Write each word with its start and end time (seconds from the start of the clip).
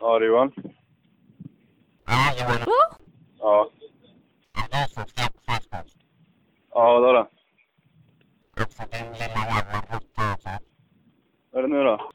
Ja, 0.00 0.18
det 0.18 0.24
är 0.24 0.28
Johan. 0.28 0.52
Ja, 2.06 2.34
Johan. 2.40 2.58
Ja. 3.38 3.70
Ja, 4.54 4.62
det 4.70 4.76
är 4.76 4.86
så 4.86 5.00
snabbt 5.00 5.38
Facebook. 5.46 5.92
Ja, 6.70 6.98
då 7.00 7.12
då. 7.12 7.28
Också 8.62 8.82
din 8.90 9.12
lilla 9.12 9.24
jävla 9.24 9.80
råtta 9.90 10.22
alltså. 10.22 10.48
Vad 11.50 11.64
är 11.64 11.68
det 11.68 11.74
nu 11.74 11.84
då? 11.84 12.10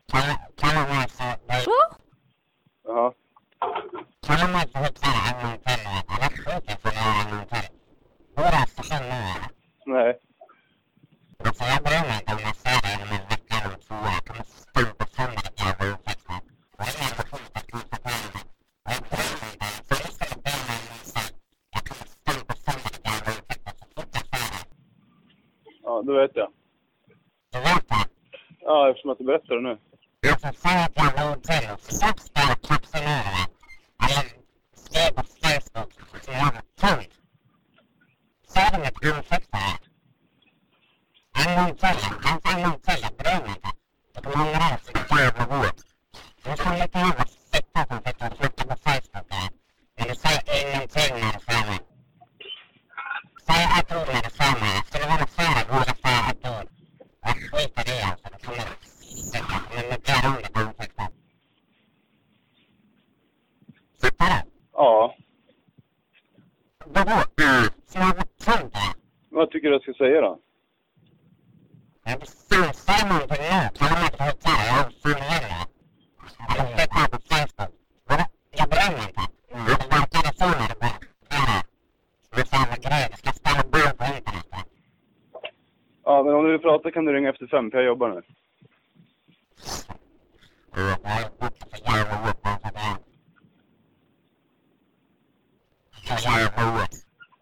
5, 87.53 87.71
för 87.71 87.77
jag 87.77 87.85
jobbar 87.85 88.09
nu. 88.09 88.21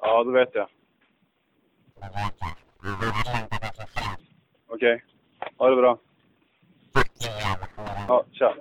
Ja, 0.01 0.23
då 0.23 0.31
vet 0.31 0.49
jag. 0.53 0.67
Okej. 4.67 4.95
Okay. 4.95 4.99
Ha 5.57 5.69
det 5.69 5.75
bra. 5.75 5.99
Ja, 8.07 8.25
tja. 8.31 8.55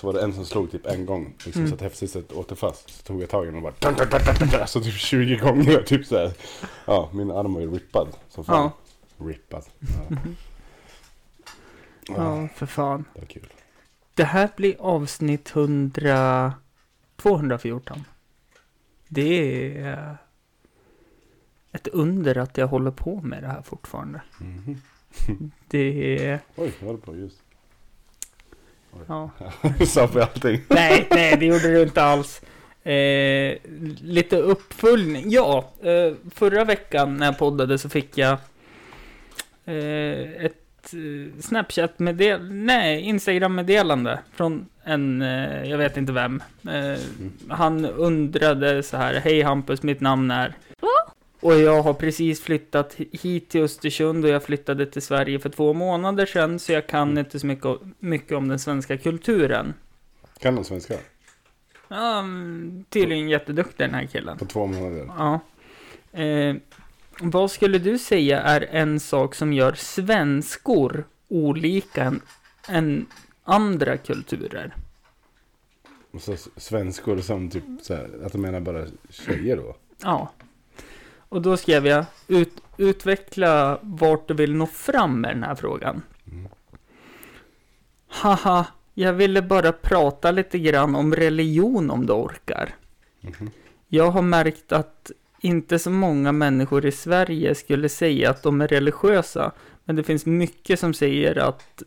Så 0.00 0.06
var 0.06 0.14
det 0.14 0.22
en 0.22 0.32
som 0.32 0.44
slog 0.44 0.70
typ 0.70 0.86
en 0.86 1.06
gång. 1.06 1.34
Liksom, 1.44 1.52
Mm. 1.62 1.68
Så 1.68 1.74
att 1.74 1.80
häftsystemet 1.80 2.32
åkte 2.32 2.56
fast. 2.56 2.90
Så 2.90 3.02
tog 3.02 3.22
jag 3.22 3.28
tag 3.28 3.44
i 3.44 3.46
den 3.46 3.56
och 3.56 3.62
bara. 3.62 3.72
Dun, 3.78 3.94
dun, 3.94 4.08
dun, 4.08 4.48
dun, 4.48 4.66
så 4.66 4.80
typ 4.80 4.94
20 4.94 5.36
gånger. 5.36 5.82
Typ 5.82 6.06
såhär. 6.06 6.32
Ja, 6.86 7.10
min 7.12 7.30
arm 7.30 7.54
var 7.54 7.60
ju 7.60 7.70
rippad. 7.74 8.08
Som 8.28 8.44
fan. 8.44 8.70
Rippad. 9.18 9.64
Ja. 9.78 10.16
Ja, 12.16 12.48
för 12.54 12.66
fan. 12.66 13.04
Det 13.14 13.20
var 13.20 13.26
kul. 13.26 13.52
Det 14.14 14.24
här 14.24 14.48
blir 14.56 14.76
avsnitt 14.80 15.50
100... 15.56 16.52
214. 17.16 18.04
Det 19.08 19.78
är 19.78 20.16
ett 21.72 21.88
under 21.88 22.38
att 22.38 22.58
jag 22.58 22.66
håller 22.66 22.90
på 22.90 23.20
med 23.20 23.42
det 23.42 23.48
här 23.48 23.62
fortfarande. 23.62 24.22
Mhm. 24.40 24.80
Det 25.68 26.18
är... 26.26 26.40
Oj, 26.56 26.72
jag 26.78 26.86
håller 26.86 27.00
på 27.00 27.16
just. 27.16 27.42
Ja. 29.08 29.30
Sa 29.86 30.06
på 30.06 30.20
allting. 30.20 30.60
Nej, 30.68 31.06
nej, 31.10 31.36
det 31.36 31.46
gjorde 31.46 31.72
du 31.72 31.82
inte 31.82 32.02
alls. 32.02 32.40
Eh, 32.82 33.56
lite 34.02 34.36
uppföljning. 34.36 35.30
Ja, 35.30 35.70
eh, 35.82 36.14
förra 36.34 36.64
veckan 36.64 37.16
när 37.16 37.26
jag 37.26 37.38
poddade 37.38 37.78
så 37.78 37.88
fick 37.88 38.18
jag 38.18 38.38
eh, 39.64 40.44
ett 40.44 40.94
eh, 40.94 41.40
Snapchat-meddelande, 41.40 42.54
nej, 42.54 43.00
Instagram-meddelande 43.00 44.18
från 44.34 44.66
en, 44.84 45.22
eh, 45.22 45.70
jag 45.70 45.78
vet 45.78 45.96
inte 45.96 46.12
vem. 46.12 46.42
Eh, 46.68 46.98
han 47.48 47.84
undrade 47.84 48.82
så 48.82 48.96
här, 48.96 49.14
hej 49.14 49.42
Hampus, 49.42 49.82
mitt 49.82 50.00
namn 50.00 50.30
är... 50.30 50.54
Och 51.40 51.54
jag 51.60 51.82
har 51.82 51.94
precis 51.94 52.40
flyttat 52.40 52.94
hit 53.12 53.48
till 53.48 53.62
Östersund 53.62 54.24
och 54.24 54.30
jag 54.30 54.42
flyttade 54.42 54.86
till 54.86 55.02
Sverige 55.02 55.38
för 55.38 55.48
två 55.50 55.72
månader 55.72 56.26
sedan, 56.26 56.58
så 56.58 56.72
jag 56.72 56.86
kan 56.86 57.18
inte 57.18 57.40
så 57.40 57.46
mycket, 57.46 57.76
mycket 57.98 58.32
om 58.32 58.48
den 58.48 58.58
svenska 58.58 58.96
kulturen. 58.98 59.74
Kan 60.38 60.54
de 60.54 60.64
svenska? 60.64 60.94
Ja, 61.88 62.18
mm, 62.18 62.84
tydligen 62.88 63.28
jätteduktig 63.28 63.86
den 63.86 63.94
här 63.94 64.06
killen. 64.06 64.38
På 64.38 64.44
två 64.46 64.66
månader. 64.66 65.10
Ja. 65.18 65.40
Eh, 66.22 66.56
vad 67.20 67.50
skulle 67.50 67.78
du 67.78 67.98
säga 67.98 68.40
är 68.40 68.60
en 68.70 69.00
sak 69.00 69.34
som 69.34 69.52
gör 69.52 69.72
svenskor 69.72 71.04
olika 71.28 72.02
än, 72.04 72.20
än 72.68 73.06
andra 73.44 73.96
kulturer? 73.96 74.74
Så 76.20 76.32
s- 76.32 76.48
svenskor 76.56 77.18
som 77.18 77.50
typ 77.50 77.64
såhär. 77.82 78.10
Att 78.24 78.32
de 78.32 78.40
menar 78.40 78.60
bara 78.60 78.86
tjejer 79.10 79.56
då. 79.56 79.76
Ja. 80.02 80.32
Och 81.28 81.42
då 81.42 81.56
skrev 81.56 81.86
jag 81.86 82.04
ut, 82.28 82.52
utveckla 82.76 83.78
vart 83.82 84.28
du 84.28 84.34
vill 84.34 84.54
nå 84.54 84.66
fram 84.66 85.20
med 85.20 85.36
den 85.36 85.42
här 85.42 85.54
frågan. 85.54 86.02
Haha, 88.08 88.66
jag 88.94 89.12
ville 89.12 89.42
bara 89.42 89.72
prata 89.72 90.30
lite 90.30 90.58
grann 90.58 90.94
om 90.94 91.14
religion 91.14 91.90
om 91.90 92.06
du 92.06 92.12
orkar. 92.12 92.74
Jag 93.88 94.10
har 94.10 94.22
märkt 94.22 94.72
att 94.72 95.10
inte 95.40 95.78
så 95.78 95.90
många 95.90 96.32
människor 96.32 96.86
i 96.86 96.92
Sverige 96.92 97.54
skulle 97.54 97.88
säga 97.88 98.30
att 98.30 98.42
de 98.42 98.60
är 98.60 98.68
religiösa, 98.68 99.52
men 99.84 99.96
det 99.96 100.02
finns 100.02 100.26
mycket 100.26 100.80
som 100.80 100.94
säger 100.94 101.38
att 101.38 101.82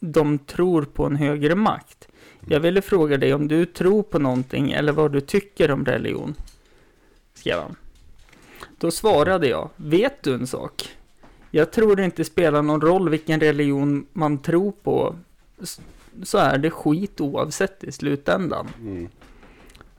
de 0.00 0.38
tror 0.38 0.82
på 0.82 1.04
en 1.04 1.16
högre 1.16 1.54
makt. 1.54 2.08
Jag 2.48 2.60
ville 2.60 2.82
fråga 2.82 3.16
dig 3.16 3.34
om 3.34 3.48
du 3.48 3.66
tror 3.66 4.02
på 4.02 4.18
någonting 4.18 4.72
eller 4.72 4.92
vad 4.92 5.12
du 5.12 5.20
tycker 5.20 5.70
om 5.70 5.84
religion. 5.84 6.34
Skrev 7.34 7.58
han. 7.58 7.76
Då 8.78 8.90
svarade 8.90 9.48
jag, 9.48 9.70
vet 9.76 10.22
du 10.22 10.34
en 10.34 10.46
sak? 10.46 10.88
Jag 11.50 11.72
tror 11.72 11.96
det 11.96 12.04
inte 12.04 12.24
spelar 12.24 12.62
någon 12.62 12.80
roll 12.80 13.08
vilken 13.08 13.40
religion 13.40 14.06
man 14.12 14.38
tror 14.38 14.72
på, 14.72 15.16
så 16.22 16.38
är 16.38 16.58
det 16.58 16.70
skit 16.70 17.20
oavsett 17.20 17.84
i 17.84 17.92
slutändan. 17.92 18.68
Mm. 18.80 19.08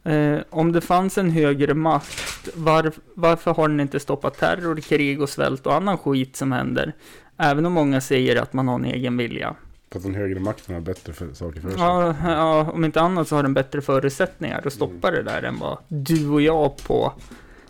Eh, 0.03 0.43
om 0.49 0.71
det 0.71 0.81
fanns 0.81 1.17
en 1.17 1.29
högre 1.29 1.73
makt, 1.73 2.49
var, 2.55 2.91
varför 3.13 3.53
har 3.53 3.67
den 3.67 3.79
inte 3.79 3.99
stoppat 3.99 4.37
terror, 4.37 4.75
krig 4.75 5.21
och 5.21 5.29
svält 5.29 5.67
och 5.67 5.73
annan 5.73 5.97
skit 5.97 6.35
som 6.35 6.51
händer? 6.51 6.93
Även 7.37 7.65
om 7.65 7.73
många 7.73 8.01
säger 8.01 8.41
att 8.41 8.53
man 8.53 8.67
har 8.67 8.75
en 8.75 8.85
egen 8.85 9.17
vilja. 9.17 9.55
För 9.91 9.99
att 9.99 10.03
den 10.03 10.15
högre 10.15 10.39
makten 10.39 10.75
har 10.75 10.81
bättre 10.81 11.13
för, 11.13 11.33
saker 11.33 11.61
för 11.61 11.69
sig. 11.69 11.79
Ja, 11.79 12.15
ja, 12.23 12.71
om 12.71 12.85
inte 12.85 13.01
annat 13.01 13.27
så 13.27 13.35
har 13.35 13.43
den 13.43 13.53
bättre 13.53 13.81
förutsättningar 13.81 14.61
att 14.65 14.73
stoppa 14.73 15.11
det 15.11 15.23
där 15.23 15.43
än 15.43 15.59
vad 15.59 15.77
du 15.87 16.29
och 16.29 16.41
jag 16.41 16.77
på 16.77 17.13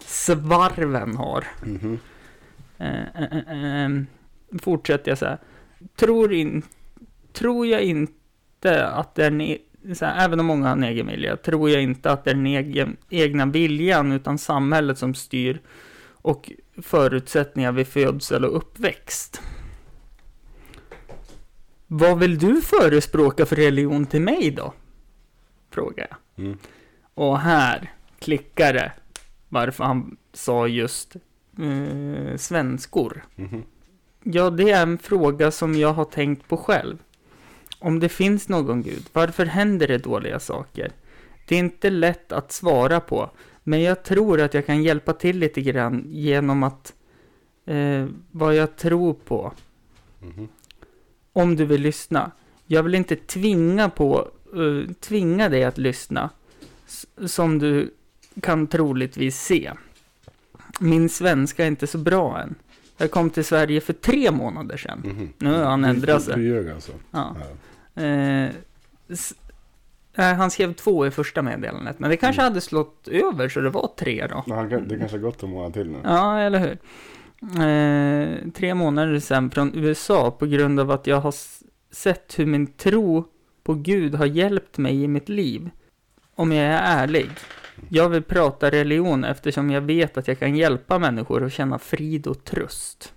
svarven 0.08 1.16
har. 1.16 1.46
Eh, 2.78 3.24
eh, 3.84 3.90
fortsätter 4.62 5.12
jag 5.12 5.18
så 5.18 5.26
här. 5.26 5.38
Tror, 5.96 6.34
in, 6.34 6.64
tror 7.34 7.68
jag 7.68 7.82
inte 7.82 8.88
att 8.88 9.16
det 9.16 9.26
är 9.26 9.60
här, 10.06 10.26
även 10.26 10.40
om 10.40 10.46
många 10.46 10.68
har 10.68 10.76
en 10.76 10.84
egen 10.84 11.08
vilja, 11.08 11.38
tror 11.38 11.70
jag 11.70 11.84
inte 11.84 12.12
att 12.12 12.24
det 12.24 12.32
är 12.32 12.36
den 12.36 12.46
egen, 12.46 12.98
egna 13.10 13.46
viljan 13.46 14.12
utan 14.12 14.38
samhället 14.38 14.98
som 14.98 15.14
styr 15.14 15.62
och 16.12 16.52
förutsättningar 16.82 17.72
vid 17.72 17.88
födsel 17.88 18.46
och 18.46 18.58
uppväxt. 18.58 19.42
Vad 21.88 22.20
vill 22.20 22.38
du 22.38 22.62
förespråka 22.62 23.46
för 23.46 23.56
religion 23.56 24.06
till 24.06 24.22
mig 24.22 24.52
då? 24.52 24.74
Frågar 25.70 26.08
jag. 26.10 26.46
Mm. 26.46 26.58
Och 27.14 27.40
här 27.40 27.92
klickar 28.20 28.74
det 28.74 28.92
varför 29.50 29.84
han 29.84 30.18
sa 30.34 30.68
just 30.68 31.16
eh, 31.60 32.38
svenskor. 32.38 33.26
Mhm. 33.36 33.64
Ja, 34.24 34.50
det 34.50 34.72
är 34.72 34.84
en 34.84 34.98
fråga 34.98 35.52
som 35.52 35.76
jag 35.76 35.94
har 35.94 36.06
tänkt 36.06 36.48
på 36.48 36.58
själv. 36.58 36.98
Om 37.80 38.00
det 38.00 38.10
finns 38.10 38.50
någon 38.50 38.82
gud, 38.82 39.04
varför 39.14 39.46
händer 39.46 39.88
det 39.88 39.98
dåliga 39.98 40.40
saker? 40.40 40.92
Det 41.48 41.56
är 41.56 41.60
inte 41.60 41.90
lätt 41.90 42.32
att 42.32 42.52
svara 42.52 43.00
på, 43.00 43.30
men 43.64 43.82
jag 43.82 44.04
tror 44.04 44.42
att 44.42 44.54
jag 44.54 44.66
kan 44.66 44.84
hjälpa 44.84 45.14
till 45.14 45.40
lite 45.40 45.62
grann 45.62 46.04
genom 46.08 46.64
att 46.64 46.94
eh, 47.66 48.06
vad 48.32 48.56
jag 48.56 48.76
tror 48.76 49.14
på. 49.14 49.54
Mhm. 50.22 50.48
Om 51.34 51.56
du 51.56 51.66
vill 51.66 51.82
lyssna. 51.82 52.32
Jag 52.66 52.84
vill 52.84 52.96
inte 52.96 53.16
tvinga 53.16 53.90
på, 53.90 54.28
eh, 54.54 54.94
tvinga 54.94 55.50
dig 55.50 55.64
att 55.64 55.78
lyssna. 55.78 56.30
Som 57.26 57.60
du 57.60 57.94
kan 58.42 58.68
troligtvis 58.68 59.42
se. 59.42 59.72
Min 60.80 61.10
svenska 61.10 61.64
är 61.64 61.68
inte 61.68 61.88
så 61.88 61.98
bra 61.98 62.42
än. 62.42 62.56
Jag 62.98 63.12
kom 63.12 63.30
till 63.30 63.46
Sverige 63.46 63.82
för 63.82 63.94
tre 63.94 64.32
månader 64.32 64.78
sedan. 64.78 65.02
Mhm. 65.06 65.30
Nu 65.38 65.54
har 65.54 65.64
han 65.64 65.86
ändrat 65.86 66.24
sig. 66.24 66.44
ljög 66.44 66.70
alltså? 66.70 66.92
Ja. 67.12 67.36
Ja. 67.94 68.02
Eh, 68.04 68.50
nej, 70.16 70.34
han 70.36 70.52
skrev 70.52 70.74
två 70.74 71.08
i 71.08 71.12
första 71.12 71.42
meddelandet, 71.42 72.00
men 72.00 72.10
det 72.10 72.18
kanske 72.18 72.42
hade 72.42 72.62
slått 72.62 73.08
över 73.08 73.50
så 73.50 73.60
det 73.60 73.70
var 73.70 73.90
tre 74.00 74.28
då. 74.28 74.42
Kan, 74.42 74.88
det 74.88 74.98
kanske 74.98 75.18
har 75.18 75.22
gått 75.22 75.44
en 75.44 75.50
månad 75.50 75.74
till 75.74 75.90
nu. 75.90 75.98
Ja, 76.04 76.40
eller 76.40 76.60
hur? 76.60 76.78
Eh, 77.42 78.52
tre 78.52 78.74
månader 78.74 79.20
sedan 79.20 79.52
från 79.52 79.72
USA 79.76 80.32
på 80.32 80.46
grund 80.46 80.80
av 80.80 80.92
att 80.92 81.08
jag 81.08 81.20
har 81.22 81.34
sett 81.92 82.40
hur 82.40 82.46
min 82.46 82.68
tro 82.68 83.26
på 83.64 83.74
Gud 83.74 84.16
har 84.16 84.26
hjälpt 84.26 84.78
mig 84.78 85.04
i 85.04 85.08
mitt 85.08 85.30
liv. 85.30 85.70
Om 86.36 86.52
jag 86.52 86.66
är 86.66 86.82
ärlig. 87.04 87.30
Jag 87.90 88.10
vill 88.10 88.24
prata 88.24 88.70
religion 88.70 89.24
eftersom 89.24 89.70
jag 89.70 89.82
vet 89.82 90.18
att 90.18 90.28
jag 90.28 90.40
kan 90.40 90.56
hjälpa 90.56 91.00
människor 91.00 91.44
att 91.44 91.54
känna 91.54 91.80
frid 91.80 92.28
och 92.28 92.44
tröst. 92.44 93.14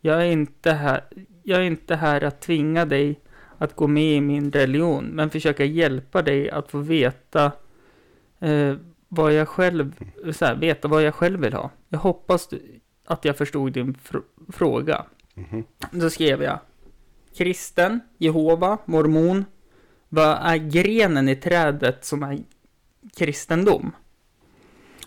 Jag 0.00 0.22
är 0.22 0.30
inte 0.32 0.72
här, 0.72 1.04
jag 1.42 1.58
är 1.58 1.64
inte 1.64 1.96
här 1.96 2.24
att 2.24 2.40
tvinga 2.40 2.84
dig 2.84 3.20
att 3.58 3.76
gå 3.76 3.86
med 3.86 4.16
i 4.16 4.20
min 4.20 4.52
religion, 4.52 5.04
men 5.04 5.30
försöka 5.30 5.64
hjälpa 5.64 6.22
dig 6.22 6.50
att 6.50 6.70
få 6.70 6.78
veta 6.78 7.52
eh, 8.40 8.74
vad 9.08 9.32
jag 9.32 9.48
själv, 9.48 9.94
så 10.32 10.44
här, 10.44 10.54
veta 10.56 10.88
vad 10.88 11.02
jag 11.02 11.14
själv 11.14 11.40
vill 11.40 11.52
ha. 11.52 11.70
Jag 11.88 11.98
hoppas 11.98 12.48
du, 12.48 12.80
att 13.04 13.24
jag 13.24 13.36
förstod 13.36 13.72
din 13.72 13.94
fr- 13.94 14.52
fråga. 14.52 15.04
Mhm. 15.34 15.64
Då 15.90 16.10
skrev 16.10 16.42
jag 16.42 16.58
Kristen, 17.36 18.00
Jehova, 18.18 18.78
mormon. 18.84 19.44
Vad 20.08 20.38
är 20.42 20.56
grenen 20.56 21.28
i 21.28 21.36
trädet 21.36 22.04
som 22.04 22.22
är 22.22 22.38
kristendom? 23.16 23.92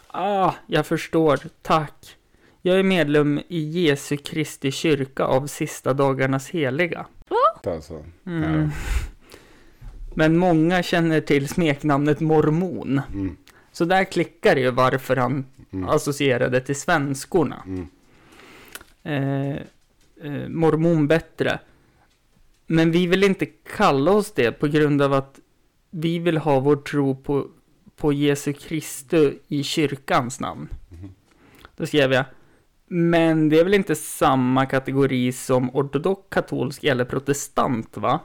Ah, 0.07 0.54
jag 0.68 0.86
förstår. 0.86 1.40
Tack. 1.62 2.18
Jag 2.62 2.80
är 2.80 2.84
medlem 2.84 3.42
i 3.48 3.60
Jesu 3.60 4.18
Kristi 4.18 4.72
kyrka 4.72 5.24
av 5.24 5.48
sista 5.48 5.94
dagarnas 5.94 6.50
heliga. 6.50 7.06
Alltså. 7.63 8.06
Mm. 8.25 8.62
Ja. 8.62 8.69
Men 10.16 10.38
många 10.38 10.84
känner 10.84 11.22
till 11.22 11.48
smeknamnet 11.48 12.19
mormon. 12.19 13.01
Mm. 13.13 13.38
Så 13.72 13.86
där 13.86 14.04
klickar 14.04 14.56
ju 14.56 14.72
varför 14.72 15.16
han 15.16 15.46
Mm. 15.74 15.89
associerade 15.89 16.62
till 16.62 16.75
svenskorna. 16.75 17.63
Mm. 17.66 17.88
Eh, 19.04 19.57
eh, 20.24 20.48
mormon 20.50 21.07
bättre. 21.07 21.60
Men 22.68 22.92
vi 22.92 23.07
vill 23.07 23.24
inte 23.24 23.46
kalla 23.46 24.12
oss 24.12 24.31
det 24.31 24.51
på 24.51 24.68
grund 24.68 25.01
av 25.01 25.13
att 25.13 25.39
vi 25.89 26.19
vill 26.19 26.38
ha 26.38 26.60
vår 26.60 26.75
tro 26.75 27.16
på, 27.16 27.48
på 27.95 28.13
Jesu 28.13 28.54
Kristus 28.54 29.34
i 29.48 29.63
kyrkans 29.63 30.40
namn. 30.40 30.68
Då 31.78 31.86
skrev 31.86 32.13
jag, 32.13 32.25
men 32.88 33.50
det 33.50 33.60
är 33.60 33.63
väl 33.63 33.74
inte 33.74 33.95
samma 33.95 34.66
kategori 34.66 35.31
som 35.31 35.75
ortodox, 35.75 36.22
katolsk 36.30 36.84
eller 36.84 37.06
protestant 37.06 37.98
va? 37.98 38.19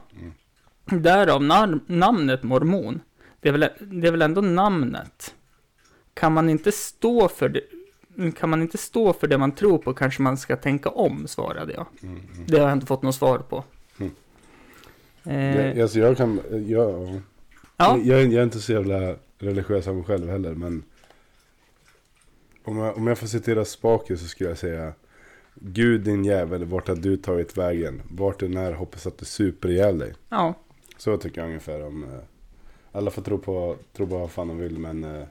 Därav 0.85 1.43
nar- 1.43 1.79
namnet 1.87 2.43
mormon. 2.43 3.01
Det 3.41 3.49
är, 3.49 3.51
väl, 3.53 3.69
det 3.79 4.07
är 4.07 4.11
väl 4.11 4.21
ändå 4.21 4.41
namnet. 4.41 5.35
Kan 6.13 6.33
man 6.33 6.49
inte 6.49 6.71
stå 6.71 7.27
för 7.27 7.49
det, 7.49 7.61
kan 8.31 8.49
man 8.49 8.61
inte 8.61 8.77
stå 8.77 9.13
för 9.13 9.27
det 9.27 9.37
man 9.37 9.51
tror 9.51 9.77
på 9.77 9.93
kanske 9.93 10.21
man 10.21 10.37
ska 10.37 10.55
tänka 10.55 10.89
om, 10.89 11.27
svarade 11.27 11.73
jag. 11.73 11.85
Mm. 12.03 12.21
Det 12.47 12.59
har 12.59 12.67
jag 12.67 12.77
inte 12.77 12.85
fått 12.85 13.01
något 13.01 13.15
svar 13.15 13.37
på. 13.39 13.63
Mm. 13.99 14.11
Eh, 15.23 15.67
Jag, 15.67 15.79
alltså 15.81 15.99
jag 15.99 16.17
kan, 16.17 16.39
jag, 16.67 17.21
ja, 17.77 17.97
jag, 17.97 18.21
jag 18.21 18.33
är 18.33 18.43
inte 18.43 18.59
så 18.59 18.71
jävla 18.71 19.15
religiös 19.39 19.87
av 19.87 19.95
mig 19.95 20.03
själv 20.03 20.29
heller 20.29 20.53
men 20.53 20.83
om 22.63 22.77
jag, 22.77 22.97
om 22.97 23.07
jag 23.07 23.17
får 23.17 23.27
citera 23.27 23.65
Spake 23.65 24.17
så 24.17 24.27
skulle 24.27 24.49
jag 24.49 24.57
säga 24.57 24.93
Gud 25.55 26.01
din 26.01 26.25
jävel, 26.25 26.65
vart 26.65 26.87
har 26.87 26.95
du 26.95 27.17
tagit 27.17 27.57
vägen? 27.57 28.01
Vart 28.11 28.39
du 28.39 28.47
när 28.47 28.73
hoppas 28.73 29.07
att 29.07 29.17
du 29.17 29.25
super 29.25 29.69
ihjäl 29.69 29.97
dig? 29.97 30.13
ja, 30.29 30.53
Så 30.97 31.17
tycker 31.17 31.41
jag 31.41 31.47
ungefär 31.47 31.85
om 31.85 32.03
eh, 32.03 32.09
Alla 32.91 33.11
får 33.11 33.21
tro 33.21 33.37
på, 33.37 33.75
tro 33.93 34.07
på 34.07 34.17
vad 34.17 34.31
fan 34.31 34.47
de 34.47 34.57
vill 34.57 34.79
men 34.79 35.03
eh, 35.03 35.27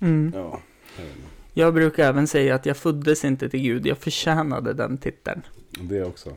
mm. 0.00 0.32
ja 0.34 0.60
jag 0.96 1.04
vet 1.04 1.16
inte. 1.16 1.28
Jag 1.54 1.74
brukar 1.74 2.08
även 2.08 2.26
säga 2.26 2.54
att 2.54 2.66
jag 2.66 2.76
föddes 2.76 3.24
inte 3.24 3.48
till 3.48 3.62
Gud, 3.62 3.86
jag 3.86 3.98
förtjänade 3.98 4.72
den 4.72 4.98
titeln. 4.98 5.42
Det 5.80 6.04
också 6.04 6.36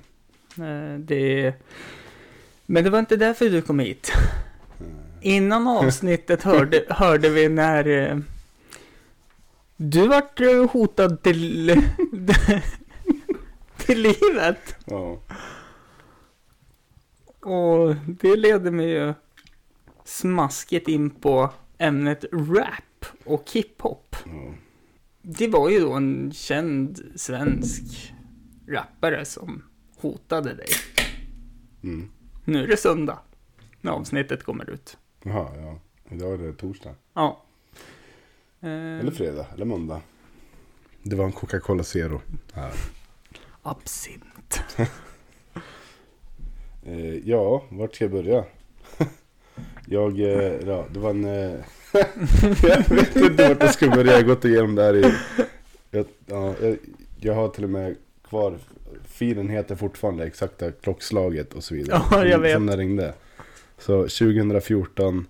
Eh, 0.58 1.00
det... 1.00 1.54
Men 2.66 2.84
det 2.84 2.90
var 2.90 3.00
inte 3.00 3.16
därför 3.16 3.50
du 3.50 3.62
kom 3.62 3.80
hit. 3.80 4.12
Innan 5.24 5.68
avsnittet 5.68 6.44
hörde, 6.44 6.86
hörde 6.90 7.30
vi 7.30 7.50
när 7.50 7.88
eh, 7.88 8.18
du 9.78 10.08
vart 10.08 10.40
eh, 10.42 10.70
hotad 10.72 11.24
till, 11.24 11.68
till 13.78 14.02
livet. 14.02 14.76
Ja, 14.86 15.20
Och 17.40 17.96
det 17.96 18.36
leder 18.36 18.72
mig 18.72 18.90
ju 18.90 19.14
smaskigt 20.06 20.88
in 20.88 21.10
på 21.10 21.50
ämnet 21.78 22.26
rap 22.34 23.06
och 23.24 23.52
hiphop. 23.54 24.16
ja. 24.26 24.54
Det 25.26 25.48
var 25.48 25.70
ju 25.70 25.80
då 25.80 25.94
en 25.94 26.32
känd 26.34 27.00
svensk 27.16 28.14
rappare 28.68 29.26
som 29.26 29.64
hotade 29.98 30.54
dig. 30.54 30.68
Mm. 31.84 32.10
Nu 32.46 32.64
är 32.64 32.68
det 32.68 32.78
söndag 32.78 33.20
när 33.82 33.92
avsnittet 33.92 34.44
kommer 34.44 34.70
ut. 34.70 34.98
Jaha, 35.24 35.48
ja 35.58 35.80
Idag 36.16 36.34
är 36.34 36.38
det 36.38 36.54
torsdag 36.54 36.96
Ja. 37.14 37.42
Eh, 38.62 38.70
Eller 39.00 39.12
fredag, 39.12 39.46
eller 39.56 39.66
måndag 39.66 40.02
Det 41.04 41.16
var 41.16 41.26
en 41.26 41.32
Coca-Cola 41.32 41.84
Zero 41.84 42.22
här. 42.54 42.74
absint. 43.62 44.60
Eh, 46.86 47.16
ja, 47.30 47.64
vart 47.70 47.96
ska 47.96 48.04
jag 48.04 48.12
börja? 48.12 48.46
jag, 49.88 50.20
eh, 50.20 50.68
ja, 50.68 50.86
det 50.94 51.00
var 51.00 51.10
en... 51.10 51.26
Eh, 51.26 51.60
jag 52.64 52.90
vet 52.90 53.16
inte 53.16 53.48
vart 53.50 53.64
jag 53.64 53.74
ska 53.74 53.90
börja, 53.90 54.12
jag 54.12 54.20
har 54.20 54.28
gått 54.28 54.46
igenom 54.46 54.76
det 54.76 54.84
här 54.84 54.96
i... 54.96 55.14
Jag, 55.92 56.06
ja, 56.26 56.56
jag, 56.62 56.78
jag 57.20 57.34
har 57.34 57.50
till 57.50 57.64
och 57.64 57.70
med 57.70 57.96
kvar, 58.24 58.58
filen 59.06 59.50
heter 59.50 59.76
fortfarande 59.76 60.26
exakta 60.26 60.72
klockslaget 60.72 61.54
och 61.54 61.64
så 61.64 61.76
vidare. 61.76 62.02
Ja, 62.12 62.26
jag 62.26 62.40
vet. 62.40 62.54
Som 62.54 62.66
den 62.66 62.78
ringde. 62.78 63.14
Så 63.78 64.02
2014, 64.02 65.28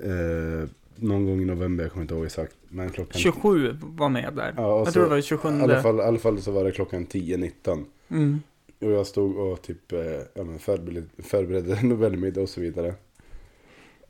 eh, 0.00 0.68
någon 0.96 1.26
gång 1.26 1.40
i 1.42 1.44
november, 1.44 1.84
jag 1.84 1.92
kommer 1.92 2.02
inte 2.02 2.14
ihåg 2.14 2.24
exakt. 2.26 2.56
Men 2.68 2.90
klockan... 2.90 3.20
27 3.20 3.76
var 3.82 4.08
med 4.08 4.34
där. 4.34 4.54
Ja, 4.56 4.78
jag 4.78 4.86
så- 4.86 4.92
tror 4.92 5.02
det 5.02 5.08
var 5.10 5.20
27. 5.20 5.48
I 5.48 5.62
alla, 5.62 5.82
fall, 5.82 5.98
I 5.98 6.02
alla 6.02 6.18
fall 6.18 6.42
så 6.42 6.50
var 6.50 6.64
det 6.64 6.72
klockan 6.72 7.06
10.19. 7.06 7.84
Mm. 8.08 8.40
Och 8.78 8.90
jag 8.90 9.06
stod 9.06 9.36
och 9.36 9.62
typ 9.62 9.92
eh, 9.92 10.00
ja, 10.34 10.44
men 10.44 10.58
förberedde, 10.58 11.06
förberedde 11.18 11.82
novellmiddag 11.86 12.40
och 12.40 12.48
så 12.48 12.60
vidare. 12.60 12.94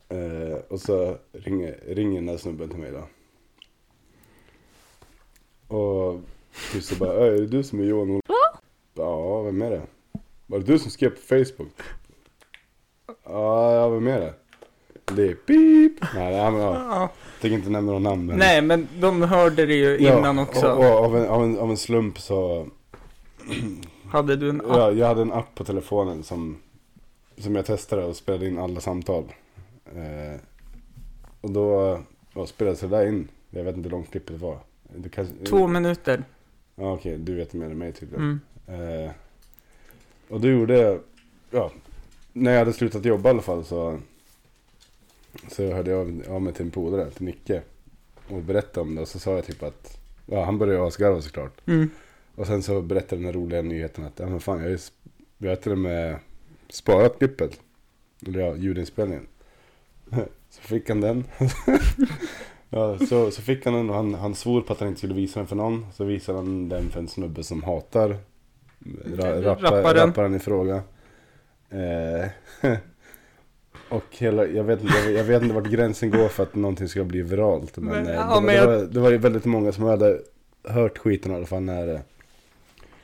Eh, 0.09 0.57
och 0.69 0.79
så 0.81 1.17
ringer, 1.31 1.79
ringer 1.87 2.15
den 2.15 2.25
där 2.25 2.37
snubben 2.37 2.69
till 2.69 2.79
mig 2.79 2.91
då. 2.91 3.07
Och 5.75 6.21
typ 6.73 6.83
så 6.83 6.95
bara, 6.95 7.13
"Äh, 7.17 7.23
är 7.23 7.31
det 7.41 7.47
du 7.47 7.63
som 7.63 7.79
är 7.79 7.83
Johan 7.83 8.11
Ol-" 8.11 8.21
Ja, 8.93 9.41
vem 9.41 9.61
är 9.61 9.69
det? 9.71 9.81
Var 10.47 10.59
det 10.59 10.65
du 10.65 10.79
som 10.79 10.91
skrev 10.91 11.09
på 11.09 11.21
Facebook? 11.21 11.71
Ja, 13.31 13.73
ja 13.75 13.89
vem 13.89 14.07
är 14.07 14.19
det? 14.19 14.33
Det 15.15 15.27
är 15.27 15.33
pip. 15.33 16.05
Nej, 16.15 16.35
ja, 16.35 16.51
men, 16.51 16.61
ja. 16.61 16.73
Ja. 16.73 16.99
Jag 16.99 17.41
tänker 17.41 17.57
inte 17.57 17.69
nämna 17.69 17.91
några 17.91 18.09
namn. 18.09 18.25
Men... 18.25 18.37
Nej, 18.37 18.61
men 18.61 18.87
de 18.99 19.21
hörde 19.21 19.65
det 19.65 19.73
ju 19.73 19.97
Ja, 19.99 20.17
innan 20.17 20.39
också. 20.39 20.71
Och, 20.71 20.85
och, 20.85 21.05
av, 21.05 21.17
en, 21.17 21.27
av, 21.27 21.43
en, 21.43 21.59
av 21.59 21.69
en 21.69 21.77
slump 21.77 22.19
så... 22.19 22.67
Hade 24.11 24.35
du 24.35 24.49
en 24.49 24.61
app? 24.61 24.67
Ja, 24.69 24.91
jag 24.91 25.07
hade 25.07 25.21
en 25.21 25.31
app 25.31 25.55
på 25.55 25.63
telefonen 25.63 26.23
som, 26.23 26.57
som 27.37 27.55
jag 27.55 27.65
testade 27.65 28.03
och 28.03 28.15
spelade 28.15 28.47
in 28.47 28.59
alla 28.59 28.81
samtal. 28.81 29.23
Eh, 29.85 30.39
och 31.41 31.51
då 31.51 31.99
ja, 32.33 32.45
spelades 32.45 32.79
det 32.79 32.87
där 32.87 33.05
in. 33.05 33.27
Jag 33.49 33.63
vet 33.63 33.75
inte 33.75 33.89
hur 33.89 33.91
långt 33.91 34.11
klippet 34.11 34.39
var. 34.39 34.57
Kanske, 35.11 35.33
Två 35.45 35.67
minuter. 35.67 36.23
Ja, 36.75 36.93
okej. 36.93 37.17
Du 37.17 37.35
vet 37.35 37.53
mer 37.53 37.65
än 37.65 37.77
mig 37.77 37.93
tydligen. 37.93 38.39
Mm. 38.67 39.05
Eh, 39.05 39.11
och 40.29 40.41
då 40.41 40.47
gjorde 40.47 40.77
jag, 40.77 40.99
ja, 41.51 41.71
när 42.33 42.51
jag 42.51 42.59
hade 42.59 42.73
slutat 42.73 43.05
jobba 43.05 43.29
i 43.29 43.31
alla 43.31 43.41
fall 43.41 43.65
så, 43.65 43.99
så 45.51 45.71
hörde 45.73 45.91
jag 45.91 46.23
av- 46.29 46.41
mig 46.41 46.53
till 46.53 46.65
en 46.65 46.71
polare, 46.71 47.09
till 47.09 47.25
Nicke. 47.25 47.61
Och 48.27 48.41
berättade 48.43 48.81
om 48.81 48.95
det 48.95 49.01
och 49.01 49.07
så 49.07 49.19
sa 49.19 49.35
jag 49.35 49.45
typ 49.45 49.63
att, 49.63 49.97
ja 50.25 50.45
han 50.45 50.57
började 50.57 50.87
asgarva 50.87 51.21
såklart. 51.21 51.67
Mm. 51.67 51.89
Och 52.35 52.47
sen 52.47 52.63
så 52.63 52.81
berättade 52.81 53.15
den 53.15 53.25
här 53.25 53.33
roliga 53.33 53.61
nyheten 53.61 54.05
att, 54.05 54.19
ja 54.19 54.25
men 54.25 54.39
fan 54.39 54.57
jag 54.57 54.63
har 54.63 54.69
ju, 54.69 54.77
jag 55.37 55.49
har 55.49 55.55
till 55.55 55.71
och 55.71 55.77
med 55.77 56.19
sparat 56.69 57.17
klippet. 57.17 57.59
Eller 58.27 58.39
ja, 58.39 58.55
ljudinspelningen. 58.55 59.27
Så 60.49 60.61
fick 60.61 60.89
han 60.89 61.01
den. 61.01 61.23
ja, 62.69 62.97
så, 62.97 63.31
så 63.31 63.41
fick 63.41 63.65
han 63.65 63.73
den 63.73 63.89
och 63.89 63.95
han, 63.95 64.13
han 64.13 64.35
svor 64.35 64.61
på 64.61 64.73
att 64.73 64.79
han 64.79 64.87
inte 64.87 64.97
skulle 64.99 65.13
visa 65.13 65.39
den 65.39 65.47
för 65.47 65.55
någon. 65.55 65.85
Så 65.93 66.03
visade 66.03 66.37
han 66.37 66.69
den 66.69 66.89
för 66.89 66.99
en 66.99 67.07
snubbe 67.07 67.43
som 67.43 67.63
hatar 67.63 68.17
ra, 69.15 69.41
rappa, 69.41 69.63
Rapparen. 69.63 70.07
rapparen. 70.07 70.35
i 70.35 70.39
fråga. 70.39 70.83
Eh, 71.71 72.27
och 73.89 74.03
hela, 74.11 74.45
jag 74.45 74.63
vet, 74.63 74.81
inte, 74.81 74.93
jag, 75.05 75.11
jag 75.13 75.23
vet 75.23 75.41
inte 75.43 75.55
vart 75.55 75.67
gränsen 75.67 76.09
går 76.11 76.27
för 76.27 76.43
att 76.43 76.55
någonting 76.55 76.87
ska 76.87 77.03
bli 77.03 77.21
viralt. 77.21 77.77
Men, 77.77 77.85
Men, 77.85 78.07
eh, 78.07 78.13
ja, 78.13 78.21
det, 78.23 78.29
var, 78.29 78.41
men 78.41 78.55
det, 78.55 78.65
var, 78.65 78.83
det 78.85 78.99
var 78.99 79.11
ju 79.11 79.17
väldigt 79.17 79.45
många 79.45 79.71
som 79.71 79.83
hade 79.83 80.19
hört 80.63 80.97
skiten 80.97 81.31
i 81.31 81.35
alla 81.35 81.45
fall 81.45 81.61
när 81.63 81.87
det 81.87 82.01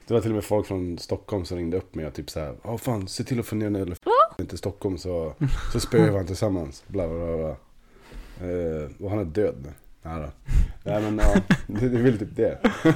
det 0.08 0.14
var 0.14 0.22
till 0.22 0.32
och 0.32 0.36
med 0.36 0.44
folk 0.44 0.68
från 0.68 0.98
Stockholm 0.98 1.46
som 1.46 1.58
ringde 1.58 1.78
upp 1.78 1.96
mig 1.96 2.06
och 2.08 2.14
typ 2.14 2.30
såhär 2.30 2.56
Ja 2.64 2.78
fan, 2.78 3.08
se 3.08 3.24
till 3.24 3.40
att 3.40 3.46
få 3.46 3.56
ner 3.56 3.70
den 3.70 3.92
f- 3.92 4.48
till 4.50 4.58
Stockholm 4.58 4.98
så, 4.98 5.34
så 5.74 5.80
spöar 5.80 6.02
vi 6.04 6.10
varandra 6.10 6.28
tillsammans. 6.28 6.84
Bla 6.88 7.08
bla 7.08 7.18
bla. 7.18 7.38
bla. 7.38 7.50
Eh, 8.50 8.90
och 9.00 9.10
han 9.10 9.20
är 9.20 9.26
död 9.26 9.56
nu. 9.64 9.70
Ja, 10.04 10.18
då. 10.18 10.52
Nej 10.84 11.02
men 11.02 11.18
ja, 11.18 11.36
det, 11.68 11.90
det 11.90 11.98
är 12.00 12.04
väl 12.04 12.20
typ 12.20 12.36
det. 12.36 12.60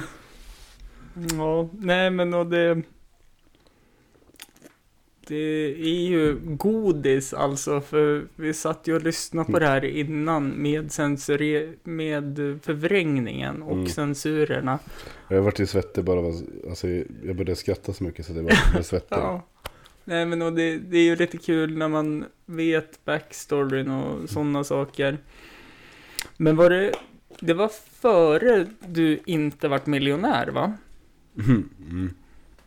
Ja, 1.38 1.68
nej 1.72 2.10
men 2.10 2.34
och 2.34 2.46
det... 2.46 2.82
Det 5.26 5.74
är 5.80 6.06
ju 6.08 6.38
godis 6.42 7.34
alltså, 7.34 7.80
för 7.80 8.24
vi 8.36 8.54
satt 8.54 8.88
ju 8.88 8.96
och 8.96 9.02
lyssnade 9.02 9.52
på 9.52 9.58
det 9.58 9.66
här 9.66 9.84
innan 9.84 10.48
med, 10.48 10.92
censure, 10.92 11.72
med 11.84 12.58
förvrängningen 12.62 13.62
och 13.62 13.72
Mm. 13.72 13.86
censurerna. 13.86 14.78
Jag 15.28 15.42
varit 15.42 15.60
i 15.60 15.66
svettig 15.66 16.04
bara 16.04 16.26
alltså 16.68 16.88
jag 16.88 17.36
började 17.36 17.56
skratta 17.56 17.92
så 17.92 18.04
mycket 18.04 18.26
så 18.26 18.32
det 18.32 18.42
var, 18.42 18.74
var 18.74 18.82
svettig. 18.82 19.16
Ja. 19.16 19.46
Nej 20.04 20.26
men 20.26 20.42
och 20.42 20.52
det, 20.52 20.78
det 20.78 20.98
är 20.98 21.02
ju 21.04 21.16
lite 21.16 21.38
kul 21.38 21.76
när 21.78 21.88
man 21.88 22.24
vet 22.46 23.04
backstoryn 23.04 23.90
och 23.90 24.30
sådana 24.30 24.64
saker. 24.64 25.18
Men 26.36 26.56
var 26.56 26.70
det, 26.70 26.92
det 27.40 27.54
var 27.54 27.68
före 28.00 28.66
du 28.86 29.20
inte 29.26 29.68
vart 29.68 29.86
miljonär 29.86 30.48
va? 30.48 30.72
Mm. 31.38 32.10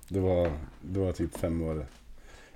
Det, 0.08 0.20
var, 0.20 0.52
det 0.82 1.00
var 1.00 1.12
typ 1.12 1.38
fem 1.38 1.62
år 1.62 1.86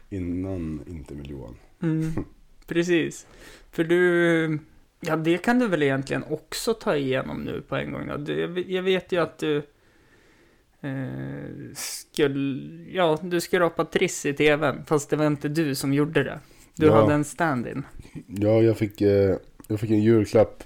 innan 0.09 0.81
inte 0.87 1.13
miljon. 1.13 1.55
Mm, 1.81 2.11
precis. 2.67 3.27
För 3.71 3.83
du, 3.83 4.59
ja 4.99 5.15
det 5.15 5.37
kan 5.37 5.59
du 5.59 5.67
väl 5.67 5.83
egentligen 5.83 6.23
också 6.29 6.73
ta 6.73 6.95
igenom 6.95 7.41
nu 7.43 7.61
på 7.61 7.75
en 7.75 7.91
gång 7.91 8.07
då. 8.07 8.17
Du, 8.17 8.63
jag 8.67 8.83
vet 8.83 9.11
ju 9.11 9.21
att 9.21 9.37
du 9.37 9.57
eh, 10.81 11.73
skulle, 11.75 12.63
ja 12.91 13.19
du 13.23 13.41
skrapade 13.41 13.89
triss 13.91 14.25
i 14.25 14.33
tvn, 14.33 14.85
fast 14.85 15.09
det 15.09 15.15
var 15.15 15.27
inte 15.27 15.49
du 15.49 15.75
som 15.75 15.93
gjorde 15.93 16.23
det. 16.23 16.39
Du 16.75 16.85
Ja. 16.85 17.01
hade 17.01 17.13
en 17.13 17.23
stand-in. 17.25 17.83
Ja, 18.27 18.61
jag 18.61 18.77
fick, 18.77 19.01
eh, 19.01 19.35
jag 19.67 19.79
fick 19.79 19.89
en 19.91 20.01
julklapp. 20.01 20.63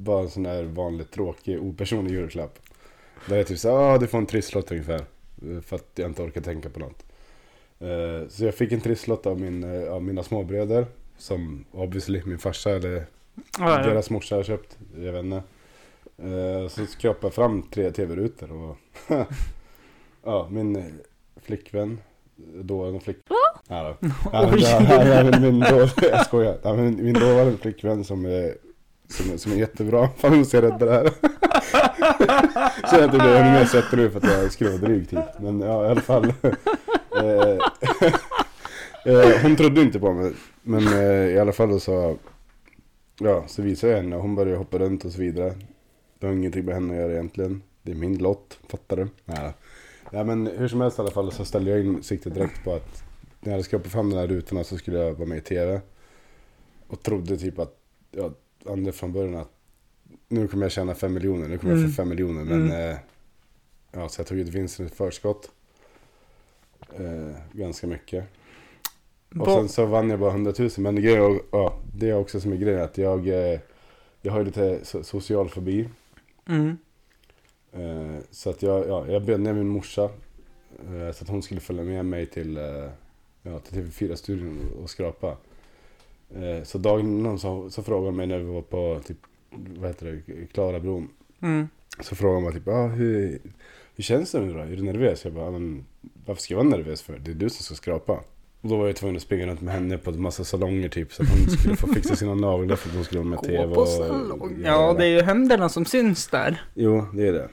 Bara 0.00 0.22
en 0.22 0.30
sån 0.30 0.42
där 0.42 0.64
vanligt 0.64 1.10
tråkig, 1.10 1.62
opersonlig 1.62 2.12
julklapp. 2.14 2.58
Där 3.26 3.36
jag 3.36 3.46
typ 3.46 3.58
sa, 3.58 3.70
ah, 3.94 3.98
du 3.98 4.06
får 4.06 4.18
en 4.18 4.26
trisslott 4.26 4.70
ungefär. 4.70 5.00
Eh, 5.42 5.60
För 5.60 5.76
att 5.76 5.90
jag 5.94 6.10
inte 6.10 6.22
orkar 6.22 6.40
tänka 6.40 6.68
på 6.70 6.80
något. 6.80 7.04
Eh, 7.80 8.28
Så 8.28 8.44
jag 8.44 8.54
fick 8.54 8.72
en 8.72 8.80
trisslott 8.80 9.26
av, 9.26 9.40
min, 9.40 9.64
eh, 9.82 9.92
av 9.92 10.02
mina 10.02 10.22
småbröder. 10.22 10.86
Som 11.18 11.64
obviously 11.72 12.22
min 12.26 12.38
farsa 12.38 12.70
eller 12.70 13.06
Ja, 13.58 13.80
ja. 13.80 13.82
deras 13.82 14.10
morsa 14.10 14.36
har 14.36 14.42
köpt. 14.42 14.78
Jag 14.96 15.12
vet 15.12 15.24
inte. 15.24 15.42
Eh, 16.22 16.68
Så 16.68 16.86
skrapade 16.86 17.26
jag 17.26 17.34
fram 17.34 17.62
tre 17.62 17.90
tv-rutor 17.90 18.52
och 18.52 18.76
ja, 20.24 20.48
min 20.50 20.98
flickvän. 21.42 22.00
Ja, 23.68 23.96
då. 24.00 24.08
Ja, 24.32 24.48
men, 24.50 24.60
ja, 24.60 25.04
ja, 25.04 25.24
men 25.30 25.42
min 25.42 25.60
då, 25.60 25.88
jag 26.02 26.26
skojar. 26.26 26.58
Ja, 26.62 26.74
men 26.74 27.04
min 27.04 27.14
dåvarande 27.14 27.56
flickvän 27.58 28.04
som 28.04 28.24
är, 28.26 28.54
som, 29.08 29.32
är- 29.32 29.36
som 29.36 29.52
är 29.52 29.56
jättebra. 29.56 30.08
Fan 30.16 30.34
hon 30.34 30.46
ser 30.46 30.62
rädd 30.62 30.78
det 30.78 30.90
här. 30.90 31.10
Så 32.90 32.96
jag 32.96 33.04
inte 33.04 33.18
blir 33.18 33.34
ännu 33.36 33.50
mer 33.52 33.64
svettig 33.64 33.96
nu 33.96 34.10
för 34.10 34.18
att 34.18 34.24
jag 34.42 34.52
skulle 34.52 34.70
vara 34.70 34.80
dryg 34.80 35.08
typ. 35.10 35.18
Men 35.40 35.60
ja, 35.60 35.86
i 35.86 35.88
alla 35.88 36.00
fall. 36.00 36.32
Eh, 37.16 37.58
eh, 39.14 39.42
hon 39.42 39.56
trodde 39.56 39.80
inte 39.82 40.00
på 40.00 40.12
mig. 40.12 40.32
Men 40.62 40.86
eh, 40.86 41.26
i 41.34 41.38
alla 41.38 41.52
fall 41.52 41.80
så, 41.80 42.16
ja, 43.20 43.44
så 43.46 43.62
visade 43.62 43.92
jag 43.92 44.00
henne 44.02 44.16
och 44.16 44.22
hon 44.22 44.34
började 44.34 44.58
hoppa 44.58 44.78
runt 44.78 45.04
och 45.04 45.12
så 45.12 45.20
vidare. 45.20 45.54
Det 46.18 46.26
har 46.26 46.34
ingenting 46.34 46.64
med 46.64 46.74
henne 46.74 46.92
att 46.94 47.00
göra 47.00 47.12
egentligen. 47.12 47.62
Det 47.82 47.90
är 47.92 47.96
min 47.96 48.18
lott, 48.18 48.58
fattar 48.68 48.96
du? 48.96 49.08
Nej, 49.24 49.52
ja, 50.10 50.24
men 50.24 50.46
hur 50.46 50.68
som 50.68 50.80
helst 50.80 50.98
i 50.98 51.02
alla 51.02 51.10
fall 51.10 51.32
så 51.32 51.44
ställde 51.44 51.70
jag 51.70 51.80
in 51.80 52.02
siktet 52.02 52.34
direkt 52.34 52.64
på 52.64 52.74
att 52.74 53.02
när 53.40 53.52
jag 53.52 53.64
skrapade 53.64 53.90
fram 53.90 54.10
de 54.10 54.16
här 54.16 54.26
rutorna 54.26 54.64
så 54.64 54.76
skulle 54.78 54.98
jag 54.98 55.14
vara 55.14 55.28
med 55.28 55.38
i 55.38 55.40
tv. 55.40 55.80
Och 56.88 57.02
trodde 57.02 57.36
typ 57.36 57.58
att, 57.58 57.74
ja, 58.10 58.30
ända 58.66 58.92
från 58.92 59.12
början 59.12 59.34
att 59.36 59.50
nu 60.28 60.48
kommer 60.48 60.64
jag 60.64 60.72
tjäna 60.72 60.94
fem 60.94 61.14
miljoner, 61.14 61.48
nu 61.48 61.58
kommer 61.58 61.72
jag 61.72 61.78
Mm. 61.80 61.90
få 61.92 61.96
fem 61.96 62.08
miljoner. 62.08 62.44
Men 62.44 62.62
Mm. 62.70 62.90
eh, 62.90 62.96
ja, 63.92 64.08
så 64.08 64.20
jag 64.20 64.26
tog 64.26 64.38
ut 64.38 64.48
vinsten 64.48 64.86
i 64.86 64.88
förskott. 64.88 65.50
Eh, 66.96 67.36
ganska 67.52 67.86
mycket. 67.86 68.24
Och 69.40 69.46
sen 69.46 69.68
så 69.68 69.86
vann 69.86 70.10
jag 70.10 70.20
bara 70.20 70.30
100 70.30 70.52
000. 70.58 70.70
Men 70.76 70.94
det, 70.94 71.00
grejen, 71.02 71.40
ja, 71.52 71.78
det 71.94 72.08
är 72.10 72.14
också 72.16 72.40
som 72.40 72.52
är 72.52 72.56
grejen 72.56 72.80
att 72.82 72.98
jag, 72.98 73.28
eh, 73.28 73.60
jag 74.22 74.32
har 74.32 74.38
ju 74.38 74.44
lite 74.44 74.78
so- 74.78 75.02
social 75.02 75.48
fobi. 75.48 75.88
Mm. 76.46 76.78
Eh, 77.72 78.20
så 78.30 78.50
att 78.50 78.62
jag, 78.62 78.88
ja, 78.88 79.06
jag 79.08 79.22
bjöd 79.24 79.40
ner 79.40 79.52
min 79.52 79.68
morsa. 79.68 80.02
Eh, 80.84 81.12
så 81.14 81.24
att 81.24 81.28
hon 81.28 81.42
skulle 81.42 81.60
följa 81.60 81.82
med 81.84 82.04
mig 82.04 82.26
till, 82.26 82.56
eh, 82.56 82.88
ja, 83.42 83.58
till 83.58 83.74
TV4-studion 83.84 84.58
och, 84.76 84.82
och 84.82 84.90
skrapa. 84.90 85.36
Eh, 86.34 86.62
så 86.64 86.78
dagen 86.78 87.06
innan 87.06 87.38
så, 87.38 87.70
så 87.70 87.82
frågade 87.82 88.06
hon 88.06 88.16
mig 88.16 88.26
när 88.26 88.38
vi 88.38 88.44
var 88.44 88.62
på 88.62 89.00
typ, 89.06 89.16
vad 89.78 89.88
heter 89.90 90.22
det, 90.26 90.46
Klarabron. 90.46 91.08
Mm. 91.42 91.68
Så 92.00 92.16
frågade 92.16 92.36
hon 92.36 92.44
mig 92.44 92.52
typ, 92.52 92.68
ah, 92.68 92.86
hur, 92.86 93.38
hur 93.96 94.04
känns 94.04 94.32
det 94.32 94.40
nu 94.40 94.52
då? 94.52 94.58
Är 94.60 94.66
du 94.66 94.82
nervös? 94.82 95.24
Jag 95.24 95.32
bara, 95.34 95.44
"Ja, 95.44 95.50
men 95.50 95.84
varför 96.26 96.42
ska 96.42 96.54
jag 96.54 96.64
vara 96.64 96.68
nervös 96.76 97.02
för? 97.02 97.18
Det 97.18 97.30
är 97.30 97.34
du 97.34 97.50
som 97.50 97.64
ska 97.64 97.74
skrapa. 97.74 98.12
Och 98.60 98.68
då 98.68 98.76
var 98.76 98.86
jag 98.86 98.96
tvungen 98.96 99.16
att 99.16 99.22
springa 99.22 99.46
runt 99.46 99.60
med 99.60 99.74
henne 99.74 99.98
på 99.98 100.10
en 100.10 100.22
massa 100.22 100.44
salonger 100.44 100.88
typ. 100.88 101.12
Så 101.12 101.22
att 101.22 101.28
hon 101.28 101.48
skulle 101.58 101.76
få 101.76 101.86
fixa 101.86 102.16
sina 102.16 102.34
naglar 102.34 102.76
för 102.76 102.88
att 102.88 102.94
hon 102.94 103.04
skulle 103.04 103.20
vara 103.20 103.28
med 103.30 103.38
i 103.44 103.46
tv. 103.46 103.66
Gå 103.66 103.74
på 103.74 103.80
och-. 103.80 104.50
Ja, 104.64 104.94
det 104.98 105.04
är 105.04 105.08
ju 105.08 105.22
händerna 105.22 105.68
som 105.68 105.84
syns 105.84 106.28
där. 106.28 106.62
Jo, 106.74 107.04
det 107.14 107.28
är 107.28 107.32
det. 107.32 107.48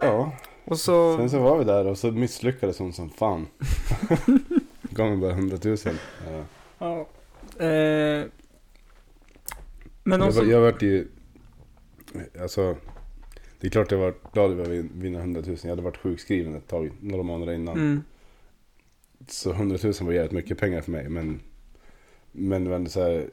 Ja, 0.00 0.32
Och 0.64 0.78
så... 0.78 1.16
sen 1.16 1.30
så 1.30 1.38
var 1.38 1.58
vi 1.58 1.64
där 1.64 1.86
och 1.86 1.98
så 1.98 2.10
misslyckades 2.10 2.78
hon 2.78 2.92
som 2.92 3.10
fan. 3.10 3.46
Gav 4.90 5.08
mig 5.08 5.16
bara 5.16 5.30
100 5.32 5.58
000. 5.64 5.76
Ja. 5.84 6.44
Ja. 6.78 7.06
Eh, 7.60 8.26
men 10.04 10.20
Jag, 10.20 10.46
jag 10.48 10.60
varit 10.60 10.82
i... 10.82 11.06
Alltså... 12.40 12.76
Det 13.60 13.66
är 13.66 13.70
klart 13.70 13.90
jag 13.92 13.98
var 13.98 14.14
glad 14.32 14.50
över 14.50 14.62
att 14.62 14.68
vin- 14.68 14.90
vinna 14.94 15.18
100 15.18 15.40
000. 15.46 15.56
Jag 15.62 15.70
hade 15.70 15.82
varit 15.82 15.96
sjukskriven 15.96 16.54
ett 16.54 16.66
tag, 16.68 16.90
några 17.00 17.22
månader 17.22 17.52
innan. 17.52 17.76
Mm. 17.78 18.02
Så 19.28 19.50
100 19.52 19.78
000 19.84 19.92
var 20.00 20.12
jävligt 20.12 20.32
mycket 20.32 20.58
pengar 20.58 20.80
för 20.80 20.90
mig. 20.90 21.08
Men, 21.08 21.40
men 22.32 22.64
det 22.64 22.70
ändå 22.76 22.90
så 22.90 23.02
här, 23.02 23.30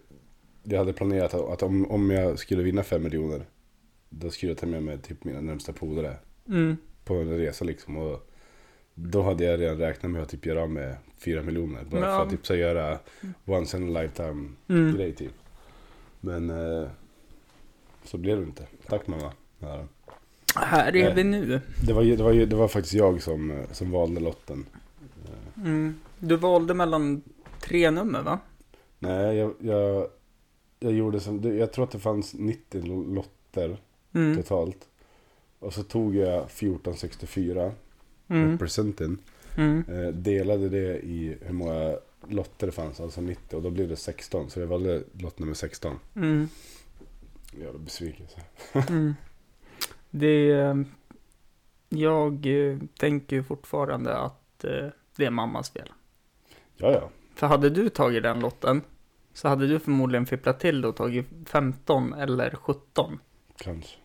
jag 0.64 0.78
hade 0.80 0.94
planerat 0.94 1.34
att, 1.34 1.42
att 1.50 1.64
om, 1.64 1.92
om 1.92 2.10
jag 2.10 2.40
skulle 2.40 2.64
vinna 2.64 2.84
5 2.84 3.04
miljoner. 3.04 3.46
Då 4.10 4.30
skulle 4.30 4.52
jag 4.52 4.58
ta 4.60 4.66
med 4.68 4.84
mig 4.84 4.98
typ 4.98 5.24
mina 5.24 5.42
närmsta 5.42 5.74
polare 5.74 6.18
Mm. 6.48 6.78
på 7.04 7.14
en 7.14 7.38
resa 7.38 7.66
liksom. 7.66 7.98
Och 7.98 8.30
då 8.96 9.22
hade 9.22 9.44
jag 9.44 9.60
redan 9.60 9.78
räknat 9.78 10.12
med 10.12 10.22
att 10.22 10.30
typ 10.30 10.46
göra 10.46 10.62
av 10.62 10.70
med 10.70 10.96
4 11.18 11.42
miljoner. 11.42 11.84
Bara 11.92 12.02
Ja. 12.02 12.18
för 12.18 12.24
att 12.24 12.30
typ 12.30 12.46
så 12.48 12.56
göra 12.56 13.00
once 13.46 13.78
in 13.78 13.96
a 13.98 14.02
lifetime 14.02 14.50
Mm. 14.68 14.96
grej 14.96 15.16
typ. 15.16 15.32
Men 16.22 16.50
eh, 16.50 16.88
så 18.04 18.18
blev 18.18 18.38
det 18.38 18.44
inte. 18.44 18.68
Tack 18.88 19.08
mamma. 19.08 19.32
Ja. 19.60 19.84
Här 20.56 20.96
är 20.96 21.04
Nej. 21.04 21.14
vi 21.16 21.24
nu. 21.24 21.62
Det, 21.88 21.94
var, 21.94 22.04
det, 22.04 22.24
var, 22.24 22.34
det 22.34 22.56
var 22.56 22.68
faktiskt 22.68 22.94
jag 22.96 23.22
som, 23.22 23.52
eh, 23.52 23.72
som 23.72 23.92
valde 23.92 24.22
lotten. 24.22 24.66
Mm. 25.58 25.96
Du 26.20 26.36
valde 26.36 26.74
mellan 26.74 27.22
tre 27.62 27.92
nummer 27.92 28.22
va? 28.22 28.40
Nej, 29.00 29.36
jag, 29.38 29.54
jag, 29.60 30.08
jag 30.80 30.92
gjorde 30.94 31.20
som, 31.20 31.58
jag 31.58 31.74
tror 31.74 31.86
att 31.86 31.92
det 31.92 32.00
fanns 32.00 32.34
90 32.34 32.82
lo- 32.88 33.14
lotter 33.14 33.78
Mm. 34.14 34.38
totalt. 34.38 34.88
Och 35.60 35.74
så 35.74 35.84
tog 35.84 36.16
jag 36.16 36.50
1464, 36.50 37.72
Mm. 38.28 38.52
representen, 38.52 39.18
Mm. 39.58 39.84
eh, 39.90 40.08
delade 40.14 40.70
det 40.70 41.00
i 41.00 41.38
hur 41.42 41.54
många 41.54 41.98
lotter 42.28 42.68
det 42.68 42.74
fanns, 42.74 43.00
alltså 43.00 43.22
90, 43.22 43.56
och 43.56 43.62
då 43.64 43.70
blev 43.70 43.90
det 43.90 43.96
16. 43.96 44.50
Så 44.50 44.60
jag 44.60 44.68
valde 44.68 45.04
lott 45.14 45.40
nummer 45.40 45.54
16. 45.54 46.00
Mm. 46.16 46.48
Jävla 47.60 47.80
besvikelse. 47.80 48.42
Mm. 48.90 49.14
Det... 50.10 50.52
eh, 50.52 50.76
Jag 51.90 52.46
eh, 52.46 52.78
tänker 53.00 53.42
fortfarande 53.42 54.18
att 54.18 54.64
eh, 54.64 54.88
det 55.16 55.26
är 55.26 55.30
mammas 55.30 55.70
fel. 55.70 55.92
Ja, 56.78 56.92
ja. 56.92 57.10
För 57.36 57.48
hade 57.48 57.70
du 57.70 57.90
tagit 57.90 58.24
den 58.24 58.40
lotten 58.40 58.82
så 59.34 59.48
hade 59.48 59.68
du 59.68 59.80
förmodligen 59.80 60.26
fipplat 60.26 60.60
till 60.60 60.86
och 60.86 60.96
tagit 60.96 61.28
15 61.46 62.14
eller 62.14 62.56
17. 62.56 63.20
Kanske. 63.58 63.98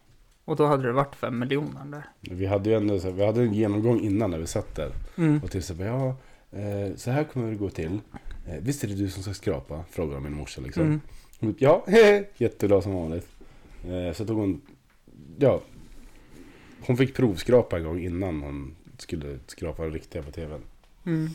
Och 0.51 0.57
då 0.57 0.67
hade 0.67 0.83
det 0.83 0.93
varit 0.93 1.17
5 1.17 1.39
miljoner 1.39 1.85
där. 1.85 2.05
Vi 2.21 2.47
hade 2.47 2.71
ju 2.71 2.77
ändå, 2.77 3.01
så 3.01 3.11
vi 3.11 3.27
hade 3.27 3.43
en 3.43 3.55
genomgång 3.55 4.01
innan 4.01 4.31
när 4.31 4.39
vi 4.39 4.47
satt 4.47 4.77
där. 4.77 4.93
Mm. 5.17 5.41
Och 5.43 5.51
till 5.51 5.59
exempel, 5.59 5.87
ja, 5.87 6.17
eh, 6.51 6.97
så 6.97 7.11
här 7.11 7.25
kommer 7.25 7.51
det 7.51 7.57
gå 7.57 7.71
till. 7.71 8.01
Eh, 8.47 8.55
visst 8.61 8.85
är 8.85 8.89
det 8.89 8.95
du 8.95 9.11
som 9.11 9.23
ska 9.23 9.35
skrapa? 9.35 9.85
Frågar 9.91 10.21
min 10.21 10.35
morsa 10.35 10.61
liksom. 10.61 10.83
Mm. 10.83 11.01
Hon, 11.41 11.55
ja, 11.59 11.85
hehe, 11.89 12.25
jätteglad 12.37 12.83
som 12.83 12.95
vanligt. 12.95 13.29
Eh, 13.85 14.13
så 14.13 14.27
tog 14.27 14.39
hon, 14.39 14.61
ja, 15.39 15.61
hon 16.87 16.97
fick 16.97 17.17
provskrapa 17.17 17.79
en 17.79 17.85
gång 17.85 18.01
innan 18.01 18.43
hon 18.43 18.77
skulle 18.99 19.39
skrapa 19.47 19.83
den 19.83 19.93
riktiga 19.93 20.23
på 20.23 20.31
tvn. 20.31 20.63
Mm. 21.07 21.29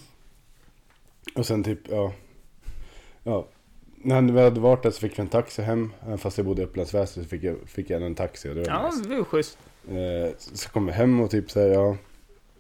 Och 1.36 1.46
sen 1.46 1.64
typ, 1.64 1.80
ja, 1.90 2.14
ja. 3.24 3.48
När 4.06 4.22
vi 4.22 4.42
hade 4.42 4.60
varit 4.60 4.84
där 4.84 4.92
så 4.92 5.00
fick 5.00 5.18
vi 5.20 5.22
en 5.22 5.28
taxi 5.28 5.62
hem. 5.62 5.92
Fast 6.18 6.38
jag 6.38 6.46
bodde 6.48 6.62
i 6.62 6.66
Upplands 6.66 6.94
Väsby 6.94 7.24
så 7.24 7.30
fick 7.30 7.44
jag, 7.44 7.56
fick 7.66 7.90
jag 7.90 8.02
en 8.02 8.16
taxi. 8.16 8.50
Och 8.50 8.56
det 8.56 8.62
var 8.62 8.68
Ja, 8.68 8.92
nice. 8.96 9.10
det 9.10 9.16
var 9.16 9.24
schysst. 9.24 9.58
Eh, 9.90 10.36
så 10.38 10.70
kom 10.70 10.86
vi 10.86 10.92
hem 10.92 11.20
och 11.22 11.32
typ 11.32 11.52
såhär, 11.52 11.68
ja. 11.68 11.98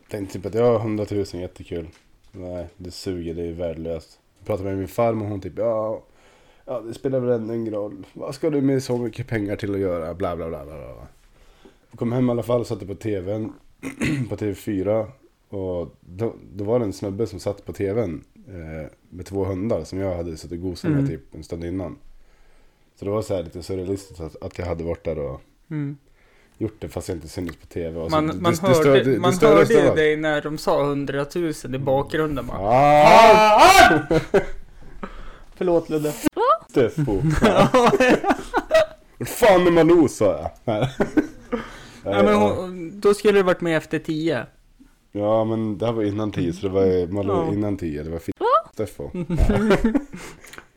Tänkte 0.10 0.34
typ 0.34 0.46
att 0.46 0.54
ja, 0.54 0.76
100 0.80 1.06
000, 1.12 1.26
jättekul. 1.34 1.88
Nej, 2.32 2.68
det 2.78 2.92
suger, 2.92 3.34
det 3.34 3.42
är 3.48 3.52
värdelöst. 3.54 4.20
Jag 4.40 4.48
pratade 4.48 4.70
med 4.70 4.78
min 4.78 4.88
farmor 4.88 5.26
och 5.26 5.32
hon 5.32 5.42
typ, 5.42 5.58
ja. 5.58 6.04
Ja, 6.66 6.80
det 6.80 6.94
spelar 6.94 7.20
väl 7.20 7.42
ändå 7.42 7.54
ingen 7.54 7.74
roll. 7.74 8.06
Vad 8.14 8.36
ska 8.36 8.50
du 8.50 8.62
med 8.62 8.84
så 8.84 8.98
mycket 8.98 9.28
pengar 9.28 9.56
till 9.56 9.74
att 9.74 9.80
göra? 9.80 10.14
Bla, 10.14 10.36
bla, 10.36 10.50
bla, 10.50 10.66
bla, 10.66 10.76
bla. 10.76 11.08
Jag 11.92 12.00
kom 12.00 12.12
hem 12.12 12.28
i 12.28 12.32
alla 12.32 12.44
fall 12.44 12.60
och 12.62 12.68
satte 12.68 12.86
på 12.86 12.96
tvn. 12.96 13.54
på 14.30 14.36
TV4. 14.36 15.08
Och 15.50 15.96
då, 16.00 16.34
då 16.54 16.64
var 16.64 16.80
det 16.80 16.86
en 16.86 16.94
snubbe 16.94 17.28
som 17.28 17.40
satt 17.40 17.66
på 17.66 17.74
tvn. 17.74 18.24
Eh, 18.48 18.88
med 19.10 19.26
två 19.26 19.46
hundar 19.46 19.84
som 19.84 20.00
jag 20.00 20.16
hade 20.16 20.38
suttit 20.38 20.52
och 20.52 20.62
gosat 20.70 20.92
med 20.92 21.00
Mm. 21.00 21.12
typ 21.12 21.36
en 21.36 21.44
stund 21.44 21.64
innan. 21.66 21.98
Så 23.00 23.06
det 23.06 23.12
var 23.12 23.22
så 23.22 23.36
här 23.36 23.44
lite 23.44 23.64
surrealistiskt 23.64 24.20
att, 24.22 24.44
att 24.44 24.58
jag 24.60 24.66
hade 24.66 24.84
varit 24.84 25.04
där 25.04 25.20
och 25.20 25.42
Mm. 25.72 25.98
gjort 26.58 26.76
det 26.82 26.90
fast 26.90 27.08
jag 27.08 27.18
inte 27.18 27.28
syntes 27.28 27.56
på 27.56 27.68
tv. 27.68 28.00
Och 28.00 28.10
så- 28.12 28.16
Man, 28.16 28.28
det- 28.28 28.34
man 28.42 28.54
det 28.54 28.62
hörde, 28.68 29.04
det 29.04 29.20
man 29.20 29.34
hörde 29.34 29.74
ju 29.74 29.90
dig 29.96 30.18
när 30.18 30.42
de 30.42 30.58
sa 30.58 30.82
100 30.84 31.26
000 31.36 31.76
i 31.76 31.80
bakgrunden 31.80 32.48
bara. 32.48 32.58
Ah! 32.60 33.62
Förlåt 35.56 35.90
Ludde. 35.90 36.14
Steffo. 36.70 37.22
Vad 39.18 39.28
fan 39.28 39.68
är 39.68 39.72
Malou 39.72 40.08
sa 40.08 40.52
jag. 40.66 40.88
Ja, 42.04 42.24
men 42.24 42.36
hon, 42.36 43.00
då 43.00 43.14
skulle 43.14 43.40
det 43.40 43.44
varit 43.44 43.62
med 43.62 43.78
efter 43.78 44.00
10. 44.00 44.46
Ja 45.16 45.44
men 45.46 45.78
det 45.78 45.86
här 45.86 45.94
var 45.94 46.04
innan 46.04 46.32
tio 46.32 46.54
så 46.54 46.68
det 46.68 46.74
var 46.74 47.08
Malou 47.08 47.46
Ja. 47.48 47.54
innan 47.54 47.78
tio. 47.78 48.04
Det 48.04 48.10
var 48.10 48.20
fint. 48.20 48.36
Steffo. 48.74 49.10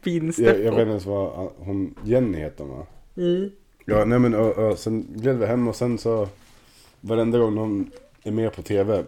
Fin 0.03 0.33
Jag, 0.39 0.47
jag 0.49 0.55
vet 0.55 0.63
Steffo. 0.63 0.81
inte 0.81 0.81
ens 0.91 1.07
vad 1.07 1.51
hon, 1.59 1.95
Jenny 2.05 2.39
heter 2.39 2.65
hon 2.65 2.79
va? 2.79 2.87
Mm. 3.17 3.51
Ja 3.85 4.05
nej 4.05 4.19
men 4.19 4.35
och, 4.35 4.59
och, 4.59 4.79
sen 4.79 5.07
gled 5.15 5.39
vi 5.39 5.47
hem 5.47 5.69
och 5.69 5.77
sen 5.77 5.99
så 5.99 6.29
Varenda 7.01 7.39
gång 7.39 7.55
de 7.55 7.91
är 8.23 8.31
med 8.31 8.53
på 8.53 8.63
tv 8.63 9.05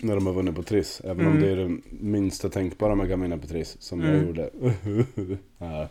När 0.00 0.14
de 0.14 0.26
har 0.26 0.32
vunnit 0.34 0.54
på 0.54 0.62
Triss 0.62 1.00
Även 1.04 1.26
om 1.26 1.32
Mm. 1.32 1.42
det 1.42 1.50
är 1.50 1.56
det 1.56 1.76
minsta 2.00 2.48
tänkbara 2.48 2.94
man 2.94 3.08
kan 3.08 3.20
vinna 3.22 3.38
på 3.38 3.46
Triss 3.46 3.76
Som 3.80 4.00
jag 4.00 4.10
Mm. 4.14 4.26
gjorde 4.26 4.50
ja. 5.58 5.88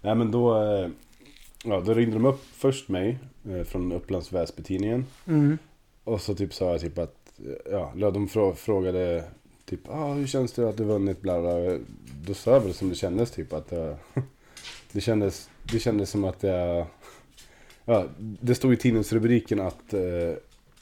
Nej 0.00 0.14
men 0.14 0.30
då 0.30 0.62
eh, 0.62 0.88
Ja 1.64 1.80
då 1.80 1.94
ringde 1.94 2.14
de 2.16 2.24
upp 2.24 2.40
först 2.52 2.88
mig 2.88 3.18
eh, 3.50 3.62
Från 3.62 3.92
Upplands 3.92 4.32
Väsby-tidningen 4.32 5.06
Mm. 5.26 5.58
Och 6.04 6.20
så 6.20 6.34
typ 6.34 6.54
sa 6.54 6.70
jag 6.72 6.80
typ 6.80 6.98
att 6.98 7.25
Ja 7.70 7.92
de 7.94 8.26
frå- 8.28 8.54
frågade 8.54 9.24
Typ 9.64 9.80
ah, 9.90 10.12
hur 10.14 10.26
känns 10.26 10.52
det 10.52 10.68
att 10.68 10.76
du 10.76 10.84
vunnit 10.84 11.20
bla 11.20 11.40
bla 11.40 11.78
Då 12.26 12.34
sa 12.34 12.50
jag 12.52 12.60
väl 12.60 12.74
som 12.74 12.88
det 12.88 12.94
kändes 12.94 13.30
typ 13.30 13.52
att 13.52 13.72
jag, 13.72 13.96
Det 14.92 15.00
kändes 15.00 15.50
Det 15.72 15.78
kändes 15.78 16.10
som 16.10 16.24
att 16.24 16.42
jag 16.42 16.86
Ja, 17.84 18.04
det 18.18 18.54
stod 18.54 18.72
i 18.72 18.76
tidningsrubriken 18.76 19.60
att, 19.60 19.94
eh, 19.94 20.00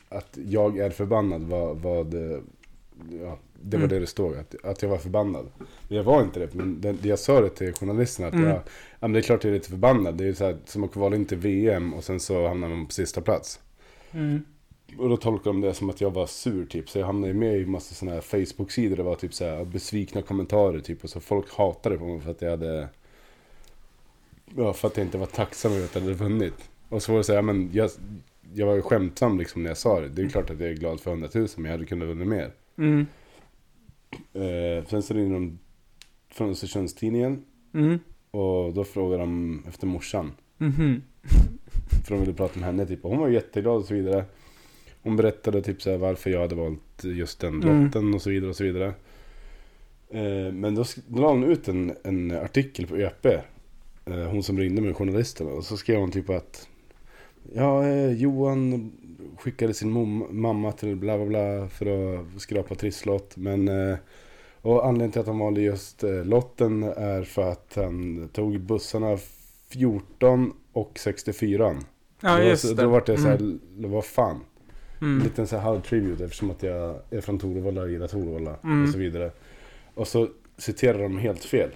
att 0.09 0.39
jag 0.47 0.79
är 0.79 0.91
förbannad. 0.91 1.43
Vad, 1.43 1.77
vad, 1.77 2.15
ja, 3.21 3.39
det 3.63 3.77
var 3.77 3.85
Mm. 3.85 3.89
det 3.89 3.99
det 4.01 4.07
stod, 4.07 4.37
att, 4.37 4.65
att 4.65 4.83
jag 4.83 4.89
var 4.89 4.99
förbannad. 4.99 5.47
Men 5.89 5.97
jag 5.97 6.05
var 6.05 6.23
inte 6.23 6.41
det, 6.41 6.55
men 6.55 6.81
det, 6.81 6.93
det 6.93 7.09
jag 7.09 7.19
sa 7.19 7.41
det 7.41 7.49
till 7.51 7.73
journalisterna 7.73 8.29
att 8.29 8.35
Mm. 8.35 8.47
jag, 8.49 8.57
ja, 8.57 8.63
men 9.01 9.13
det 9.13 9.19
är 9.19 9.23
klart 9.23 9.45
jag 9.45 9.51
är 9.51 9.55
lite 9.55 9.69
förbannad. 9.71 10.15
Det 10.15 10.25
är 10.29 10.33
så 10.33 10.45
här, 10.45 10.57
som 10.65 10.85
att 10.85 10.93
kvala 10.93 11.17
in 11.17 11.25
till 11.25 11.39
VM 11.39 11.95
och 11.95 12.05
sen 12.05 12.21
så 12.21 12.49
hamnar 12.49 12.69
man 12.69 12.87
på 12.87 12.93
sista 12.93 13.21
plats. 13.21 13.61
Mm. 14.13 14.45
Och 14.99 15.09
då 15.09 15.17
tolkade 15.17 15.51
de 15.51 15.61
det 15.61 15.75
som 15.75 15.91
att 15.91 16.01
jag 16.01 16.11
var 16.11 16.27
sur 16.27 16.67
typ. 16.67 16.89
Så 16.91 16.99
jag 16.99 17.07
hamnade 17.07 17.33
ju 17.33 17.39
med 17.39 17.61
i 17.61 17.67
massa 17.67 17.95
sådana 17.95 18.15
här 18.15 18.21
Facebook-sidor. 18.21 18.97
Det 18.97 19.03
var 19.03 19.15
typ 19.15 19.35
så 19.35 19.45
här 19.45 19.65
besvikna 19.65 20.23
kommentarer 20.23 20.81
typ. 20.81 21.05
Och 21.05 21.11
så 21.11 21.21
folk 21.21 21.55
hatade 21.57 21.99
på 21.99 22.05
mig 22.05 22.21
för 22.21 22.31
att 22.31 22.43
jag 22.43 22.51
hade... 22.51 22.89
Ja, 24.57 24.73
för 24.73 24.89
att 24.89 24.97
jag 24.97 25.07
inte 25.07 25.19
var 25.19 25.27
tacksam 25.27 25.73
över 25.73 25.85
att 25.85 25.95
jag 25.95 26.03
hade 26.03 26.15
vunnit. 26.15 26.71
Och 26.89 27.03
så 27.03 27.13
var 27.13 27.19
det 27.19 27.25
så 27.25 27.35
här, 27.35 27.43
men 27.43 27.71
jag, 27.73 27.91
jag 28.55 28.67
var 28.67 28.75
ju 28.75 28.83
skämtsam 28.83 29.39
liksom 29.39 29.63
när 29.63 29.71
jag 29.71 29.79
sa 29.79 30.01
det. 30.01 30.09
Det 30.09 30.23
är 30.23 30.29
klart 30.29 30.51
att 30.51 30.61
jag 30.61 30.71
är 30.71 30.75
glad 30.75 31.01
för 31.01 31.11
100 31.11 31.29
000 31.35 31.49
men 31.57 31.65
jag 31.65 31.73
hade 31.73 31.87
kunnat 31.87 32.09
vunnit 32.09 32.29
mer. 32.29 32.53
Mm. 32.79 33.07
Eh, 34.33 34.85
sen 34.87 35.03
så 35.03 35.15
ringde 35.15 35.35
de 35.35 35.59
från 36.31 36.51
Östersundstidningen. 36.51 37.45
Mm. 37.75 37.99
Och 38.31 38.75
då 38.75 38.85
frågade 38.85 39.23
de 39.23 39.63
efter 39.69 39.87
morsan. 39.87 40.33
Mhm. 40.59 41.03
För 42.05 42.15
de 42.15 42.21
ville 42.21 42.35
prata 42.35 42.61
med 42.61 42.67
henne 42.67 42.87
typ. 42.87 43.05
Och 43.05 43.11
hon 43.11 43.21
var 43.21 43.29
jätteglad 43.29 43.77
och 43.77 43.85
så 43.85 43.95
vidare. 43.95 44.25
Hon 45.05 45.17
berättade 45.17 45.63
typ 45.63 45.83
så 45.83 45.91
här 45.91 45.99
varför 45.99 46.31
jag 46.31 46.41
hade 46.41 46.55
valt 46.55 47.05
just 47.05 47.41
den 47.41 47.63
Mm. 47.63 47.85
lotten 47.85 48.15
och 48.15 48.23
så 48.23 48.31
vidare 48.31 48.51
och 48.51 48.57
så 48.57 48.65
vidare. 48.65 48.93
Eh, 50.11 50.53
men 50.53 50.75
då, 50.75 50.85
då 51.09 51.23
la 51.23 51.29
hon 51.29 51.45
ut 51.45 51.69
en, 51.69 51.93
en 52.05 52.31
artikel 52.31 52.87
på 52.87 52.97
ÖP. 52.97 53.27
Eh, 53.27 54.15
hon 54.31 54.43
som 54.43 54.59
ringde 54.59 54.83
med 54.83 54.97
journalisterna. 54.97 55.51
Och 55.51 55.65
så 55.65 55.77
skrev 55.77 55.99
hon 56.01 56.11
typ 56.11 56.31
att 56.31 56.69
Ja, 57.55 57.87
eh, 57.87 58.13
Johan 58.13 58.93
skickade 59.39 59.75
sin 59.75 59.91
mom- 59.97 60.27
mamma 60.33 60.73
till 60.73 60.97
bla 60.97 61.17
bla 61.17 61.27
bla 61.27 61.69
för 61.69 62.15
att 62.21 62.41
skrapa 62.41 62.75
trisslott. 62.75 63.37
Men 63.37 63.69
eh, 63.69 63.97
och 64.63 64.87
anledningen 64.87 65.13
till 65.13 65.21
att 65.21 65.27
han 65.27 65.39
valde 65.39 65.61
just 65.61 66.05
eh, 66.05 66.25
lotten 66.25 66.83
är 66.83 67.23
för 67.23 67.51
att 67.53 67.73
han 67.77 68.29
tog 68.33 68.61
bussarna 68.61 69.19
14 69.69 70.53
och 70.73 70.99
64. 70.99 71.77
Ja, 72.21 72.37
Då- 72.39 72.43
just 72.45 72.77
det. 72.77 72.83
Då 72.83 72.89
vart 72.89 73.09
jag 73.09 73.19
såhär, 73.21 73.37
Mm. 73.37 73.61
vad 73.77 74.05
fan. 74.05 74.41
En 75.05 75.11
Mm. 75.13 75.23
liten 75.25 75.47
så 75.47 75.57
här 75.57 75.63
halv 75.63 75.81
tribute 75.81 76.25
eftersom 76.25 76.51
att 76.51 76.63
jag 76.63 77.01
är 77.11 77.21
från 77.21 77.39
Torvalla 77.39 77.87
gillar 77.87 78.09
Torvalla 78.09 78.57
Mm. 78.65 78.83
och 78.83 78.89
så 78.89 78.99
vidare. 78.99 79.31
Och 79.95 80.09
så 80.09 80.29
citerar 80.57 81.03
de 81.03 81.19
helt 81.19 81.45
fel. 81.45 81.71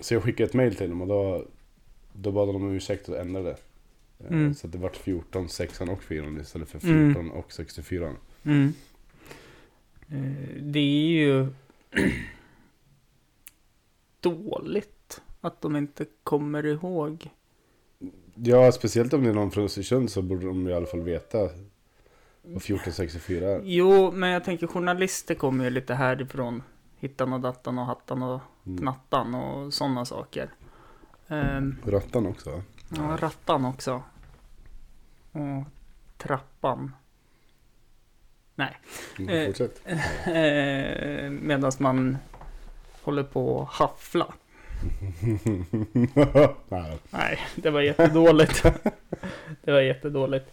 Så 0.00 0.14
jag 0.14 0.22
skickade 0.22 0.44
ett 0.48 0.54
mail 0.54 0.74
till 0.74 0.88
dem 0.88 1.00
och 1.02 1.08
då, 1.08 1.44
då 2.12 2.32
bad 2.32 2.48
de 2.48 2.56
om 2.56 2.70
ursäkt 2.74 3.08
och 3.08 3.18
ändrade. 3.18 3.50
Eh, 3.50 4.26
Mm. 4.30 4.54
Så 4.54 4.66
det 4.66 4.78
vart 4.78 4.96
14, 4.96 5.48
6 5.48 5.80
och 5.80 6.02
4 6.02 6.40
istället 6.40 6.68
för 6.68 6.84
Mm. 6.88 7.14
14 7.14 7.30
och 7.30 7.52
64. 7.52 8.12
Mm. 8.42 8.72
Eh, 10.08 10.62
Det 10.62 10.78
är 10.78 11.10
ju 11.18 11.46
dåligt 14.20 15.20
att 15.40 15.60
de 15.62 15.76
inte 15.76 16.06
kommer 16.22 16.66
ihåg. 16.66 17.26
Ja, 18.34 18.72
speciellt 18.72 19.12
om 19.12 19.22
det 19.24 19.28
är 19.30 19.34
någon 19.34 19.50
från 19.50 19.64
Östersund 19.64 20.10
så 20.10 20.22
borde 20.22 20.46
de 20.46 20.68
i 20.68 20.72
alla 20.72 20.86
fall 20.86 21.02
veta 21.02 21.50
vad 22.42 22.56
1464 22.56 23.48
är. 23.48 23.60
Jo, 23.64 24.10
men 24.12 24.30
jag 24.30 24.44
tänker 24.44 24.66
journalister 24.66 25.34
kommer 25.34 25.64
ju 25.64 25.70
lite 25.70 25.94
härifrån. 25.94 26.62
Hittan 26.98 27.32
och 27.32 27.40
dattan 27.40 27.78
och 27.78 27.86
hattan 27.86 28.22
och 28.22 28.40
Mm. 28.66 28.78
knattan 28.78 29.34
och 29.34 29.74
sådana 29.74 30.04
saker. 30.04 30.50
Ehm, 31.28 31.76
Rattan 31.86 32.26
också 32.26 32.62
ja, 32.96 33.16
rattan 33.20 33.64
också. 33.64 34.02
Och 35.32 35.64
trappan. 36.18 36.94
Nej. 38.54 38.76
Mm. 39.18 39.46
Fortsätt. 39.46 39.82
Eh, 39.86 41.30
Medan 41.30 41.72
man 41.78 42.18
håller 43.02 43.22
på 43.22 43.62
att 43.62 43.68
haffla. 43.68 44.34
Nej. 46.68 46.98
Nej, 47.10 47.38
det 47.56 47.70
var 47.70 47.80
jättedåligt. 47.80 48.62
det 49.64 49.72
var 49.72 49.80
jättedåligt. 49.80 50.52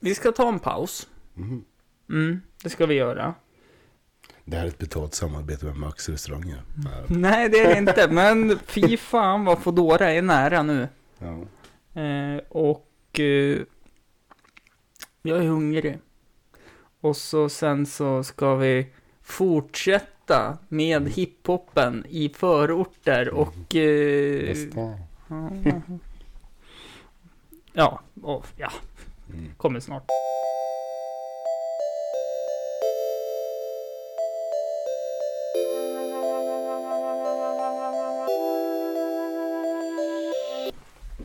Vi 0.00 0.14
ska 0.14 0.32
ta 0.32 0.48
en 0.48 0.58
paus. 0.58 1.08
Mhm. 1.34 1.64
Mm, 2.10 2.40
det 2.62 2.70
ska 2.70 2.86
vi 2.86 2.94
göra. 2.94 3.34
Det 4.44 4.56
här 4.56 4.64
är 4.64 4.68
ett 4.68 4.78
betalt 4.78 5.14
samarbete 5.14 5.66
med 5.66 5.76
Max 5.76 6.08
restauranger. 6.08 6.62
Ja. 6.84 6.90
Nej, 7.08 7.48
det 7.48 7.58
är 7.58 7.68
det 7.68 7.78
inte. 7.78 8.08
Men 8.08 8.58
fy 8.58 8.96
fan 8.96 9.44
vad 9.44 9.58
Foodora 9.58 10.10
är 10.10 10.22
nära 10.22 10.62
nu. 10.62 10.88
Ja. 11.18 11.44
Eh, 12.00 12.40
och 12.48 13.20
eh, 13.20 13.58
jag 15.22 15.38
är 15.38 15.48
hungrig. 15.48 15.98
Och 17.00 17.16
så 17.16 17.48
sen 17.48 17.86
så 17.86 18.24
ska 18.24 18.54
vi 18.54 18.86
fortsätta 19.22 20.58
med 20.68 21.08
hiphopen 21.08 22.04
i 22.08 22.28
förorter 22.28 23.28
och... 23.28 23.76
Eh, 23.76 24.56
ja, 27.72 28.00
och, 28.22 28.46
ja, 28.56 28.72
Mm. 29.32 29.52
kommer 29.56 29.80
snart. 29.80 30.04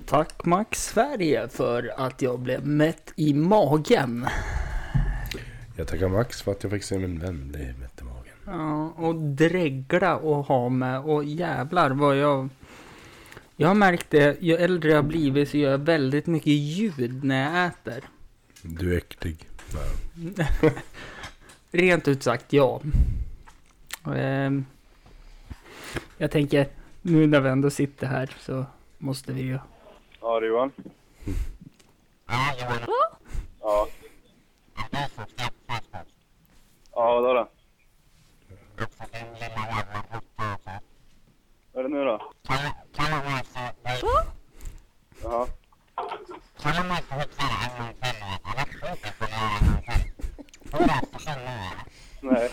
Tack 0.05 0.45
Max 0.45 0.85
Sverige 0.85 1.47
för 1.47 1.93
att 1.97 2.21
jag 2.21 2.39
blev 2.39 2.67
mätt 2.67 3.13
i 3.15 3.33
magen. 3.33 4.27
Jag 5.77 5.87
tackar 5.87 6.09
Max 6.09 6.41
för 6.41 6.51
att 6.51 6.63
jag 6.63 6.71
fick 6.71 6.83
se 6.83 6.97
min 6.97 7.19
vän 7.19 7.47
bli 7.51 7.73
mätt 7.79 8.01
i 8.01 8.03
magen. 8.03 8.35
Ja, 8.45 8.93
och 8.97 9.15
dregla 9.15 10.17
och 10.17 10.45
ha 10.45 10.69
med 10.69 10.99
och 10.99 11.23
jävlar 11.23 11.89
vad 11.89 12.17
jag... 12.17 12.49
Jag 13.63 13.67
har 13.67 13.75
märkt 13.75 14.09
det, 14.09 14.37
ju 14.41 14.55
äldre 14.55 14.89
jag 14.89 14.97
har 14.97 15.03
blivit 15.03 15.49
så 15.49 15.57
gör 15.57 15.71
jag 15.71 15.77
väldigt 15.77 16.27
mycket 16.27 16.53
ljud 16.53 17.23
när 17.23 17.43
jag 17.43 17.65
äter. 17.65 18.03
Du 18.61 18.93
är 18.93 18.97
äcklig. 18.97 19.49
Ja. 19.73 20.69
Rent 21.71 22.07
ut 22.07 22.23
sagt 22.23 22.53
ja. 22.53 22.81
Ehm, 24.15 24.65
jag 26.17 26.31
tänker, 26.31 26.67
nu 27.01 27.27
när 27.27 27.39
vi 27.39 27.49
ändå 27.49 27.69
sitter 27.69 28.07
här 28.07 28.35
så 28.39 28.65
måste 28.97 29.33
vi 29.33 29.41
ju... 29.41 29.59
Ja, 30.21 30.39
det 30.39 30.45
är 30.45 30.49
Johan. 30.49 30.71
Ja, 32.27 32.55
Johan. 32.59 32.79
Ja. 33.61 33.87
Ja, 36.91 37.21
då 37.21 37.33
då. 37.33 37.49
Vad 41.73 41.85
är 41.85 41.89
det 41.89 41.95
nu 41.95 42.03
då? 42.05 42.31
Kalla- 42.47 42.75
Kalla 42.95 43.23
mig 43.23 43.43
för 43.43 43.83
dig. 43.83 44.01
Jaha. 45.23 45.47
Kalla 46.61 46.83
mig 46.83 47.01
för 47.01 47.15
hycklare 47.15 47.55
en 47.65 47.77
gång 47.79 47.93
till. 47.93 48.01
vet 48.01 48.71
du. 48.73 48.87
Eller 48.87 48.95
skit 48.95 49.05
i 49.05 49.23
att 49.23 49.29
göra 49.31 49.57
en 49.59 49.65
gång 49.73 49.81
till. 49.83 50.71
Får 50.71 50.77
du 50.77 50.83
Östersund 50.83 51.41
nu 51.45 51.51
eller? 51.51 51.83
Nej. 52.21 52.51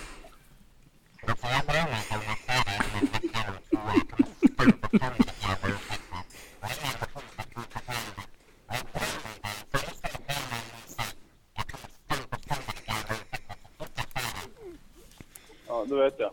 Alltså 1.28 1.46
jag 1.46 1.66
bryr 1.66 1.82
mig 1.90 2.00
inte 2.02 2.14
om 2.16 2.22
jag 2.30 2.38
ser 2.46 2.64
dig 2.68 2.78
om 2.86 2.98
en 3.00 3.06
vecka 3.12 3.38
eller 3.48 3.60
två. 3.68 3.78
Jag 3.96 4.08
kommer 4.10 4.34
stampa 4.54 4.88
sönder 4.98 5.24
dig 5.26 5.36
jävla 5.42 5.68
ursäkta. 5.74 6.16
Jag 6.60 6.70
är 6.70 6.74
jävla 6.84 7.06
skit 7.06 7.38
att 7.38 7.54
konstatera 7.54 8.02
det. 8.16 8.24
Och 8.68 8.74
jag 8.76 8.84
bryr 8.92 9.14
mig 9.22 9.32
inte. 9.34 9.50
Så 9.70 9.76
du 9.86 9.90
skulle 9.96 10.18
be 10.28 10.34
mig 10.50 10.60
om 10.64 10.78
ursäkt. 10.84 11.16
Jag 11.56 11.64
kommer 11.70 11.88
stampa 12.06 12.36
sönder 12.48 12.72
dig 12.76 12.84
jävla 12.88 13.14
ursäkta 13.14 13.54
så 13.62 13.68
fort 13.78 13.92
jag 13.96 14.06
ser 14.12 14.22
dig. 14.38 14.78
Ja, 15.68 15.84
då 15.88 15.96
vet 15.96 16.18
jag. 16.18 16.30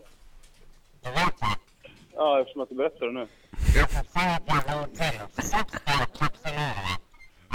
Du 2.18 2.24
vet 2.24 2.24
det? 2.24 2.24
Ja, 2.24 2.40
eftersom 2.40 2.62
att 2.62 2.68
du 2.68 2.74
berättar 2.74 3.06
det 3.06 3.12
nu. 3.12 3.20
Alltså 3.20 4.00
säg 4.14 4.34
ett 4.36 4.42
jävla 4.46 4.82
ord 4.82 4.94
till 4.94 5.20
och 5.24 5.30
försök 5.34 5.68
spela 5.80 6.06
kapselörer. 6.18 6.96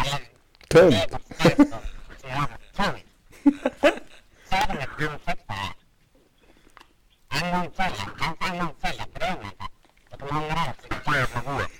Eller 0.01 0.19
Tönt! 0.67 0.91
det 0.91 1.09
på 1.11 1.19
Facebook. 1.33 1.83
Så 2.21 2.27
jävla 2.27 2.57
tönt. 2.75 3.05
Säg 4.49 4.61
det 4.67 4.73
med 4.73 5.09
ansikte. 5.11 5.53
En 7.41 7.51
gång 7.59 7.71
till. 7.71 7.95
En, 8.25 8.51
en 8.51 8.59
gång 8.59 8.75
till. 8.81 8.95
Jag 8.99 9.09
bryr 9.13 9.35
mig 9.41 9.51
inte. 9.51 9.65
Du 10.11 10.17
kommer 10.17 10.41
ångra 10.41 10.53
dig 10.55 10.73
så 11.05 11.11
jävla 11.13 11.39
hårt. 11.51 11.71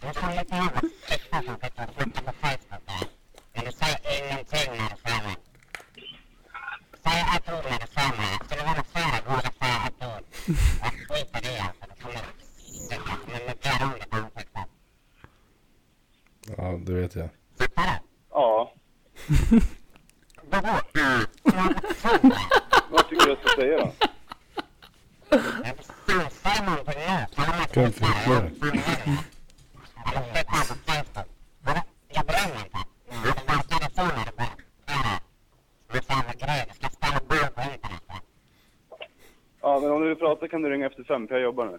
Du 0.00 0.06
är 0.08 0.12
som 0.12 0.28
en 0.28 0.36
liten 0.36 0.56
jävla 0.58 0.80
fitta 1.08 1.42
som 1.42 1.54
sitter 1.62 1.88
och 1.88 1.94
flickar 1.96 2.22
på 2.22 2.32
Facebook 2.42 2.82
där. 2.86 3.08
Men 3.54 3.64
du 3.64 3.72
säger 3.72 3.98
ingenting 4.18 4.68
när 4.78 4.88
du 4.92 4.96
ser 5.04 5.20
mig. 5.26 5.36
Säg 7.04 7.20
ett 7.36 7.48
ord 7.54 7.64
när 7.70 7.78
du 7.84 7.88
ser 7.96 8.10
mig. 8.20 8.30
Jag 8.38 8.44
skulle 8.46 8.62
vilja 8.68 8.84
se 8.94 9.00
dig 9.12 9.22
våga 9.28 9.50
säga 9.60 9.78
ett 9.88 10.02
ord. 10.10 10.24
Jag 10.82 10.92
skiter 11.08 11.42
i 11.50 11.58
alltså. 11.66 11.84
Du 11.90 12.02
kommer 12.02 12.20
jag 12.90 13.00
kommer 13.00 13.48
mutera 13.48 13.84
om 13.86 13.92
ditt 13.94 14.14
ansikte. 14.14 14.60
Ja, 16.56 16.78
det 16.86 16.92
vet 16.92 17.14
jag. 17.16 17.28
Fattar 17.58 17.82
du? 17.82 17.98
Ja. 18.30 18.72
Vadå? 20.50 20.68
Mm. 20.94 21.24
Jag 21.44 21.96
tror 21.96 22.18
det. 22.22 22.36
Vad 22.90 23.08
tycker 23.08 23.24
du 23.24 23.30
jag 23.30 23.38
ska 23.38 23.48
säga 23.60 23.78
då? 23.78 23.92
Jag 25.64 25.76
bestämmer, 25.76 26.28
säg 26.30 26.66
någonting 26.66 26.94
nu. 26.98 27.26
Kalla 27.34 27.56
mig 27.56 27.66
Kan 27.72 27.92
skitare. 27.92 28.12
förklara. 28.12 28.46
Eller 30.06 30.22
skit 30.34 30.46
här 30.48 30.64
på 30.64 30.74
Facebook. 30.92 31.28
Vadå? 31.62 31.80
Jag 32.08 32.26
bryr 32.26 32.54
mig 32.54 32.62
inte. 32.64 32.78
Ja, 33.08 33.34
det 33.36 33.52
verkade 33.52 33.90
så 33.94 34.02
när 34.16 34.24
du 34.24 34.32
började. 34.36 34.62
Ja, 34.86 35.20
det 35.92 35.98
är 35.98 36.02
så 36.02 36.12
jävla 36.12 36.32
grej. 36.46 36.64
Du 36.68 36.74
ska 36.74 36.88
spela 36.88 37.20
boll 37.28 37.48
på 37.54 37.60
internet. 37.72 38.02
va? 38.08 38.14
Ja, 39.62 39.80
men 39.80 39.90
om 39.90 40.00
du 40.02 40.08
vill 40.08 40.16
prata 40.18 40.48
kan 40.48 40.62
du 40.62 40.70
ringa 40.70 40.86
efter 40.86 41.04
fem, 41.04 41.28
för 41.28 41.34
jag 41.34 41.42
jobbar 41.44 41.64
nu. 41.66 41.78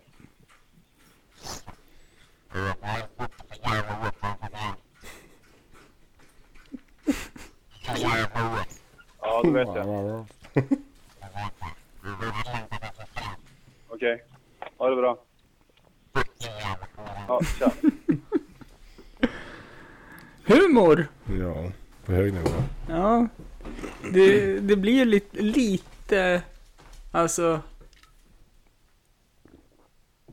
Ja, 2.53 2.59
jag 2.81 2.87
har 2.87 2.97
ju 2.97 3.03
fått 3.17 3.31
det 3.49 3.55
så 3.55 3.61
jävla 3.75 3.93
hårt 3.93 4.15
framför 4.19 4.49
mig. 4.51 4.73
Så 7.85 8.01
jävla 8.01 8.39
hårt. 8.41 8.67
Ja, 9.21 9.41
det 9.43 9.49
vet 9.51 9.67
jag. 9.67 9.87
Jag 9.87 10.15
vet 10.63 10.69
det. 11.59 11.71
Jag 12.03 12.17
vill 12.19 12.29
inte 12.61 12.75
att 12.75 12.81
det 12.81 12.91
ska 12.95 13.21
ske. 13.21 13.25
Okej. 13.89 14.23
Ha 14.77 14.89
det 14.89 14.95
bra. 14.95 15.17
Fuck 16.13 16.27
you 16.43 16.53
jävla 16.59 16.87
hora. 16.95 17.25
Ja, 17.27 17.41
tja. 17.59 17.71
Humor! 20.45 21.07
Ja, 21.39 21.71
på 22.05 22.11
hög 22.11 22.33
nivå. 22.33 22.49
Ja, 22.89 23.27
det, 24.13 24.59
det 24.59 24.75
blir 24.75 24.93
ju 24.93 25.05
lite, 25.05 25.41
lite, 25.41 26.41
alltså... 27.25 27.61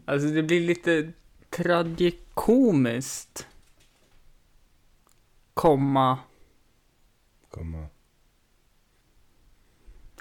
Alltså 0.04 0.28
det 0.28 0.42
blir 0.42 0.60
lite 0.60 1.12
tragikomiskt. 1.50 3.46
Komma, 5.54 6.18
Komma. 7.50 7.86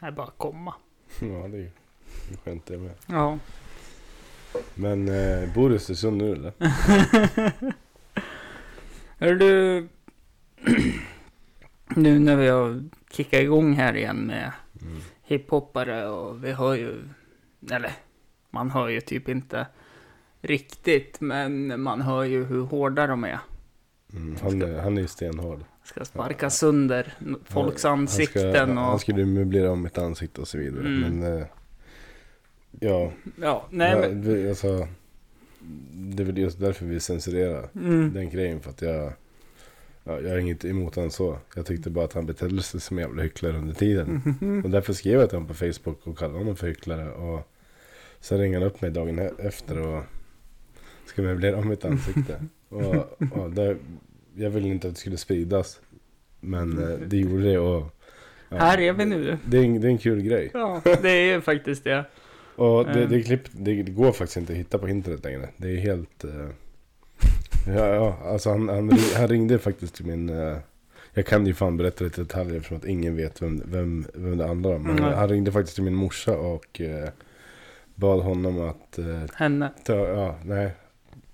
nej 0.01 0.11
bara 0.11 0.31
komma. 0.37 0.73
Ja, 1.19 1.47
det 1.47 1.57
är 1.57 1.61
ju 1.61 1.71
skönt 2.43 2.65
det 2.65 2.77
med. 2.77 2.95
Ja. 3.05 3.39
Men 4.75 5.07
eh, 5.07 5.53
bor 5.53 5.69
du 5.69 5.75
i 5.75 5.77
Östersund 5.77 6.17
nu 6.17 6.31
eller? 6.33 6.53
Hör 9.17 9.35
du, 9.35 9.87
nu 11.95 12.19
när 12.19 12.35
vi 12.35 12.47
har 12.47 12.89
kickat 13.11 13.39
igång 13.39 13.73
här 13.73 13.93
igen 13.95 14.17
med 14.17 14.51
Mm. 14.81 15.01
Hiphoppare 15.31 16.07
och 16.07 16.43
vi 16.43 16.51
hör 16.51 16.75
ju, 16.75 17.03
eller 17.71 17.91
man 18.49 18.71
hör 18.71 18.87
ju 18.89 19.01
typ 19.01 19.29
inte 19.29 19.67
riktigt, 20.41 21.21
men 21.21 21.81
man 21.81 22.01
hör 22.01 22.23
ju 22.23 22.43
hur 22.45 22.61
hårda 22.61 23.07
de 23.07 23.23
är. 23.23 23.39
Mm, 24.13 24.35
han, 24.41 24.61
är- 24.61 24.79
han 24.81 24.97
är 24.97 25.01
ju 25.01 25.07
stenhård. 25.07 25.59
Ska 25.83 26.05
sparka 26.05 26.49
sönder 26.49 27.13
folks 27.45 27.83
Han 27.83 27.99
ansikten 27.99 28.53
ska, 28.53 28.59
Han 28.65 28.77
och... 28.77 29.01
skulle 29.01 29.25
möblera 29.25 29.71
om 29.71 29.81
mitt 29.83 29.97
ansikte 29.97 30.41
och 30.41 30.47
så 30.47 30.57
vidare. 30.57 30.87
Mm. 30.87 30.99
Men 31.19 31.37
eh, 31.37 31.45
ja, 32.79 33.11
Ja, 33.41 33.65
nej 33.69 33.99
men... 33.99 34.49
alltså, 34.49 34.87
det 35.93 36.23
är 36.23 36.25
väl 36.25 36.37
just 36.37 36.59
därför 36.59 36.85
vi 36.85 36.99
censurerar 36.99 37.69
Mm, 37.75 38.13
den 38.13 38.29
grejen. 38.29 38.59
För 38.61 38.69
att 38.69 38.81
jag, 38.81 39.13
ja, 40.03 40.19
jag 40.21 40.29
har 40.29 40.37
inget 40.37 40.65
emot 40.65 40.95
honom 40.95 41.11
så. 41.11 41.37
Jag 41.55 41.65
tyckte 41.65 41.89
bara 41.89 42.05
att 42.05 42.13
han 42.13 42.25
betedde 42.25 42.61
sig 42.63 42.81
som 42.81 42.97
en 42.97 43.01
jävla 43.03 43.23
hycklare 43.23 43.57
under 43.57 43.73
tiden. 43.73 44.21
mhm. 44.41 44.61
Och 44.63 44.69
därför 44.69 44.93
skrev 44.93 45.19
jag 45.19 45.29
till 45.29 45.35
honom 45.37 45.47
på 45.47 45.53
Facebook 45.53 46.07
och 46.07 46.17
kallade 46.17 46.39
honom 46.39 46.55
för 46.55 46.67
hycklare. 46.67 47.11
Och 47.11 47.47
sen 48.19 48.39
ringde 48.39 48.57
han 48.59 48.67
upp 48.67 48.81
mig 48.81 48.91
dagen 48.91 49.19
efter 49.37 49.87
och 49.87 50.03
ska 51.05 51.21
möblera 51.21 51.57
om 51.57 51.67
mitt 51.69 51.85
ansikte. 51.85 52.45
och, 52.69 53.21
och 53.31 53.51
där, 53.51 53.77
jag 54.35 54.49
ville 54.49 54.67
inte 54.67 54.87
att 54.87 54.93
det 54.93 54.99
skulle 54.99 55.17
spridas. 55.17 55.81
Men 56.39 56.83
eh, 56.91 56.99
det 57.07 57.17
gjorde 57.17 57.43
det 57.43 57.59
och... 57.59 57.95
ja, 58.49 58.57
Här 58.57 58.79
är 58.79 58.93
vi 58.93 59.05
nu. 59.05 59.37
Det 59.45 59.57
är, 59.57 59.63
en, 59.63 59.81
det 59.81 59.87
är 59.87 59.91
en 59.91 59.97
kul 59.97 60.21
grej. 60.21 60.49
Ja, 60.53 60.81
det 61.01 61.09
är 61.09 61.33
ju 61.35 61.41
faktiskt 61.41 61.83
det. 61.83 62.05
Och 62.55 62.85
det, 62.85 62.91
Mm. 62.91 63.09
det, 63.09 63.23
klipp, 63.23 63.41
det, 63.51 63.83
det 63.83 63.91
går 63.91 64.11
faktiskt 64.11 64.37
inte 64.37 64.53
att 64.53 64.59
hitta 64.59 64.77
på 64.77 64.89
internet 64.89 65.23
längre. 65.23 65.49
Det 65.57 65.67
är 65.71 65.75
helt... 65.77 66.25
ja, 67.67 67.87
ja, 67.95 68.17
alltså 68.25 68.49
han, 68.49 68.69
han, 68.69 68.91
han 69.17 69.27
ringde 69.27 69.59
faktiskt 69.59 69.95
till 69.95 70.05
min... 70.05 70.29
eh, 70.29 70.57
jag 71.13 71.25
kan 71.25 71.45
ju 71.45 71.53
fan 71.53 71.77
berätta 71.77 72.03
lite 72.03 72.21
detaljer 72.21 72.55
eftersom 72.55 72.77
att 72.77 72.85
ingen 72.85 73.15
vet 73.17 73.41
vem, 73.41 73.61
vem, 73.65 74.05
vem 74.13 74.37
det 74.37 74.47
handlar 74.47 74.75
om. 74.75 74.89
Mm. 74.89 75.03
han 75.03 75.29
ringde 75.29 75.51
faktiskt 75.51 75.75
till 75.75 75.83
min 75.83 75.95
morsa 75.95 76.37
och 76.37 76.81
eh, 76.81 77.09
bad 77.95 78.19
honom 78.23 78.61
att... 78.69 78.97
eh, 78.99 79.05
Henne. 79.35 79.69
ta, 79.83 79.93
ja, 79.95 80.35
nej. 80.43 80.71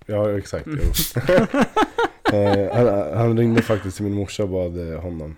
Ja, 0.06 0.38
exakt. 0.38 0.66
Jo. 0.66 1.22
Eh, 2.32 2.74
han, 2.76 3.18
han 3.18 3.38
ringde 3.38 3.62
faktiskt 3.62 3.96
till 3.96 4.04
min 4.04 4.14
morsa 4.14 4.42
och 4.42 4.48
bad 4.48 4.92
eh, 4.92 5.00
honom. 5.00 5.36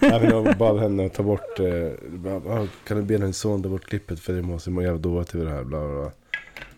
Jag 0.00 0.56
bad 0.58 0.78
henne 0.80 1.06
att 1.06 1.14
ta 1.14 1.22
bort, 1.22 1.60
eh, 1.60 1.92
bara, 2.10 2.34
"Ah, 2.60 2.66
kan 2.86 2.96
du 2.96 3.02
be 3.02 3.16
din 3.18 3.32
son 3.32 3.62
ta 3.62 3.68
bort 3.68 3.84
klippet 3.84 4.20
för 4.20 4.32
det 4.32 4.42
måste 4.42 4.70
må 4.70 4.82
jävla 4.82 4.98
dåligt 4.98 5.34
över 5.34 5.44
det 5.44 5.50
här, 5.50 5.64
bla 5.64 5.80
bla 5.80 6.00
bla. 6.00 6.10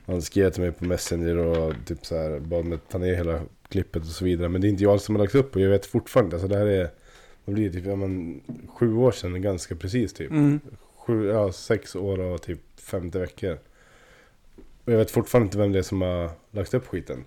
Han 0.07 0.23
skrev 0.23 0.51
till 0.51 0.63
mig 0.63 0.73
på 0.73 0.85
Messenger 0.85 1.37
och 1.37 1.75
typ 1.87 2.07
så 2.07 2.17
här, 2.17 2.41
bad 2.41 2.65
mig 2.65 2.79
ta 2.91 2.99
ner 2.99 3.15
hela 3.15 3.41
klippet 3.69 4.03
och 4.03 4.09
så 4.09 4.25
vidare. 4.25 4.49
Men 4.49 4.61
det 4.61 4.67
är 4.67 4.71
inte 4.71 4.85
jag 4.85 5.01
som 5.01 5.17
har 5.17 5.23
lagt 5.23 5.35
upp 5.35 5.57
och 5.57 5.63
jag 5.63 5.71
vet 5.71 5.87
fortfarande, 5.87 6.37
alltså 6.37 6.49
det 6.49 6.59
här 6.59 6.67
är, 6.67 6.91
vad 7.45 7.55
blir 7.55 7.65
det, 7.69 7.73
typ, 7.73 7.87
ja, 7.87 7.97
men, 7.97 8.41
sju 8.69 8.95
år 8.95 9.13
sedan 9.13 9.43
ganska 9.43 9.77
precis 9.77 10.13
typ. 10.13 10.31
Mm. 10.31 10.61
Sju, 10.97 11.27
ja, 11.27 11.53
sex 11.53 11.97
år 11.97 12.21
och 12.21 12.43
typ 12.43 12.61
50 12.81 13.19
veckor. 13.19 13.59
Och 14.85 14.93
jag 14.93 14.99
vet 14.99 15.11
fortfarande 15.11 15.47
inte 15.47 15.59
vem 15.59 15.73
det 15.73 15.79
är 15.79 15.83
som 15.83 16.03
har 16.03 16.31
lagt 16.51 16.75
upp 16.75 16.87
skiten. 16.87 17.25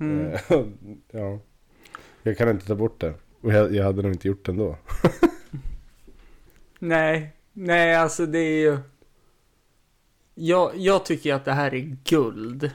Mm. 0.00 0.32
Eh, 0.32 0.40
ja. 1.10 1.38
Jag 2.22 2.38
kan 2.38 2.48
inte 2.48 2.66
ta 2.66 2.74
bort 2.74 3.00
det. 3.00 3.14
Och 3.40 3.52
jag, 3.52 3.74
jag 3.74 3.84
hade 3.84 4.02
nog 4.02 4.12
inte 4.12 4.28
gjort 4.28 4.46
det 4.46 4.52
ändå. 4.52 4.76
Nej, 6.78 7.32
nej 7.52 7.94
alltså 7.94 8.26
det 8.26 8.38
är 8.38 8.60
ju... 8.60 8.78
Jag, 10.34 10.76
jag 10.76 11.04
tycker 11.04 11.34
att 11.34 11.44
det 11.44 11.52
här 11.52 11.74
är 11.74 11.96
guld. 12.04 12.70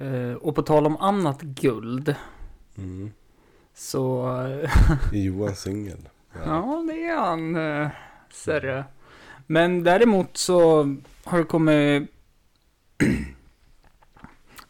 Eh, 0.00 0.32
och 0.32 0.54
på 0.54 0.62
tal 0.62 0.86
om 0.86 0.96
annat 0.96 1.42
guld. 1.42 2.14
Mm. 2.76 3.12
Så... 3.74 4.28
eh, 4.62 4.70
Är 5.12 5.24
Johan 5.24 5.56
singel? 5.56 6.08
ja, 6.44 6.84
det 6.88 7.04
är 7.04 7.16
han. 7.16 7.56
Uh, 7.56 7.88
Serre. 8.30 8.84
Men 9.46 9.84
däremot 9.84 10.36
så 10.36 10.82
har 11.24 11.38
det 11.38 11.44
kommit... 11.44 12.10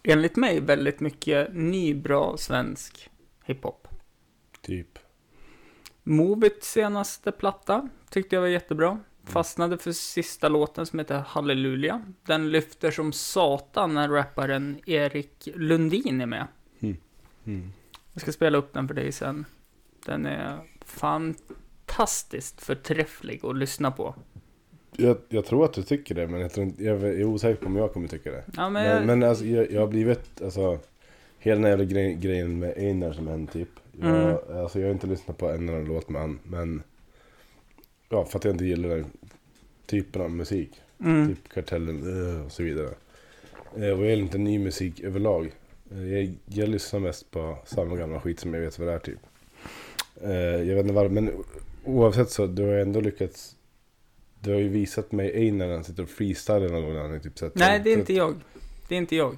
enligt 0.02 0.36
mig 0.36 0.60
väldigt 0.60 1.00
mycket 1.00 1.54
ny 1.54 1.94
bra 1.94 2.36
svensk 2.36 3.10
hiphop. 3.44 3.88
Typ. 4.60 4.98
Movit 6.02 6.64
senaste 6.64 7.32
platta 7.32 7.88
tyckte 8.10 8.36
jag 8.36 8.40
var 8.40 8.48
jättebra. 8.48 9.00
Fastnade 9.26 9.78
för 9.78 9.92
sista 9.92 10.48
låten 10.48 10.86
som 10.86 10.98
heter 10.98 11.18
Halleluja. 11.26 12.02
Den 12.22 12.50
lyfter 12.50 12.90
som 12.90 13.12
satan 13.12 13.94
när 13.94 14.08
rapparen 14.08 14.78
Erik 14.86 15.48
Lundin 15.54 16.20
är 16.20 16.26
med. 16.26 16.46
Mm. 17.46 17.72
Jag 18.12 18.20
ska 18.22 18.32
spela 18.32 18.58
upp 18.58 18.72
den 18.72 18.88
för 18.88 18.94
dig 18.94 19.12
sen. 19.12 19.44
Den 20.06 20.26
är 20.26 20.58
fantastiskt 20.84 22.60
förträfflig 22.62 23.40
att 23.44 23.56
lyssna 23.56 23.90
på. 23.90 24.14
Jag, 24.96 25.16
jag 25.28 25.44
tror 25.44 25.64
att 25.64 25.72
du 25.72 25.82
tycker 25.82 26.14
det, 26.14 26.26
men 26.26 26.40
jag, 26.40 26.52
tror 26.52 26.72
jag 26.78 27.02
är 27.02 27.24
osäker 27.24 27.60
på 27.60 27.66
om 27.66 27.76
jag 27.76 27.92
kommer 27.92 28.08
tycka 28.08 28.30
det. 28.30 28.44
Ja, 28.56 28.68
men, 28.68 28.72
Men, 28.72 28.86
jag, 28.96 29.06
men 29.06 29.22
alltså, 29.22 29.44
jag, 29.44 29.70
jag 29.72 29.80
har 29.80 29.88
blivit, 29.88 30.42
alltså, 30.42 30.78
hela 31.38 31.60
den 31.60 31.70
jävla 31.70 31.84
grej, 31.84 32.14
grejen 32.14 32.58
med 32.58 32.74
Einar 32.78 33.12
som 33.12 33.28
hände 33.28 33.52
typ. 33.52 33.68
Jag, 34.00 34.10
Mm. 34.22 34.36
alltså, 34.62 34.80
jag 34.80 34.86
har 34.86 34.92
inte 34.92 35.06
lyssnat 35.06 35.38
på 35.38 35.48
en 35.48 35.68
enda 35.68 35.92
låt 35.92 36.08
med 36.08 36.20
han, 36.20 36.38
men 36.42 36.82
ja, 38.14 38.24
för 38.24 38.38
att 38.38 38.44
jag 38.44 38.54
inte 38.54 38.64
gillar 38.64 38.88
den 38.88 39.04
typen 39.86 40.22
av 40.22 40.30
musik. 40.30 40.70
mm, 41.00 41.28
Typ 41.34 41.48
Kartellen 41.48 42.30
eh, 42.36 42.46
och 42.46 42.52
så 42.52 42.62
vidare. 42.62 42.94
Eh, 43.76 43.88
Och 43.90 44.04
jag 44.04 44.10
gillar 44.10 44.22
inte 44.22 44.38
ny 44.38 44.58
musik 44.58 45.00
överlag. 45.00 45.52
Eh, 45.90 46.12
Jag, 46.12 46.34
jag 46.44 46.68
lyssnar 46.68 47.00
mest 47.00 47.30
på 47.30 47.58
samma 47.64 47.96
gamla 47.96 48.20
skit 48.20 48.40
som 48.40 48.54
jag 48.54 48.60
vet 48.60 48.78
vad 48.78 48.88
det 48.88 48.94
är 48.94 48.98
typ. 48.98 49.18
Jag 50.66 50.74
vet 50.76 50.78
inte 50.84 50.92
varför, 50.94 51.14
men 51.14 51.44
oavsett 51.84 52.30
så, 52.30 52.46
du 52.46 52.62
har 52.62 52.74
ändå 52.74 53.00
lyckats 53.00 53.56
Du 54.40 54.52
har 54.52 54.60
ju 54.60 54.68
visat 54.68 55.12
mig 55.12 55.32
Einar 55.36 55.66
när 55.66 55.74
han 55.74 55.84
sitter 55.84 56.02
och 56.02 56.08
freestylar 56.08 56.68
någon 56.68 56.82
gång 56.84 56.94
när 56.94 57.08
han 57.08 57.20
typ 57.20 57.38
så 57.38 57.50
nej, 57.54 57.80
det 57.84 57.92
är 57.92 57.98
inte 57.98 58.14
jag. 58.14 58.34
Det 58.88 58.94
är 58.94 58.98
inte 58.98 59.16
jag. 59.16 59.36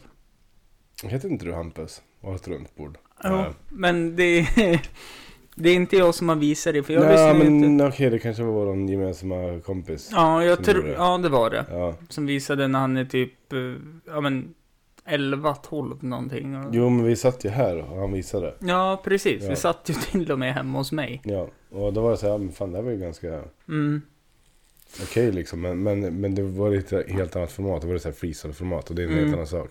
Heter 1.02 1.28
inte 1.28 1.44
du 1.44 1.52
Hampus? 1.52 2.02
Och 2.20 2.28
har 2.28 2.36
ett 2.36 2.48
runt 2.48 2.76
bord? 2.76 2.98
Jo, 3.24 3.44
men 3.68 4.16
det 4.16 4.22
är, 4.38 4.80
det 5.58 5.68
är 5.70 5.74
inte 5.74 5.96
jag 5.96 6.14
som 6.14 6.28
har 6.28 6.36
visat 6.36 6.74
det, 6.74 6.82
för 6.82 6.92
jag 6.92 7.10
lyssnar 7.10 7.34
ju 7.34 7.50
men 7.50 7.64
inte. 7.64 7.84
okej, 7.86 8.10
det 8.10 8.18
kanske 8.18 8.42
var 8.42 8.52
vår 8.52 8.90
gemensamma 8.90 9.60
kompis. 9.64 10.10
Ja, 10.12 10.44
jag 10.44 10.56
som 10.56 10.64
tror, 10.64 10.76
gjorde 10.76 10.88
det. 10.88 10.94
ja 10.94 11.18
det 11.18 11.28
var 11.28 11.50
det. 11.50 11.64
Ja. 11.70 11.94
Som 12.08 12.26
visade 12.26 12.68
när 12.68 12.78
han 12.78 12.96
är 12.96 13.04
typ, 13.04 13.52
eh, 13.52 13.58
ja 14.06 14.20
men 14.20 14.54
11, 15.04 15.54
12 15.54 16.04
någonting. 16.04 16.56
Och... 16.56 16.74
Jo 16.74 16.88
men 16.90 17.04
vi 17.06 17.16
satt 17.16 17.44
ju 17.44 17.48
här 17.50 17.76
och 17.92 17.96
han 17.98 18.12
visade. 18.12 18.54
Ja, 18.58 19.00
precis. 19.04 19.42
Ja. 19.42 19.48
Vi 19.50 19.56
satt 19.56 19.88
ju 19.90 19.94
till 19.94 20.32
och 20.32 20.38
med 20.38 20.54
hemma 20.54 20.78
hos 20.78 20.92
mig. 20.92 21.20
Ja, 21.24 21.48
och 21.70 21.92
då 21.92 22.00
var 22.00 22.10
det 22.10 22.16
så 22.16 22.26
här, 22.26 22.32
ja, 22.32 22.38
men 22.38 22.52
fan 22.52 22.72
det 22.72 22.78
här 22.78 22.82
var 22.84 22.90
ju 22.92 22.98
ganska 22.98 23.42
Mm. 23.68 24.02
okej 25.02 25.32
liksom. 25.32 25.60
Men, 25.60 25.82
men, 25.82 26.20
men 26.20 26.34
det 26.34 26.42
var 26.42 26.72
ett 26.72 27.10
helt 27.10 27.36
annat 27.36 27.52
format. 27.52 27.80
Det 27.82 27.86
var 27.88 27.94
ett 27.94 28.02
så 28.02 28.08
här 28.08 28.14
freestyle-format 28.14 28.90
och 28.90 28.96
det 28.96 29.02
är 29.02 29.06
en 29.06 29.12
helt 29.12 29.22
Mm. 29.22 29.34
annan 29.34 29.46
sak. 29.46 29.70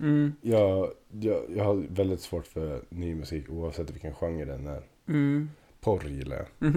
Mm. 0.00 0.32
Jag, 0.40 0.90
jag, 1.10 1.42
jag 1.56 1.64
har 1.64 1.82
väldigt 1.88 2.20
svårt 2.20 2.46
för 2.46 2.80
ny 2.88 3.14
musik 3.14 3.44
oavsett 3.50 3.90
vilken 3.90 4.14
genre 4.14 4.44
den 4.44 4.66
är. 4.66 4.82
Mm. 5.08 5.50
Porr 5.80 6.04
gillar 6.08 6.36
jag. 6.58 6.72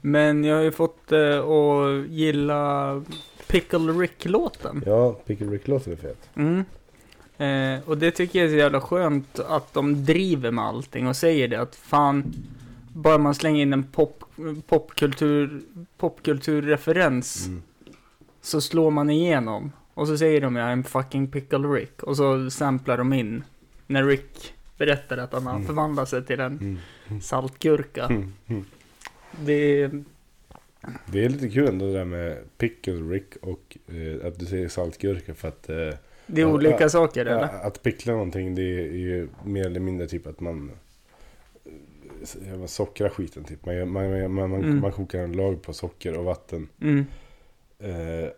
Men 0.00 0.44
jag 0.44 0.56
har 0.56 0.62
ju 0.62 0.72
fått 0.72 1.12
eh, 1.12 1.38
att 1.40 2.08
gilla 2.08 3.02
Pickle 3.46 3.78
Rick-låten. 3.92 4.82
Ja, 4.86 5.12
Pickle 5.12 5.46
Rick-låten 5.46 5.92
är 5.92 5.96
fet. 5.96 6.30
Mm. 6.34 6.64
Eh, 7.38 7.88
och 7.88 7.98
det 7.98 8.10
tycker 8.10 8.38
jag 8.38 8.46
är 8.46 8.50
så 8.50 8.56
jävla 8.56 8.80
skönt 8.80 9.38
att 9.38 9.74
de 9.74 10.04
driver 10.04 10.50
med 10.50 10.64
allting 10.64 11.06
och 11.08 11.16
säger 11.16 11.48
det 11.48 11.56
att 11.60 11.76
fan, 11.76 12.32
bara 12.94 13.18
man 13.18 13.34
slänger 13.34 13.62
in 13.62 13.72
en 13.72 13.82
pop, 13.84 14.24
popkultur, 14.66 15.60
popkulturreferens 15.98 17.46
Mm. 17.46 17.62
så 18.40 18.60
slår 18.60 18.90
man 18.90 19.10
igenom. 19.10 19.72
Och 19.94 20.06
så 20.08 20.18
säger 20.18 20.40
de 20.40 20.56
jag 20.56 20.68
är 20.68 20.72
en 20.72 20.84
fucking 20.84 21.28
Pickle 21.28 21.58
Rick. 21.68 22.02
Och 22.02 22.16
så 22.16 22.50
samplar 22.50 22.98
de 22.98 23.12
in 23.12 23.44
när 23.86 24.04
Rick 24.04 24.54
berättar 24.80 25.16
att 25.18 25.32
han 25.32 25.46
har 25.46 25.54
Mm. 25.54 25.66
förvandlat 25.66 26.08
sig 26.08 26.24
till 26.24 26.40
en 26.40 26.58
Mm. 27.08 27.20
saltgurka. 27.20 28.04
Mm. 28.04 28.32
Mm. 28.46 28.64
Det 29.44 29.90
Det 31.12 31.24
är 31.24 31.28
lite 31.28 31.48
kul 31.48 31.68
ändå 31.68 31.86
det 31.86 31.92
där 31.92 32.04
med 32.04 32.38
Pickle 32.58 32.94
Rick 32.94 33.36
och 33.42 33.76
eh, 33.88 34.26
att 34.26 34.38
du 34.38 34.46
säger 34.46 34.68
saltgurka 34.68 35.34
för 35.34 35.48
att 35.48 35.68
eh, 35.68 35.76
Det 36.26 36.40
är 36.42 36.46
Ja, 36.46 36.46
olika 36.46 36.80
ja, 36.80 36.88
saker 36.88 37.26
eller? 37.26 37.66
att 37.66 37.82
pickla 37.82 38.12
någonting 38.12 38.54
det 38.54 38.62
är 38.62 38.92
ju 38.96 39.28
mer 39.44 39.66
eller 39.66 39.80
mindre 39.80 40.06
typ 40.08 40.26
att 40.26 40.40
man 40.40 40.70
man 42.58 42.68
sockrar 42.68 43.08
skiten 43.08 43.44
typ. 43.44 43.66
Man, 43.66 43.76
man, 43.90 44.10
man, 44.10 44.32
man, 44.34 44.50
man, 44.50 44.64
Mm. 44.64 44.80
man 44.80 44.92
kokar 44.92 45.18
en 45.18 45.32
lag 45.32 45.62
på 45.62 45.72
socker 45.72 46.18
och 46.18 46.24
vatten. 46.24 46.68
Mm. 46.80 47.06
Eh, 47.78 48.28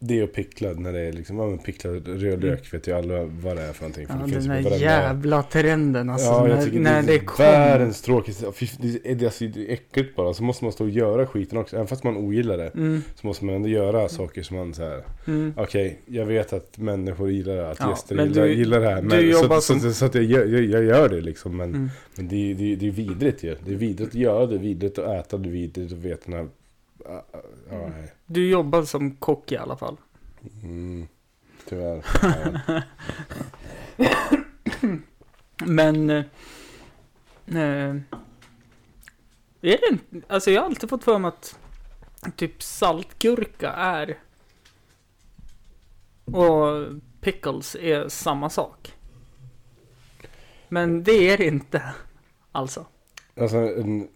det 0.00 0.18
är 0.18 0.24
att 0.24 0.32
pickla 0.32 0.72
när 0.72 0.92
det 0.92 1.00
är 1.00 1.12
liksom, 1.12 1.38
ja 1.38 1.46
men 1.46 1.58
picklad 1.58 2.08
rödlök 2.08 2.74
vet 2.74 2.86
ju 2.88 2.92
alla 2.92 3.24
vad 3.24 3.56
det 3.56 3.62
är 3.62 3.72
för 3.72 3.82
någonting. 3.82 4.06
För 4.06 4.14
Ja, 4.14 4.26
det 4.26 4.32
den 4.32 4.42
där 4.48 4.48
varenda- 4.62 4.76
jävla 4.76 5.42
trenden 5.42 6.10
alltså. 6.10 6.26
ja, 6.28 6.46
när 6.46 6.64
tycker 6.64 6.80
när 6.80 7.02
det 7.02 7.06
det 7.08 7.14
är 7.14 7.18
kom. 7.18 7.44
världens 7.44 8.02
tråkigaste. 8.02 8.46
Det 8.80 9.10
är, 9.10 9.14
det, 9.14 9.24
alltså, 9.26 9.44
det 9.44 9.68
är 9.70 9.72
äckligt 9.72 10.16
bara. 10.16 10.34
Så 10.34 10.42
måste 10.42 10.64
man 10.64 10.72
stå 10.72 10.84
och 10.84 10.90
göra 10.90 11.26
skiten 11.26 11.58
också. 11.58 11.76
Även 11.76 11.86
fast 11.86 12.04
man 12.04 12.16
ogillar 12.16 12.56
det. 12.58 12.68
Mm, 12.68 13.02
Så 13.14 13.26
måste 13.26 13.44
man 13.44 13.54
ändå 13.54 13.68
göra 13.68 14.08
saker 14.08 14.42
som 14.42 14.56
man 14.56 14.74
så 14.74 14.82
här. 14.82 15.02
mm. 15.26 15.52
Okej, 15.56 15.98
jag 16.06 16.26
vet 16.26 16.52
att 16.52 16.78
människor 16.78 17.30
gillar 17.30 17.56
det, 17.56 17.70
att 17.70 17.76
Ja, 17.80 17.90
gäster 17.90 18.24
gillar, 18.24 18.42
du- 18.46 18.52
gillar 18.54 18.80
det 18.80 18.88
här. 18.88 19.02
Men, 19.02 19.32
så, 19.34 19.60
som- 19.60 19.80
så, 19.80 19.92
så, 19.92 20.04
att 20.04 20.14
jag, 20.14 20.24
gör- 20.24 20.44
jag, 20.46 20.62
jag 20.64 20.84
gör 20.84 21.08
det 21.08 21.20
liksom. 21.20 21.56
Men, 21.56 21.68
Mm. 21.74 21.88
men 22.16 22.28
det, 22.28 22.54
det, 22.54 22.76
det 22.76 22.86
är 22.86 22.90
vidrigt 22.90 23.42
ju. 23.42 23.56
Det 23.66 23.72
är 23.72 23.76
vidrigt 23.76 24.08
att 24.08 24.14
göra 24.14 24.46
det, 24.46 24.58
vidrigt 24.58 24.98
att 24.98 25.20
äta 25.26 25.36
det, 25.36 25.48
vidrigt 25.48 25.92
att 25.92 25.98
veta 25.98 26.30
när... 26.30 26.46
Ja, 27.04 27.24
ja, 27.70 27.90
nej. 27.98 28.12
Du 28.30 28.48
jobbar 28.50 28.82
som 28.82 29.16
kock 29.16 29.52
i 29.52 29.56
alla 29.56 29.76
fall. 29.76 29.96
Mm, 30.62 31.08
tyvärr. 31.68 32.04
Men... 35.64 36.10
Eh, 36.10 36.24
eh, 37.46 37.96
är 39.60 39.78
det 39.78 39.88
inte... 39.90 40.32
Alltså 40.32 40.50
jag 40.50 40.60
har 40.60 40.66
alltid 40.66 40.90
fått 40.90 41.04
för 41.04 41.18
mig 41.18 41.28
att 41.28 41.58
typ 42.36 42.62
saltgurka 42.62 43.72
är... 43.72 44.18
Och 46.24 46.86
pickles 47.20 47.74
är 47.74 48.08
samma 48.08 48.50
sak. 48.50 48.94
Men 50.68 51.04
det 51.04 51.30
är 51.30 51.38
det 51.38 51.46
inte. 51.46 51.94
Alltså. 52.52 52.86
Alltså, 53.36 53.56
en, 53.56 54.08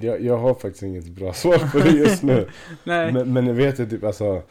jag, 0.00 0.20
jag 0.20 0.38
har 0.38 0.54
faktiskt 0.54 0.82
inget 0.82 1.04
bra 1.08 1.32
svar 1.32 1.58
på 1.72 1.78
det 1.78 1.90
just 1.90 2.22
nu. 2.22 2.48
Men, 2.84 3.32
men 3.32 3.46
jag 3.46 3.54
vet 3.54 3.78
ju 3.80 3.86
typ 3.86 4.04
alltså... 4.04 4.42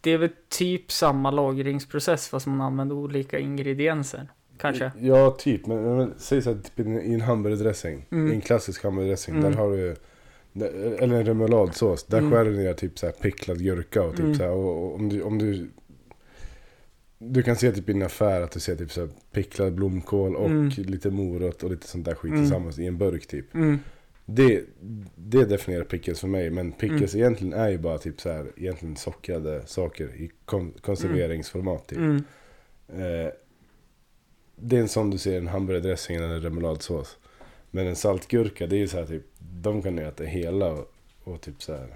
Det 0.00 0.10
är 0.10 0.18
väl 0.18 0.30
typ 0.48 0.92
samma 0.92 1.30
lagringsprocess 1.30 2.28
fast 2.28 2.46
man 2.46 2.60
använder 2.60 2.94
olika 2.96 3.38
ingredienser. 3.38 4.28
Kanske. 4.58 4.90
Ja, 5.00 5.30
typ. 5.38 5.66
Men, 5.66 5.96
men 5.96 6.14
säg 6.18 6.42
så 6.42 6.52
här, 6.54 6.58
typ 6.62 6.80
i 6.86 7.14
en- 7.14 7.20
hamburgardressing. 7.20 8.06
Mm. 8.10 8.32
I 8.32 8.34
en 8.34 8.40
klassisk 8.40 8.84
hamburgardressing. 8.84 9.36
Mm. 9.36 9.50
Där 9.52 9.58
har 9.58 9.70
du... 9.70 9.96
Eller 10.98 11.16
en 11.16 11.24
remouladsås. 11.26 12.04
Där 12.04 12.18
Mm. 12.18 12.30
skär 12.30 12.44
du 12.44 12.56
ner 12.56 12.74
typ 12.74 12.98
så 12.98 13.06
här 13.06 13.12
picklad 13.12 13.62
gurka 13.62 14.02
och 14.02 14.10
typ 14.16 14.20
Mm. 14.24 14.34
så 14.34 14.42
här, 14.42 14.50
och, 14.50 14.84
och 14.84 14.94
om 14.94 15.08
du... 15.08 15.22
Om 15.22 15.38
du 15.38 15.68
du 17.18 17.42
kan 17.42 17.56
se 17.56 17.72
typ 17.72 17.88
i 17.88 17.92
en 17.92 18.02
affär 18.02 18.40
att 18.40 18.50
du 18.50 18.60
ser 18.60 18.76
typ 18.76 18.92
så 18.92 19.00
här 19.00 19.08
picklad 19.32 19.74
blomkål 19.74 20.36
och 20.36 20.46
Mm. 20.46 20.68
lite 20.76 21.10
morot 21.10 21.62
och 21.62 21.70
lite 21.70 21.86
sånt 21.88 22.04
där 22.04 22.14
skit 22.14 22.32
Mm. 22.32 22.44
tillsammans 22.44 22.78
i 22.78 22.86
en 22.86 22.98
burk 22.98 23.26
typ. 23.26 23.46
Det, 24.30 24.64
det 25.16 25.44
definierar 25.44 25.84
pickles 25.84 26.20
för 26.20 26.28
mig. 26.28 26.50
Men 26.50 26.72
pickles 26.72 27.14
Mm. 27.14 27.24
egentligen 27.26 27.52
är 27.54 27.68
ju 27.68 27.78
bara 27.78 27.98
typ 27.98 28.20
så 28.20 28.30
här, 28.32 28.46
egentligen 28.56 28.96
sockrade 28.96 29.66
saker 29.66 30.04
i 30.14 30.30
kon- 30.44 30.74
konserveringsformat 30.80 31.86
typ. 31.86 31.98
Mm. 31.98 32.24
Eh, 32.88 33.30
det 34.56 34.76
är 34.76 34.80
en 34.80 34.88
sån 34.88 35.10
du 35.10 35.18
ser 35.18 35.32
i 35.32 35.36
en 35.36 35.48
hamburgardressing 35.48 36.16
eller 36.16 36.28
en 36.28 36.42
remouladsås. 36.42 37.16
Men 37.70 37.86
en 37.86 37.96
saltgurka, 37.96 38.66
det 38.66 38.76
är 38.76 38.80
ju 38.80 38.88
så 38.88 38.96
här 38.98 39.06
typ, 39.06 39.22
de 39.38 39.82
kan 39.82 39.96
du 39.96 40.02
äta 40.02 40.24
hela 40.24 40.66
och, 40.72 40.92
och 41.24 41.40
typ 41.40 41.62
så 41.62 41.72
här. 41.72 41.86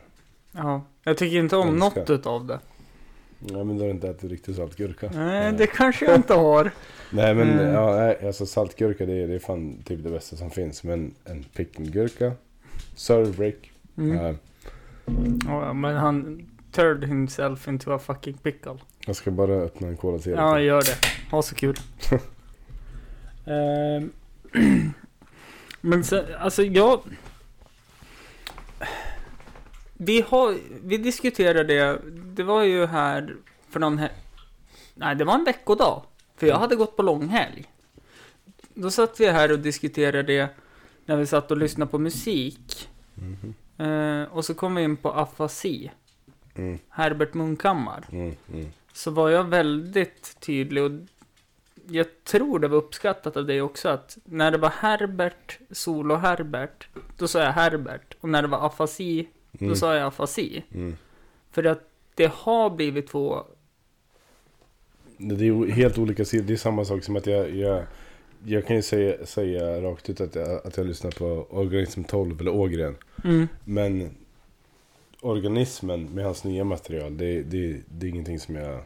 Ja, 0.53 0.83
jag 1.05 1.17
tycker 1.19 1.37
inte 1.39 1.57
om 1.57 1.69
Älskar. 1.83 2.01
något 2.01 2.11
utav 2.11 2.47
det. 2.47 2.61
Ja 3.47 3.65
men 3.65 3.77
då 3.79 3.83
har 3.83 3.89
du 3.89 3.91
inte 3.95 4.09
ätit 4.09 4.31
riktig 4.31 4.55
saltgurka. 4.55 5.11
Nej, 5.15 5.53
det 5.53 5.67
kanske 5.67 6.05
jag 6.05 6.15
inte 6.17 6.35
har. 6.35 6.71
Nej 7.11 7.35
men 7.35 7.51
Mm. 7.51 7.75
ja, 7.75 7.97
nej, 7.97 8.27
alltså 8.27 8.47
saltgurka 8.47 9.07
det 9.07 9.13
är, 9.23 9.29
det 9.29 9.35
är 9.35 9.39
fan 9.39 9.83
typ 9.85 10.03
det 10.05 10.11
bästa 10.11 10.37
som 10.37 10.51
finns. 10.51 10.85
Men 10.85 11.15
en 11.25 11.43
pickelgurka, 11.43 12.33
serve 12.95 13.31
break. 13.33 13.73
Mm. 13.99 14.17
Ja, 14.17 14.35
Ja, 15.47 15.73
men 15.73 15.97
han 15.97 16.47
turned 16.73 17.05
himself 17.09 17.69
into 17.69 17.93
a 17.93 17.99
fucking 17.99 18.35
pickle. 18.35 18.75
jag 19.07 19.17
ska 19.17 19.31
bara 19.31 19.53
öppna 19.53 19.89
en 19.89 19.97
cola 19.97 20.19
till. 20.19 20.33
Ja, 20.33 20.61
gör 20.61 20.81
det. 20.83 20.97
Ha 21.31 21.43
så 21.43 21.55
kul. 21.55 21.77
Ehm, 23.47 24.13
men 25.81 26.05
sen, 26.05 26.25
alltså 26.39 26.63
jag... 26.63 27.01
Vi 29.95 30.25
har, 30.29 30.57
vi 30.85 30.97
diskuterade 30.97 31.65
det, 31.65 31.99
det 32.35 32.43
var 32.43 32.63
ju 32.63 32.87
här 32.87 33.37
för 33.69 33.81
någon 33.81 33.99
he- 33.99 34.09
Nej, 34.95 35.17
det 35.17 35.25
var 35.25 35.35
en 35.35 35.45
veckodag. 35.45 36.03
För 36.37 36.47
jag 36.47 36.57
hade 36.59 36.77
gått 36.77 36.97
på 36.97 37.03
långhelg. 37.03 37.65
Då 38.75 38.91
satt 38.91 39.21
vi 39.21 39.27
här 39.31 39.53
och 39.53 39.59
diskuterade 39.59 40.23
det 40.23 40.49
när 41.05 41.17
vi 41.17 41.27
satt 41.27 41.51
och 41.51 41.57
lyssnade 41.57 41.91
på 41.91 41.99
musik. 41.99 42.89
Mhm. 43.15 43.55
Eh, 43.79 44.25
och 44.33 44.45
så 44.45 44.55
kom 44.55 44.75
vi 44.75 44.83
in 44.83 44.97
på 44.97 45.13
afasi. 45.13 45.91
Mm, 46.55 46.79
Herbert 46.89 47.35
Munkhammar 47.35 48.05
mm, 48.13 48.35
mm. 48.53 48.67
så 48.93 49.11
var 49.11 49.31
jag 49.31 49.45
väldigt 49.45 50.37
tydlig 50.41 50.83
och 50.83 50.91
jag 51.87 52.07
tror 52.25 52.59
det 52.59 52.69
var 52.69 52.77
uppskattat 52.77 53.37
av 53.37 53.47
dig 53.47 53.63
också 53.63 53.89
att 53.89 54.19
när 54.25 54.51
det 54.51 54.59
var 54.59 54.69
Herbert, 54.71 55.59
Solo 55.71 56.15
Herbert, 56.15 56.89
då 57.19 57.29
sa 57.29 57.39
jag 57.43 57.53
Herbert. 57.53 58.15
Och 58.21 58.29
när 58.29 58.43
det 58.43 58.49
var 58.49 58.67
afasi, 58.67 59.29
då 59.53 59.65
Mm. 59.65 59.77
sa 59.77 59.95
jag 59.95 60.07
afasi. 60.07 60.63
Mm. 60.75 60.97
För 61.51 61.65
att 61.65 61.92
det 62.15 62.31
har 62.33 62.71
blivit 62.71 63.07
två, 63.07 63.45
Det 65.17 65.49
är 65.49 65.71
helt 65.71 65.99
olika 65.99 66.25
sidor. 66.25 66.45
Det 66.45 66.53
är 66.53 66.57
samma 66.57 66.85
sak 66.85 67.05
som 67.05 67.17
att 67.17 67.27
jag, 67.27 67.51
jag, 67.57 67.85
jag 68.45 68.67
kan 68.67 68.77
ju 68.77 68.83
säga, 68.83 69.27
säga 69.27 69.83
rakt 69.83 70.11
ut 70.11 70.21
att 70.21 70.35
jag, 70.35 70.67
att 70.67 70.77
jag 70.77 70.87
lyssnar 70.87 71.11
på 71.11 71.47
Organism 71.51 72.03
12 72.05 72.41
eller 72.41 72.55
Ågren. 72.55 72.97
mm, 73.25 73.49
Men 73.65 74.11
organismen 75.21 76.05
med 76.05 76.25
hans 76.25 76.45
nya 76.45 76.65
material, 76.65 77.17
det, 77.17 77.43
det, 77.43 77.81
det 77.89 78.07
är 78.07 78.11
ingenting 78.11 78.39
som 78.39 78.55
jag... 78.57 78.81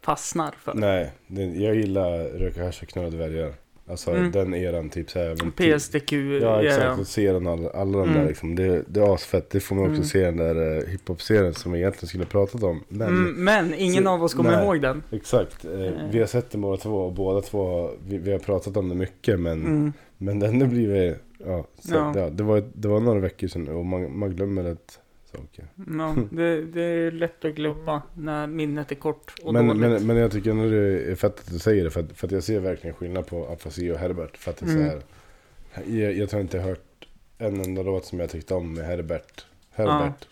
fastnar 0.00 0.52
för. 0.52 0.74
Nej, 0.74 1.12
det, 1.26 1.44
jag 1.44 1.74
gillar 1.74 2.24
Röka 2.24 2.64
hasch 2.64 2.82
och 2.82 2.88
knulla 2.88 3.10
dvärgar. 3.10 3.54
Alltså 3.88 4.10
Mm. 4.10 4.30
den 4.32 4.54
eran, 4.54 4.90
typ 4.90 5.10
såhär... 5.10 5.36
men- 5.42 5.52
PSDQ, 5.52 6.12
Ja 6.12 6.62
ja, 6.62 6.62
exakt, 6.62 7.00
och 7.00 7.06
se 7.06 7.32
den 7.32 7.46
alla, 7.46 7.70
alla 7.70 7.98
de 7.98 8.08
Mm. 8.08 8.20
där 8.20 8.28
liksom. 8.28 8.54
Det, 8.54 8.82
det 8.88 9.00
är 9.00 9.14
asfett. 9.14 9.50
Det 9.50 9.60
får 9.60 9.76
man 9.76 9.84
också 9.84 9.94
Mm. 9.94 10.04
se 10.04 10.24
den 10.24 10.36
där 10.36 10.56
uh, 10.78 10.86
hiphop-serien 10.88 11.54
som 11.54 11.72
vi 11.72 11.78
egentligen 11.78 12.08
skulle 12.08 12.24
pratat 12.26 12.62
om. 12.62 12.84
Men 12.88 13.08
Mm, 13.08 13.44
men 13.44 13.74
ingen 13.74 14.04
Så- 14.04 14.10
av 14.10 14.22
oss 14.24 14.34
kommer 14.34 14.50
nej. 14.50 14.64
ihåg 14.64 14.82
den. 14.82 15.02
exakt, 15.12 15.64
eh, 15.64 15.92
vi 16.10 16.18
har 16.18 16.26
sett 16.26 16.50
den 16.50 16.60
båda 16.60 16.76
två 16.76 16.96
och 16.96 17.12
båda 17.12 17.40
två, 17.40 17.90
vi, 18.08 18.18
vi 18.18 18.32
har 18.32 18.38
pratat 18.38 18.76
om 18.76 18.88
det 18.88 18.94
mycket 18.94 19.40
men, 19.40 19.66
Mm. 19.66 19.92
men 20.18 20.38
den 20.40 20.60
har 20.60 20.68
blivit, 20.68 21.16
ja, 21.46 21.66
så, 21.78 21.94
Ja. 21.94 22.12
ja. 22.16 22.30
det, 22.30 22.42
var, 22.42 22.64
det 22.74 22.88
var 22.88 23.00
några 23.00 23.20
veckor 23.20 23.48
sedan 23.48 23.68
och 23.68 23.86
man, 23.86 24.18
man 24.18 24.30
glömmer 24.30 24.64
ett 24.64 24.98
saker. 25.36 25.66
Ja, 25.98 26.16
det, 26.30 26.62
det 26.62 26.82
är 26.82 27.10
lätt 27.10 27.44
att 27.44 27.54
glömma 27.54 28.02
när 28.14 28.46
minnet 28.46 28.90
är 28.92 28.94
kort 28.94 29.34
och 29.42 29.52
Men, 29.52 29.66
dåligt. 29.66 29.80
men, 29.80 30.06
men 30.06 30.16
jag 30.16 30.30
tycker 30.32 30.50
ändå 30.50 30.64
det 30.70 31.10
är 31.10 31.14
fett 31.14 31.40
att 31.40 31.50
du 31.50 31.58
säger 31.58 31.84
det 31.84 31.90
för 31.90 32.00
att, 32.00 32.12
för 32.12 32.26
att 32.26 32.32
jag 32.32 32.42
ser 32.42 32.60
verkligen 32.60 32.96
skillnad 32.96 33.26
på 33.26 33.46
Afasi 33.46 33.90
och 33.90 33.98
Herbert. 33.98 34.36
För 34.36 34.50
att 34.50 34.56
det 34.56 34.66
är 34.66 34.70
Mm. 34.70 34.90
så 34.90 34.92
här, 35.72 35.84
jag, 36.00 36.12
jag 36.16 36.30
tror 36.30 36.42
inte 36.42 36.56
jag 36.56 36.64
hört 36.64 37.08
en 37.38 37.60
enda 37.60 37.82
låt 37.82 38.04
som 38.04 38.20
jag 38.20 38.30
tyckte 38.30 38.54
om 38.54 38.74
med 38.74 38.84
Herbert. 38.86 39.46
Herbert. 39.70 40.28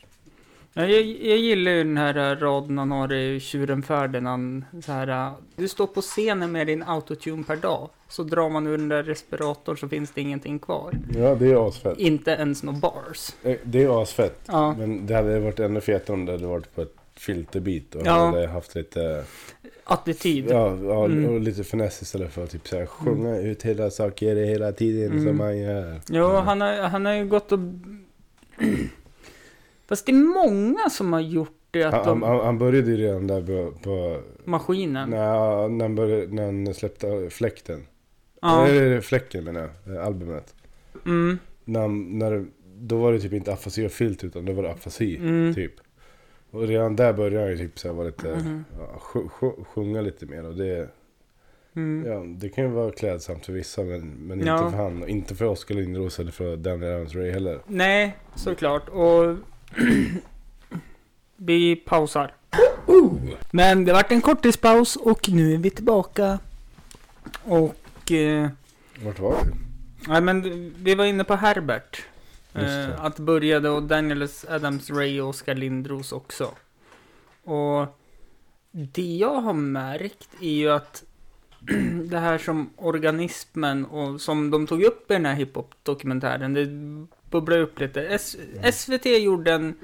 Ja, 0.76 0.86
jag, 0.86 1.02
jag 1.02 1.38
gillar 1.38 1.72
ju 1.72 1.84
den 1.84 1.96
här 1.96 2.16
äh, 2.32 2.36
raden 2.38 2.78
han 2.78 2.90
har 2.90 3.12
i 3.12 3.40
Tjuren 3.40 3.82
Ferdinand. 3.82 4.64
Så 4.84 4.92
här, 4.92 5.08
äh, 5.26 5.32
du 5.56 5.68
står 5.68 5.86
på 5.86 6.00
scenen 6.00 6.52
med 6.52 6.66
din 6.66 6.82
autotune 6.82 7.44
per 7.44 7.56
dag. 7.56 7.90
Så 8.08 8.22
drar 8.22 8.48
man 8.50 8.66
ur 8.66 8.78
den 8.78 8.88
där 8.88 9.02
respiratorn 9.02 9.76
så 9.76 9.88
finns 9.88 10.10
det 10.10 10.20
ingenting 10.20 10.58
kvar. 10.58 10.92
Ja, 11.16 11.34
det 11.34 11.46
är 11.50 11.68
asfett. 11.68 11.98
Inte 11.98 12.30
ens 12.30 12.62
några 12.62 12.78
bars. 12.78 13.30
Eh, 13.42 13.56
Det 13.64 13.82
är 13.82 14.02
asfett. 14.02 14.40
Ja, 14.46 14.74
Men 14.78 15.06
det 15.06 15.14
hade 15.14 15.40
varit 15.40 15.60
ännu 15.60 15.80
fetare 15.80 16.14
om 16.14 16.26
det 16.26 16.32
hade 16.32 16.46
varit 16.46 16.74
på 16.74 16.82
ett 16.82 16.94
filterbit 17.16 17.94
och 17.94 18.02
Ja. 18.06 18.12
hade 18.26 18.46
haft 18.46 18.74
lite, 18.74 19.24
attityd. 19.84 20.46
ja, 20.50 20.76
ja 20.84 21.04
Mm. 21.04 21.34
och 21.34 21.40
lite 21.40 21.64
finess 21.64 22.02
istället 22.02 22.32
för 22.32 22.44
att 22.44 22.50
typ 22.50 22.68
så 22.68 22.76
här, 22.78 22.86
sjunga 22.86 23.36
ut 23.36 23.62
hela 23.62 23.90
saker 23.90 24.36
hela 24.36 24.72
tiden 24.72 25.12
Mm. 25.12 25.24
som 25.24 25.36
man 25.36 25.58
gör. 25.58 26.00
Jo, 26.08 26.26
han 26.28 26.60
har, 26.60 26.72
han 26.76 27.06
har 27.06 27.12
ju 27.12 27.24
gått 27.26 27.52
och... 27.52 27.58
Fast 29.94 30.06
det 30.06 30.12
är 30.12 30.46
många 30.46 30.90
som 30.90 31.12
har 31.12 31.20
gjort 31.20 31.58
det 31.70 31.82
att 31.84 31.94
Han, 31.94 32.04
de... 32.06 32.22
han, 32.22 32.40
han 32.44 32.58
började 32.58 32.90
ju 32.90 32.96
redan 32.96 33.26
där 33.26 33.42
på, 33.42 33.72
på 33.82 34.20
Maskinen. 34.44 35.10
när, 35.10 35.68
när, 35.68 35.84
han 35.84 35.94
började, 35.94 36.26
när 36.34 36.44
han 36.44 36.74
släppte 36.74 37.30
Fläkten. 37.30 37.86
Ja. 38.42 38.66
Eller 38.66 39.00
Fläcken 39.00 39.44
menar 39.44 39.70
jag, 39.86 39.96
albumet. 39.96 40.54
Mm, 41.06 41.38
När, 41.64 41.88
när, 41.88 42.46
då 42.76 42.96
var 42.98 43.12
det 43.12 43.20
typ 43.20 43.32
inte 43.32 43.52
afasi 43.52 43.86
och 43.86 43.90
filt 43.92 44.24
utan 44.24 44.44
då 44.44 44.52
var 44.52 44.62
det 44.62 44.70
afasi. 44.72 45.16
mm, 45.16 45.54
Typ. 45.54 45.72
Och 46.50 46.62
redan 46.68 46.96
där 46.96 47.12
började 47.12 47.40
han 47.40 47.50
ju 47.50 47.58
typ 47.58 47.78
så 47.78 47.88
här 47.88 47.94
vara 47.94 48.06
lite, 48.06 48.28
Mhm. 48.36 48.64
ja, 48.78 49.00
sj- 49.00 49.28
sj- 49.40 49.64
sjunga 49.64 50.00
lite 50.00 50.26
mer 50.26 50.44
och 50.46 50.54
det, 50.54 50.88
mm. 51.76 52.04
ja, 52.12 52.22
det 52.26 52.48
kan 52.48 52.64
ju 52.64 52.70
vara 52.70 52.90
klädsamt 52.90 53.46
för 53.46 53.52
vissa 53.52 53.82
men, 53.82 54.00
men 54.10 54.38
inte 54.38 54.50
Ja. 54.50 54.70
för 54.70 54.76
han. 54.76 55.08
Inte 55.08 55.34
för 55.34 55.44
Oskar 55.44 55.74
Lindros 55.74 56.18
eller 56.18 56.32
för 56.32 56.56
Daniel 56.56 56.92
Adams-Ray 56.92 57.30
heller. 57.32 57.58
Nej, 57.66 58.16
såklart. 58.36 58.88
Och 58.88 59.36
vi 61.36 61.76
pausar. 61.76 62.32
Men 63.50 63.84
det 63.84 63.92
vart 63.92 64.12
en 64.12 64.20
korttidspaus 64.20 64.96
och 64.96 65.28
nu 65.28 65.54
är 65.54 65.58
vi 65.58 65.70
tillbaka. 65.70 66.38
Och... 67.42 68.12
Eh, 68.12 68.48
Vart 69.04 69.18
var 69.18 69.44
vi? 69.44 69.52
nej 70.08 70.20
men 70.20 70.42
vi 70.78 70.94
var 70.94 71.04
inne 71.04 71.24
på 71.24 71.34
Herbert. 71.34 72.02
Eh, 72.54 73.04
att 73.04 73.18
började 73.18 73.70
och 73.70 73.82
Daniel 73.82 74.28
Adams 74.48 74.90
Ray 74.90 75.20
och 75.20 75.28
Oskar 75.28 75.54
Lindros 75.54 76.12
också. 76.12 76.50
Och 77.44 77.98
det 78.70 79.16
jag 79.16 79.40
har 79.40 79.52
märkt 79.52 80.28
är 80.40 80.50
ju 80.50 80.70
att 80.70 81.04
det 82.10 82.18
här 82.18 82.38
som 82.38 82.70
organismen 82.76 83.84
och 83.84 84.20
som 84.20 84.50
de 84.50 84.66
tog 84.66 84.82
upp 84.82 85.10
i 85.10 85.14
den 85.14 85.26
här 85.26 85.34
hiphop-dokumentären, 85.34 86.54
det 86.54 86.66
bubblar 87.34 87.58
upp 87.58 87.80
lite. 87.80 88.02
S- 88.06 88.36
SVT 88.72 89.06
gjorde 89.06 89.52
en 89.52 89.74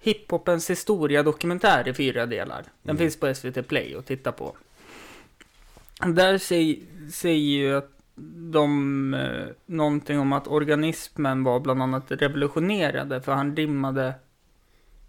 hiphopens 0.00 0.70
historia-dokumentär 0.70 1.88
i 1.88 1.94
fyra 1.94 2.26
delar. 2.26 2.62
Den 2.82 2.90
Mm. 2.90 2.96
finns 2.98 3.16
på 3.20 3.26
SVT 3.34 3.62
Play 3.68 3.94
att 3.94 4.06
titta 4.06 4.32
på. 4.32 4.56
Där 6.06 6.38
säger, 6.38 6.76
säger 7.12 7.38
ju 7.58 7.76
att 7.76 7.90
de 8.52 9.14
eh, 9.14 9.46
någonting 9.66 10.18
om 10.18 10.32
att 10.32 10.48
organismen 10.48 11.44
var 11.44 11.60
bland 11.60 11.82
annat 11.82 12.04
revolutionerade 12.12 13.20
för 13.22 13.32
han 13.32 13.56
rimmade 13.56 14.14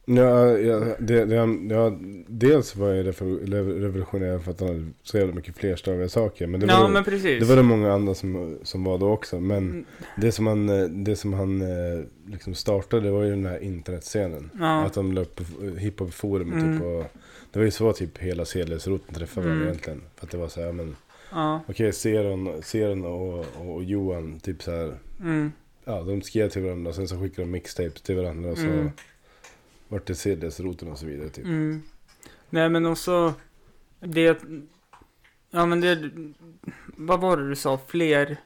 Ja, 0.08 0.58
ja, 0.58 0.80
det, 1.00 1.26
det, 1.26 1.36
ja, 1.76 1.98
dels 2.28 2.76
var 2.76 2.90
jag 2.94 3.06
revo- 3.06 3.80
revolutionerad 3.82 4.44
för 4.44 4.52
att 4.52 4.60
han 4.60 4.70
hade 4.70 4.86
så 5.04 5.18
jävla 5.18 5.34
mycket 5.36 5.58
flerstaviga 5.58 6.10
saker. 6.10 6.48
Men 6.48 6.60
det 6.60 6.66
Ja 6.68 6.82
var, 6.82 6.90
men 6.90 7.04
precis. 7.04 7.40
det 7.40 7.46
var 7.46 7.56
det 7.56 7.64
många 7.64 7.94
andra 7.94 8.14
som, 8.14 8.58
som 8.64 8.84
var 8.84 8.98
då 8.98 9.10
också. 9.12 9.40
Men 9.40 9.58
Mm, 9.58 9.86
det 10.18 10.32
som 10.32 10.48
han, 10.48 11.04
det 11.04 11.16
som 11.16 11.34
han 11.34 11.62
eh, 11.62 12.04
liksom 12.28 12.54
startade 12.54 13.12
var 13.12 13.24
ju 13.24 13.30
den 13.30 13.46
här 13.46 13.64
internetscenen. 13.64 14.50
Ja. 14.60 14.84
Att 14.86 14.94
de 14.94 15.12
la 15.14 15.22
upp 15.22 15.42
hiphop-forum 15.78 16.54
Mm. 16.54 16.78
typ 16.78 16.86
och 16.86 17.04
Det 17.52 17.60
var 17.60 17.66
ju 17.66 17.72
så 17.72 17.94
typ 17.94 18.18
hela 18.18 18.46
CLS-roten 18.46 19.16
träffade 19.16 19.48
Mm. 19.52 19.64
egentligen. 19.64 20.02
För 20.16 20.26
att 20.26 20.32
det 20.32 20.38
var 20.38 20.48
så 20.48 20.62
här, 20.62 20.72
men 20.72 20.96
Ja. 21.32 21.62
okej, 21.68 21.94
Seron, 21.94 22.62
Seron 22.64 23.06
och, 23.06 23.40
och, 23.40 23.76
och 23.76 23.84
Johan 23.84 24.40
typ 24.40 24.64
så 24.64 24.72
här. 24.72 24.94
Mm. 25.22 25.52
Ja, 25.86 26.02
de 26.02 26.22
skrev 26.22 26.50
till 26.50 26.62
varandra 26.64 26.90
och 26.90 26.96
sen 26.96 27.08
så 27.08 27.20
skickade 27.22 27.42
de 27.42 27.52
mixtapes 27.52 28.02
till 28.02 28.16
varandra 28.16 28.52
och 28.52 28.58
så 28.58 28.64
Mm. 28.66 28.90
Vart 29.88 30.06
det 30.06 30.14
CLS-roten 30.14 30.92
och 30.92 30.98
så 30.98 31.06
vidare 31.06 31.30
typ. 31.30 31.46
Mm. 31.46 31.82
Nej 32.50 32.70
men 32.70 32.86
också 32.86 33.34
det 34.00 34.44
Ja 35.52 35.66
men 35.66 35.82
det 35.82 36.12
Vad 36.96 37.22
var 37.22 37.38
det 37.38 37.50
du 37.50 37.56
sa? 37.56 37.80
Fler 37.88 38.38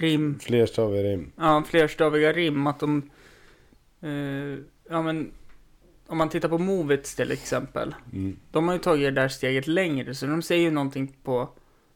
rim 0.00 0.38
Flerstaviga 0.38 1.02
rim. 1.02 1.32
Ja, 1.36 1.64
flerstaviga 1.66 2.32
rim, 2.32 2.66
att 2.66 2.80
de... 2.80 3.10
Eh, 4.00 4.58
ja, 4.88 5.02
men... 5.02 5.32
Om 6.06 6.18
man 6.18 6.28
tittar 6.28 6.48
på 6.48 6.58
Movits 6.58 7.14
till 7.14 7.32
exempel. 7.32 7.94
Mm. 8.12 8.36
De 8.50 8.68
har 8.68 8.74
ju 8.74 8.80
tagit 8.80 9.14
det 9.14 9.20
där 9.20 9.28
steget 9.28 9.66
längre, 9.66 10.14
så 10.14 10.26
de 10.26 10.42
säger 10.42 10.62
ju 10.62 10.70
någonting 10.70 11.16
på 11.22 11.48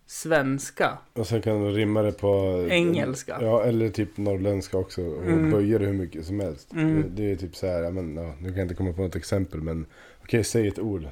svenska. 0.06 0.98
Och 1.12 1.26
sen 1.26 1.42
kan 1.42 1.62
de 1.64 1.70
rimma 1.72 2.02
det 2.02 2.12
på 2.12 2.66
Engelska. 2.70 3.38
Ja, 3.40 3.62
eller 3.64 3.88
typ 3.88 4.16
norrländska 4.16 4.78
också. 4.78 5.02
Och 5.02 5.22
Mm. 5.22 5.50
böja 5.50 5.78
det 5.78 5.86
hur 5.86 5.92
mycket 5.92 6.26
som 6.26 6.40
helst. 6.40 6.72
Mm. 6.72 7.02
Det, 7.02 7.08
det 7.22 7.32
är 7.32 7.36
typ 7.36 7.56
så 7.56 7.66
här, 7.66 7.90
men, 7.90 8.16
ja, 8.16 8.32
nu 8.40 8.48
kan 8.48 8.56
jag 8.56 8.64
inte 8.64 8.74
komma 8.74 8.92
på 8.92 9.02
något 9.02 9.16
exempel 9.16 9.60
men 9.60 9.86
okej, 10.22 10.44
säg 10.44 10.68
ett 10.68 10.78
ord. 10.78 11.02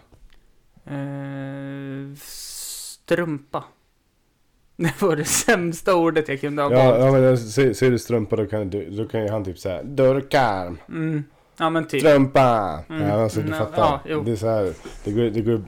Eh, 0.87 2.17
strumpa. 2.17 3.65
Det 4.77 5.03
var 5.03 5.17
det 5.17 5.25
sämsta 5.25 5.95
ordet 5.95 6.29
jag 6.29 6.41
kunde 6.41 6.63
ha 6.63 6.73
Ja, 6.73 6.99
ja 7.07 7.13
men 7.13 7.39
säger, 7.39 7.73
säger 7.75 7.93
du 7.93 7.99
strumpa 7.99 8.37
då 8.37 8.47
kan, 8.47 8.71
du, 8.71 8.91
då 8.91 9.05
kan 9.09 9.23
ju 9.23 9.29
han 9.29 9.45
typ 9.45 9.59
säga 9.59 9.83
Dörrkarm, 9.83 10.79
Mm. 10.89 11.25
Ja 11.59 11.71
men 11.71 11.87
typ. 11.87 12.01
strumpa. 12.01 12.79
Mm. 12.89 13.03
Ja, 13.09 13.23
alltså 13.23 13.41
du 13.41 13.47
Mm, 13.47 13.59
fattar. 13.59 14.01
ja, 14.09 14.21
det 14.21 14.33
är 14.33 14.37
så 14.37 14.49
här, 14.49 14.73
det 15.05 15.13
går, 15.13 15.23
det 15.23 15.41
går 15.41 15.65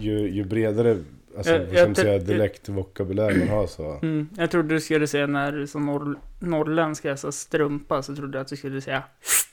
ju, 0.00 0.30
ju 0.30 0.44
bredare, 0.44 0.98
alltså 1.36 1.52
Jag- 1.52 1.72
jag 1.74 1.96
säga, 1.96 2.18
dialekt 2.18 2.68
vokabulär 2.68 3.34
man 3.38 3.48
har 3.48 3.66
så. 3.66 3.98
Mm. 4.02 4.28
Jag 4.36 4.50
trodde 4.50 4.74
du 4.74 4.80
skulle 4.80 5.06
säga 5.06 5.26
när 5.26 5.66
som 5.66 5.86
norr, 5.86 6.18
norrländska 6.38 7.16
sa 7.16 7.32
strumpa 7.32 8.02
så 8.02 8.16
trodde 8.16 8.38
jag 8.38 8.42
att 8.42 8.48
du 8.48 8.56
skulle 8.56 8.80
säga 8.80 9.02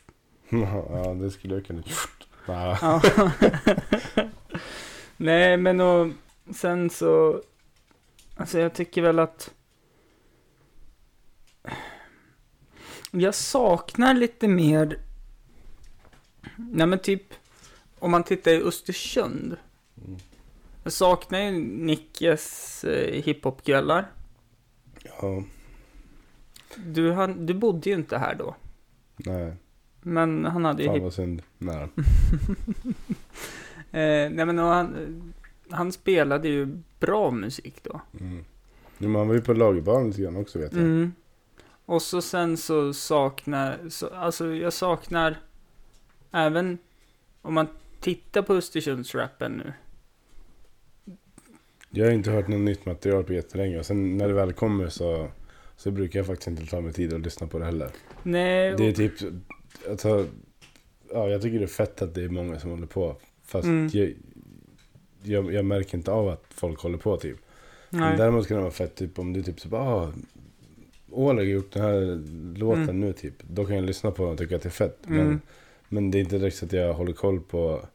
Ja, 0.50 1.14
det 1.22 1.32
skulle 1.32 1.54
jag 1.56 1.66
kunna. 1.66 1.84
Ja. 2.48 3.02
Nej, 5.18 5.58
men 5.58 5.82
och 5.82 6.08
sen 6.56 6.90
så... 6.90 7.42
Alltså 8.36 8.60
jag 8.60 8.74
tycker 8.74 9.02
väl 9.02 9.20
att... 9.20 9.54
Jag 13.12 13.36
saknar 13.36 14.14
lite 14.14 14.48
mer... 14.48 14.98
Nej 16.56 16.88
men 16.88 17.00
typ... 17.00 17.24
Om 18.00 18.12
man 18.12 18.24
tittar 18.24 18.52
i 18.52 18.62
Östersund. 18.62 19.58
Mm. 20.08 20.20
Jag 20.86 20.94
saknar 20.94 21.40
ju 21.40 21.52
Nickes 21.62 22.84
eh, 22.84 23.24
hiphopkvällar. 23.24 24.12
ja, 25.04 25.44
Du, 26.76 27.12
han, 27.12 27.46
du 27.46 27.54
bodde 27.54 27.90
ju 27.90 27.96
inte 27.96 28.18
här 28.18 28.36
då. 28.36 28.56
nej, 29.16 29.54
Men 30.02 30.46
han 30.46 30.66
hade 30.66 30.84
ju 30.84 30.90
fan 30.90 31.02
vad 31.02 31.14
synd. 31.14 31.42
Nej. 31.58 31.82
eh, 33.92 34.32
Nej 34.32 34.46
men 34.46 34.58
han, 34.58 35.34
han 35.70 35.92
spelade 35.92 36.48
ju 36.48 36.82
bra 37.00 37.32
musik 37.32 37.84
då. 37.84 38.02
Mm. 38.20 38.46
Jo, 38.98 39.10
men 39.10 39.16
han 39.16 39.28
var 39.28 39.36
ju 39.36 39.42
på 39.42 39.54
lagerbanan 39.54 40.08
lite 40.08 40.22
grann 40.22 40.36
också 40.38 40.60
vet 40.60 40.74
jag. 40.74 40.82
Mm. 40.82 41.12
Och 41.86 42.02
så 42.02 42.22
sen 42.22 42.58
så 42.58 42.94
saknar, 42.94 43.90
så, 43.90 44.08
alltså 44.08 44.54
jag 44.56 44.74
saknar 44.74 45.38
även 46.32 46.78
om 47.42 47.54
man 47.54 47.68
tittar 48.00 48.42
på 48.42 48.54
Östersundsrappen 48.54 49.52
nu. 49.52 49.74
Jag 51.98 52.06
har 52.06 52.12
inte 52.12 52.32
hört 52.32 52.48
något 52.48 52.60
nytt 52.60 52.86
material 52.86 53.24
på 53.24 53.34
jättelänge 53.34 53.80
och 53.80 53.86
sen 53.86 54.18
när 54.18 54.28
det 54.28 54.34
väl 54.34 54.54
kommer 54.54 54.90
så, 54.90 55.28
så 55.78 55.92
brukar 55.92 56.20
jag 56.20 56.26
faktiskt 56.26 56.48
inte 56.48 56.66
ta 56.66 56.82
mig 56.82 56.94
tid 56.94 57.14
att 57.14 57.22
lyssna 57.22 57.48
på 57.48 57.60
det 57.60 57.66
heller. 57.66 57.90
Nej, 58.24 58.74
Det 58.78 58.88
är 58.88 58.92
typ, 58.92 59.14
alltså, 59.90 60.28
ja 61.14 61.30
jag 61.30 61.42
tycker 61.42 61.58
det 61.60 61.66
är 61.66 61.68
fett 61.68 62.02
att 62.02 62.16
det 62.16 62.24
är 62.24 62.30
många 62.30 62.60
som 62.60 62.70
håller 62.72 62.88
på. 62.88 63.16
Fast 63.46 63.66
Mm. 63.66 63.90
jag, 63.94 64.14
jag, 65.24 65.54
jag 65.54 65.66
märker 65.66 65.98
inte 65.98 66.12
av 66.12 66.30
att 66.30 66.44
folk 66.50 66.80
håller 66.80 66.98
på 66.98 67.18
typ. 67.18 67.38
Men 67.90 68.02
nej, 68.02 68.18
däremot 68.18 68.48
kan 68.48 68.58
det 68.58 68.64
vara 68.64 68.72
fett 68.74 68.96
typ 68.96 69.20
om 69.20 69.36
är 69.36 69.42
typ 69.42 69.60
så 69.60 69.68
bara, 69.70 69.82
ah, 69.96 70.12
Oleg 71.12 71.46
har 71.46 71.52
gjort 71.54 71.72
den 71.74 71.84
här 71.84 72.22
låten 72.60 72.84
Mm. 72.84 73.00
nu 73.00 73.14
typ. 73.14 73.34
Då 73.44 73.66
kan 73.66 73.76
jag 73.76 73.86
lyssna 73.86 74.12
på 74.12 74.24
den 74.24 74.32
och 74.32 74.38
tycka 74.38 74.56
att 74.56 74.62
det 74.62 74.70
är 74.70 74.72
fett. 74.72 74.98
Men, 75.08 75.20
Mm. 75.20 75.40
men 75.90 76.12
det 76.12 76.18
är 76.18 76.20
inte 76.20 76.38
direkt 76.38 76.58
så 76.58 76.66
att 76.66 76.74
jag 76.74 76.94
håller 76.94 77.14
koll 77.14 77.40
på 77.40 77.86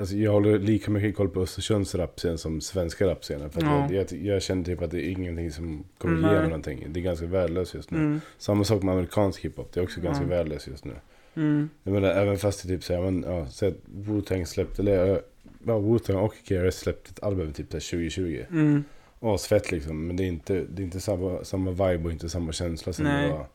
Alltså 0.00 0.16
jag 0.16 0.32
håller 0.32 0.58
lika 0.58 0.90
mycket 0.90 1.16
koll 1.16 1.28
på 1.28 1.40
Östersunds 1.42 1.94
rapscen 1.94 2.38
som 2.38 2.60
svenska 2.60 3.06
rapscenen. 3.06 3.50
För 3.50 3.62
Ja. 3.62 3.88
jag, 3.92 4.12
jag, 4.12 4.22
jag 4.24 4.42
känner 4.42 4.64
typ 4.64 4.82
att 4.82 4.90
det 4.90 4.98
är 5.06 5.10
ingenting 5.10 5.50
som 5.50 5.84
kommer 5.98 6.20
Nej. 6.20 6.32
ge 6.32 6.38
mig 6.38 6.48
någonting. 6.48 6.86
Det 6.88 7.00
är 7.00 7.02
ganska 7.02 7.26
värdelöst 7.26 7.74
just 7.74 7.90
nu. 7.90 7.98
mm, 7.98 8.20
Samma 8.38 8.64
sak 8.64 8.82
med 8.82 8.94
amerikansk 8.94 9.40
hiphop. 9.44 9.72
Det 9.72 9.80
är 9.80 9.84
också 9.84 10.00
ganska 10.00 10.24
värdelöst 10.24 10.66
just 10.66 10.84
nu. 10.84 10.92
mm, 11.34 11.68
Jag 11.82 11.92
menar 11.92 12.08
även 12.08 12.38
fast 12.38 12.62
det 12.62 12.68
typ 12.68 12.84
säger 12.84 13.02
men 13.10 13.22
ja, 13.22 13.46
säg 13.50 13.68
att 13.68 13.76
Wu-Tang 13.94 14.44
släppte, 14.46 14.82
eller 14.82 15.22
ja, 15.66 15.78
Wu-Tang 15.78 16.16
och 16.16 16.34
KRS 16.48 16.74
släppte 16.74 17.10
ett 17.10 17.22
album 17.22 17.52
typ 17.52 17.70
där 17.70 17.80
2020. 17.90 18.44
mm, 18.50 18.84
Asfett 19.20 19.72
liksom, 19.72 20.06
men 20.06 20.16
det 20.16 20.22
är 20.24 20.28
inte, 20.28 20.64
det 20.70 20.82
är 20.82 20.84
inte 20.84 21.00
samma, 21.00 21.44
samma 21.44 21.70
vibe 21.70 22.04
och 22.04 22.12
inte 22.12 22.28
samma 22.28 22.52
känsla 22.52 22.92
som 22.92 23.04
Nej. 23.04 23.26
det 23.26 23.32
var. 23.32 23.46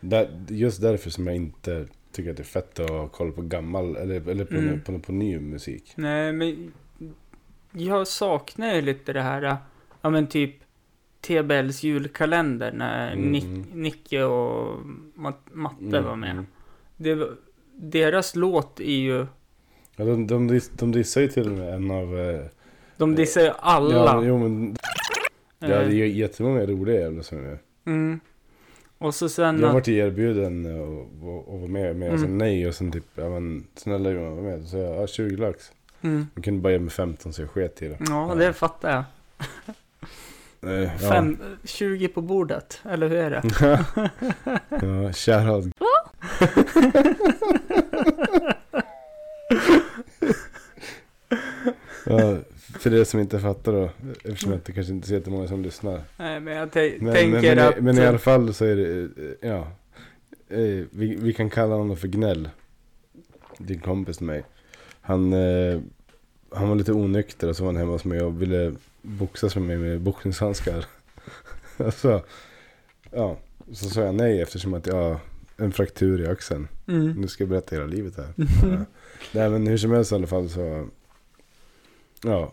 Där, 0.00 0.44
just 0.48 0.82
därför 0.82 1.10
som 1.10 1.26
jag 1.26 1.36
inte 1.36 1.86
tycker 2.12 2.30
att 2.30 2.36
det 2.36 2.42
är 2.42 2.44
fett 2.44 2.78
att 2.80 2.90
ha 2.90 3.08
koll 3.08 3.32
på 3.32 3.42
gammal, 3.42 3.96
eller, 3.96 4.28
eller 4.28 4.44
på, 4.44 4.54
Mm. 4.54 4.80
på, 4.80 4.92
på, 4.92 4.98
på 4.98 5.12
ny 5.12 5.38
musik. 5.40 5.92
nej 5.96 6.32
men 6.32 6.72
jag 7.72 8.06
saknar 8.08 8.74
ju 8.74 8.80
lite 8.82 9.12
det 9.12 9.22
här, 9.22 9.56
ja 10.02 10.10
men 10.10 10.26
typ 10.26 10.54
TBLs 11.20 11.82
julkalender 11.82 12.72
när 12.72 13.12
Mm. 13.12 13.32
Nick, 13.32 13.74
Nicke 13.74 14.22
och 14.22 14.78
Mat- 15.14 15.50
Matte 15.52 15.84
Mm, 15.84 16.04
var 16.04 16.16
med. 16.16 16.30
mm. 16.30 16.46
Det, 16.96 17.28
deras 17.76 18.36
låt 18.36 18.80
är 18.80 18.84
ju, 18.84 19.26
Ja, 19.96 20.04
de, 20.04 20.26
de, 20.26 20.60
de 20.78 20.92
dissar 20.92 21.20
ju 21.20 21.28
till 21.28 21.46
och 21.50 21.52
med 21.58 21.74
en 21.74 21.90
av... 21.90 22.18
eh, 22.20 22.40
de 22.96 23.14
dissar 23.14 23.40
ju 23.40 23.50
alla. 23.58 23.94
Ja, 23.94 24.22
jo, 24.24 24.38
men 24.38 24.76
ja, 25.58 25.68
det 25.68 25.74
Eh, 25.74 25.80
är 25.88 25.92
jättemånga 26.06 26.66
roliga 26.66 27.00
jävlar 27.00 27.22
som 27.22 27.38
är 27.38 27.42
med. 27.42 27.58
Mm. 27.86 28.20
Och 29.00 29.14
så 29.14 29.28
sen 29.28 29.54
Jag 29.60 29.62
har 29.62 29.68
att, 29.68 29.74
varit 29.74 29.88
erbjuden 29.88 30.80
och, 30.80 31.28
och, 31.28 31.48
och 31.54 31.60
var 31.60 31.68
med, 31.68 31.96
men 31.96 32.08
jag 32.08 32.18
sa 32.20 32.24
Mm. 32.26 32.38
nej 32.38 32.68
och 32.68 32.74
sen 32.74 32.92
typ, 32.92 33.04
ja 33.14 33.28
men 33.28 33.66
snälla 33.76 34.10
Johan 34.10 34.36
var 34.36 34.42
med. 34.42 34.68
Så 34.68 34.76
jag, 34.76 34.96
ja 35.02 35.06
20 35.06 35.36
lax. 35.36 35.72
mm. 36.00 36.26
De 36.34 36.42
kunde 36.42 36.60
bara 36.60 36.72
ge 36.72 36.78
mig 36.78 36.90
15 36.90 37.32
så 37.32 37.42
jag 37.42 37.50
sket 37.50 37.82
i 37.82 37.88
det. 37.88 37.98
Ja, 38.08 38.34
det 38.38 38.52
fattar 38.52 38.90
jag. 38.90 39.04
Eh, 40.72 40.82
ja. 40.82 40.90
Fem, 40.98 41.38
20 41.64 42.08
på 42.08 42.20
bordet, 42.22 42.80
eller 42.90 43.08
hur 43.08 43.18
är 43.18 43.30
det? 43.30 43.42
ja, 44.68 45.12
shoutout. 45.12 45.74
ja, 52.06 52.36
för 52.78 52.90
det 52.90 53.04
som 53.04 53.20
inte 53.20 53.40
fattar 53.40 53.72
då, 53.72 53.90
eftersom 54.24 54.60
det 54.64 54.72
kanske 54.72 54.92
inte 54.92 55.04
är 55.04 55.08
så 55.08 55.14
jättemånga 55.14 55.48
som 55.48 55.62
lyssnar. 55.62 56.02
Nej, 56.16 56.40
men 56.40 56.56
jag 56.56 56.72
te- 56.72 56.96
Men, 57.00 57.14
tänker 57.14 57.56
men, 57.56 57.68
att... 57.68 57.80
men, 57.80 57.98
i 57.98 58.06
alla 58.06 58.18
fall 58.18 58.54
så 58.54 58.64
är 58.64 58.76
det, 58.76 59.00
eh, 59.00 59.50
ja. 59.50 59.66
Eh, 60.48 60.84
Vi, 60.90 61.16
vi 61.20 61.32
kan 61.32 61.50
kalla 61.50 61.74
honom 61.74 61.96
för 61.96 62.08
Gnäll. 62.08 62.48
Din 63.58 63.80
kompis 63.80 64.16
till 64.16 64.26
mig. 64.26 64.44
Han, 65.00 65.32
eh, 65.32 65.80
han 66.52 66.68
var 66.68 66.76
lite 66.76 66.92
onykter 66.92 67.48
och 67.48 67.56
så 67.56 67.62
var 67.64 67.68
han 67.72 67.76
hemma 67.76 67.92
hos 67.92 68.04
mig 68.04 68.20
och 68.22 68.42
ville 68.42 68.72
boxas 69.02 69.56
med 69.56 69.64
mig 69.66 69.76
med 69.76 70.00
boxningshandskar. 70.00 70.84
så, 71.92 72.22
ja, 73.10 73.38
så 73.72 73.88
sa 73.88 74.00
jag 74.00 74.14
nej 74.14 74.40
eftersom 74.40 74.74
att 74.74 74.86
jag 74.86 75.18
en 75.56 75.72
fraktur 75.72 76.20
i 76.20 76.26
axeln. 76.26 76.68
Mm. 76.88 77.10
Nu 77.12 77.28
ska 77.28 77.42
jag 77.44 77.48
berätta 77.48 77.76
hela 77.76 77.86
livet 77.86 78.16
här. 78.16 78.28
Ja. 78.62 78.84
Nej 79.32 79.50
men 79.50 79.66
hur 79.66 79.76
som 79.76 79.90
helst 79.90 80.12
i 80.12 80.14
alla 80.14 80.26
fall 80.26 80.48
så, 80.48 80.86
ja. 82.24 82.52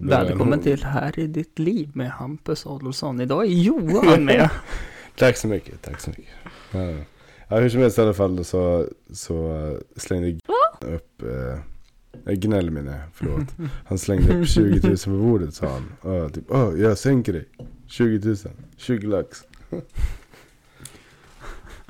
Välkommen 0.00 0.60
till 0.60 0.84
Här 0.84 1.18
i 1.18 1.26
ditt 1.26 1.58
liv 1.58 1.90
med 1.94 2.10
Hampus 2.10 2.66
Adolfsson. 2.66 3.20
Idag 3.20 3.44
är 3.44 3.50
Johan 3.50 4.24
med. 4.24 4.50
Tack 5.16 5.36
så 5.36 5.48
mycket, 5.48 5.82
tack 5.82 6.00
så 6.00 6.10
mycket. 6.10 6.28
Ja, 6.72 7.04
ja 7.48 7.56
hur 7.56 7.68
som 7.68 7.80
helst 7.80 7.98
i 7.98 8.00
alla 8.00 8.14
fall 8.14 8.44
så, 8.44 8.86
så 9.12 9.78
slängde 9.96 10.38
upp, 10.80 11.22
eh, 11.22 12.32
gnäll 12.34 12.70
menar 12.70 12.92
jag, 12.92 13.02
förlåt. 13.12 13.48
Han 13.84 13.98
slängde 13.98 14.40
upp 14.40 14.48
20 14.48 14.88
000 14.88 14.96
på 14.96 15.10
bordet 15.10 15.54
sa 15.54 15.66
han. 15.66 15.92
Ja, 16.02 16.28
typ, 16.28 16.50
oh, 16.50 16.80
jag 16.80 16.98
sänker 16.98 17.32
dig. 17.32 17.48
20 17.86 18.28
000, 18.28 18.36
20 18.76 19.06
lax. 19.06 19.44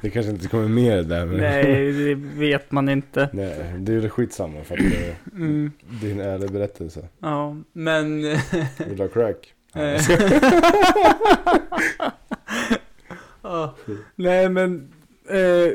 Det 0.00 0.10
kanske 0.10 0.32
inte 0.32 0.48
kommer 0.48 0.68
mer 0.68 1.02
där 1.02 1.26
men. 1.26 1.36
Nej, 1.36 1.92
det 1.92 2.14
vet 2.14 2.72
man 2.72 2.88
inte. 2.88 3.28
Nej, 3.32 3.74
det 3.78 3.92
är 3.94 4.08
skitsamma 4.08 4.64
för 4.64 4.74
att 4.74 4.90
det, 4.90 5.16
Mm. 5.32 5.72
är 6.02 6.10
en 6.10 6.20
ärlig 6.20 6.50
berättelse. 6.52 7.08
Ja, 7.18 7.56
men... 7.72 8.22
Vill 8.22 8.96
du 8.96 9.02
ha 9.02 9.08
crack? 9.08 9.52
Ja. 13.42 13.74
Nej 14.16 14.48
men, 14.48 14.92
eh, 15.30 15.72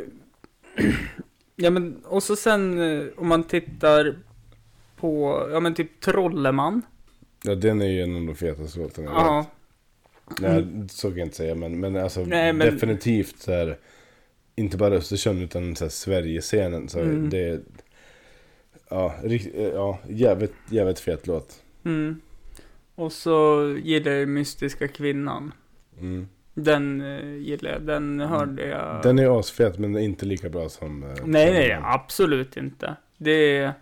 ja 1.56 1.70
men, 1.70 1.96
och 2.06 2.24
så 2.24 2.36
sen 2.36 2.80
eh, 3.02 3.06
om 3.18 3.28
man 3.28 3.44
tittar 3.44 4.16
på, 4.98 5.42
ja 5.52 5.60
men 5.60 5.74
typ 5.74 6.00
Trolleman. 6.02 6.82
Ja, 7.44 7.56
den 7.56 7.82
är 7.82 7.86
ju 7.88 8.02
en 8.02 8.16
av 8.16 8.22
de 8.26 8.36
fetaste 8.36 8.80
låtarna 8.80 9.08
jag 9.12 9.16
Ja, 9.22 9.46
vet. 10.40 10.42
Nej, 10.42 10.88
så 10.90 11.08
kan 11.10 11.18
jag 11.18 11.26
inte 11.26 11.38
säga, 11.38 11.56
men, 11.56 11.80
men 11.80 11.96
alltså 11.98 12.20
Nej, 12.26 12.54
men- 12.54 12.74
definitivt 12.74 13.40
så 13.40 13.52
här, 13.52 13.78
inte 14.56 14.78
bara 14.78 14.96
Östersund 14.96 15.42
utan 15.44 15.76
så 15.76 15.86
här, 15.86 15.90
Sverigescenen. 15.90 16.90
Så 16.90 17.00
Mm. 17.00 17.30
det 17.30 17.40
är, 17.50 17.62
ja, 18.90 19.16
rikt, 19.24 19.56
ja, 19.74 20.00
jävligt, 20.10 20.54
jävligt 20.70 21.00
fet 21.00 21.28
låt. 21.28 21.64
mm. 21.86 22.22
Och 22.96 23.12
så 23.12 23.66
gillar 23.84 24.12
jag 24.12 24.28
Mystiska 24.30 24.88
Kvinnan. 24.88 25.52
Mm. 26.00 26.28
Den 26.54 27.02
eh, 27.02 27.36
gillar 27.36 27.72
jag, 27.72 27.82
den 27.82 28.20
hörde 28.20 28.68
jag. 28.68 29.04
Den 29.04 29.20
är 29.20 29.40
asfet 29.40 29.80
men 29.80 29.98
inte 29.98 30.26
lika 30.26 30.50
bra 30.50 30.70
som... 30.70 31.04
eh, 31.04 31.10
Nej, 31.26 31.52
nej, 31.54 31.80
absolut 31.84 32.58
inte. 32.58 32.96
Det 33.18 33.58
är, 33.58 33.74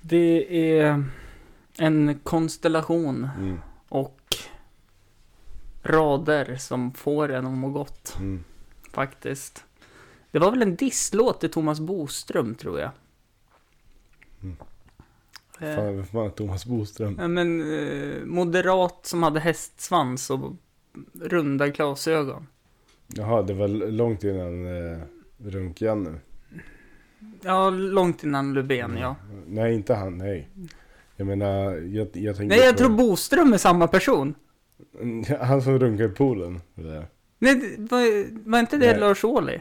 det 0.00 0.46
är 0.78 1.04
en 1.78 2.20
konstellation 2.24 3.28
Mm, 3.38 3.58
och 3.88 4.18
rader 5.82 6.56
som 6.56 6.92
får 6.94 7.32
en 7.32 7.46
att 7.46 7.52
må 7.52 7.68
gott, 7.70 8.14
mm. 8.18 8.44
Faktiskt. 8.92 9.64
Det 10.30 10.38
var 10.38 10.50
väl 10.50 10.62
en 10.62 10.76
disslåt 10.76 11.40
till 11.40 11.50
Thomas 11.50 11.80
Boström, 11.80 12.54
tror 12.54 12.80
jag. 12.80 12.90
Mm. 14.42 14.56
Eh, 15.60 15.76
Fan, 15.76 16.06
fan 16.06 16.30
Thomas 16.30 16.66
Boström? 16.66 17.16
ja, 17.20 17.28
men 17.28 17.60
eh, 17.60 18.24
moderat 18.24 19.06
som 19.06 19.22
hade 19.22 19.40
hästsvans 19.40 20.30
och 20.30 20.52
runda 21.14 21.68
glasögon. 21.68 22.46
Jaha, 23.06 23.42
det 23.42 23.54
var 23.54 23.68
långt 23.68 24.24
innan 24.24 24.66
eh, 24.66 24.98
Runk-Janne. 25.38 26.14
Ja, 27.40 27.70
långt 27.70 28.24
innan 28.24 28.54
Löfven, 28.54 28.96
ja. 28.96 29.16
Nej, 29.46 29.74
inte 29.74 29.94
han, 29.94 30.18
nej. 30.18 30.48
Jag 31.16 31.26
menar, 31.26 31.72
jag, 31.72 32.08
jag 32.12 32.36
tänker 32.36 32.56
Nej, 32.56 32.64
jag 32.66 32.74
på- 32.74 32.78
tror 32.78 32.88
Boström 32.96 33.52
är 33.52 33.58
samma 33.58 33.88
person. 33.88 34.34
Han 35.40 35.62
som 35.62 35.78
runkar 35.78 36.04
i 36.04 36.08
poolen. 36.08 36.60
det 36.74 36.82
där. 36.82 37.06
Nej, 37.42 37.76
var, 37.78 38.26
var 38.50 38.58
inte 38.58 38.76
det 38.76 38.86
Nej. 38.90 39.00
Lars 39.00 39.24
Ohly? 39.24 39.58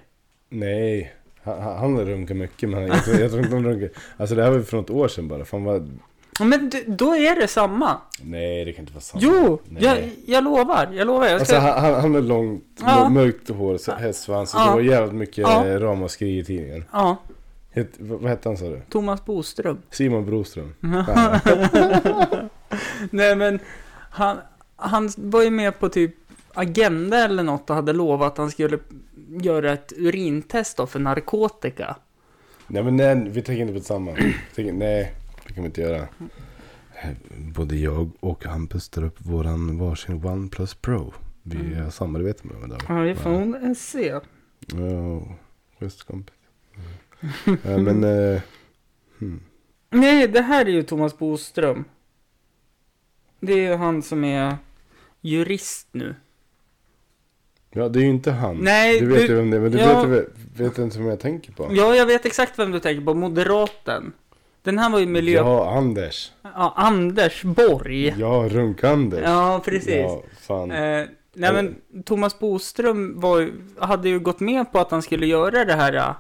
Nej, 0.50 1.14
han, 1.44 1.62
han 1.62 2.06
runkar 2.06 2.36
mycket 2.36 2.70
men 2.70 2.88
jag 2.88 3.04
tror, 3.06 3.20
jag 3.20 3.32
tror 3.32 3.44
inte 3.44 3.56
de 3.56 3.64
runkar. 3.66 3.90
Alltså 4.18 4.36
det 4.36 4.44
här 4.44 4.50
var 4.50 4.58
ju 4.58 4.64
för 4.64 4.78
något 4.78 4.90
år 4.90 5.08
sedan 5.08 5.28
bara. 5.28 5.46
Fan 5.46 5.64
vad... 5.64 6.00
Ja, 6.40 6.46
men 6.46 6.72
då 6.88 7.16
är 7.16 7.36
det 7.36 7.48
samma. 7.48 7.98
Nej, 8.22 8.66
det 8.66 8.74
kan 8.74 8.82
inte 8.84 8.94
vara 8.94 9.02
sant. 9.02 9.24
Jo, 9.24 9.60
Nej. 9.70 9.84
jag, 9.84 9.98
jag 10.36 10.44
lovar, 10.44 10.90
jag 10.94 11.08
lovar. 11.08 11.26
Jag 11.26 11.34
Alltså 11.34 11.46
ska... 11.54 11.60
han, 11.62 11.82
han- 11.84 12.02
han 12.02 12.14
har 12.16 12.22
långt, 12.22 12.64
Ja. 12.82 13.10
mörkt 13.10 13.50
hår, 13.50 13.78
så- 13.78 13.92
hästsvans. 13.92 14.52
Ja. 14.56 14.66
Det 14.66 14.72
var 14.72 14.82
jävligt 14.82 15.16
mycket 15.16 15.38
Ja. 15.38 15.80
ramaskri 15.80 16.38
i 16.40 16.44
tidningen. 16.44 16.86
Ja, 16.92 17.18
Het, 17.72 17.90
vad, 18.00 18.20
vad 18.22 18.30
hette 18.30 18.50
han 18.50 18.58
sa 18.58 18.66
du? 18.66 18.82
Thomas 18.90 19.26
Boström. 19.26 19.78
Simon 19.90 20.26
Broström. 20.26 20.74
Nej, 23.10 23.36
men 23.36 23.60
han, 24.12 24.38
han 24.76 25.10
var 25.18 25.44
ju 25.44 25.50
med 25.50 25.80
på 25.80 25.90
typ 25.90 26.16
Agenda 26.54 27.18
eller 27.18 27.44
något 27.44 27.70
och 27.70 27.76
hade 27.76 27.94
lovat 27.94 28.32
att 28.32 28.38
han 28.38 28.52
skulle 28.52 28.80
göra 29.42 29.74
ett 29.74 29.94
urintest 29.98 30.78
då 30.78 30.88
för 30.88 31.00
narkotika. 31.00 31.96
Nej 32.68 32.84
men 32.84 32.96
nej, 32.98 33.30
vi 33.30 33.42
tänker 33.42 33.62
inte 33.62 33.74
på 33.74 33.80
samma. 33.80 34.12
Vi 34.12 34.36
tänker, 34.56 34.74
nej, 34.74 35.14
det 35.48 35.54
kan 35.54 35.64
vi 35.64 35.68
inte 35.68 35.82
göra. 35.82 36.08
Både 37.56 37.76
jag 37.76 38.10
och 38.20 38.46
Hampus 38.46 38.90
tar 38.90 39.04
upp 39.04 39.16
våran 39.22 39.78
varsin 39.78 40.26
OnePlus 40.26 40.74
Pro. 40.76 41.14
Vi 41.44 41.56
Mm. 41.60 41.84
har 41.84 41.90
samarbete 41.92 42.48
med 42.48 42.58
idag. 42.66 42.82
Ja, 42.88 42.94
det 42.94 43.16
får 43.16 43.74
se. 43.74 44.20
Ja, 44.68 45.22
schysst 45.80 46.04
kompis. 46.04 46.36
Ja, 47.64 47.78
men, 47.78 48.04
eh, 48.04 48.42
hmm. 49.20 49.42
Nej, 49.90 50.28
det 50.28 50.42
här 50.42 50.66
är 50.66 50.70
ju 50.70 50.84
Thomas 50.84 51.18
Boström. 51.18 51.84
Det 53.40 53.54
är 53.54 53.70
ju 53.70 53.76
han 53.76 54.02
som 54.04 54.24
är 54.24 54.58
jurist 55.22 55.88
nu. 55.92 56.16
Ja 57.72 57.90
det 57.90 58.00
är 58.00 58.04
ju 58.04 58.10
inte 58.10 58.32
han. 58.32 58.58
Nej, 58.58 59.00
du 59.00 59.06
vet 59.06 59.30
ju 59.30 59.36
vem 59.36 59.52
det 59.52 59.58
är, 59.58 59.62
men 59.62 59.72
du 59.72 59.78
ja. 59.78 60.04
vet, 60.04 60.28
vet, 60.56 60.78
inte 60.78 60.98
vem 60.98 61.08
jag 61.08 61.20
tänker 61.20 61.52
på. 61.52 61.68
Ja, 61.72 61.96
jag 61.96 62.06
vet 62.06 62.26
exakt 62.26 62.60
vem 62.60 62.72
du 62.72 62.80
tänker 62.80 63.06
på. 63.06 63.14
Moderaten. 63.14 64.14
Den 64.64 64.78
här 64.78 64.90
var 64.90 65.00
ju 65.00 65.06
miljö... 65.06 65.38
Ja, 65.38 65.46
Ja, 65.46 65.78
Anders. 65.78 66.32
Anders 66.76 67.44
Borg. 67.44 68.16
Ja, 68.18 68.48
Runk-Anders. 68.50 69.22
Ja, 69.24 69.62
precis. 69.66 69.96
Ja, 69.96 70.24
fan. 70.42 70.72
Eh, 70.72 71.06
nej 71.34 71.54
men 71.54 71.76
Thomas 72.06 72.40
Boström 72.40 73.20
var, 73.20 73.50
hade 73.80 74.10
ju 74.10 74.20
gått 74.20 74.40
med 74.40 74.72
på 74.72 74.80
att 74.80 74.92
han 74.92 75.02
skulle 75.02 75.26
göra 75.26 75.66
det 75.66 75.74
här 75.74 76.16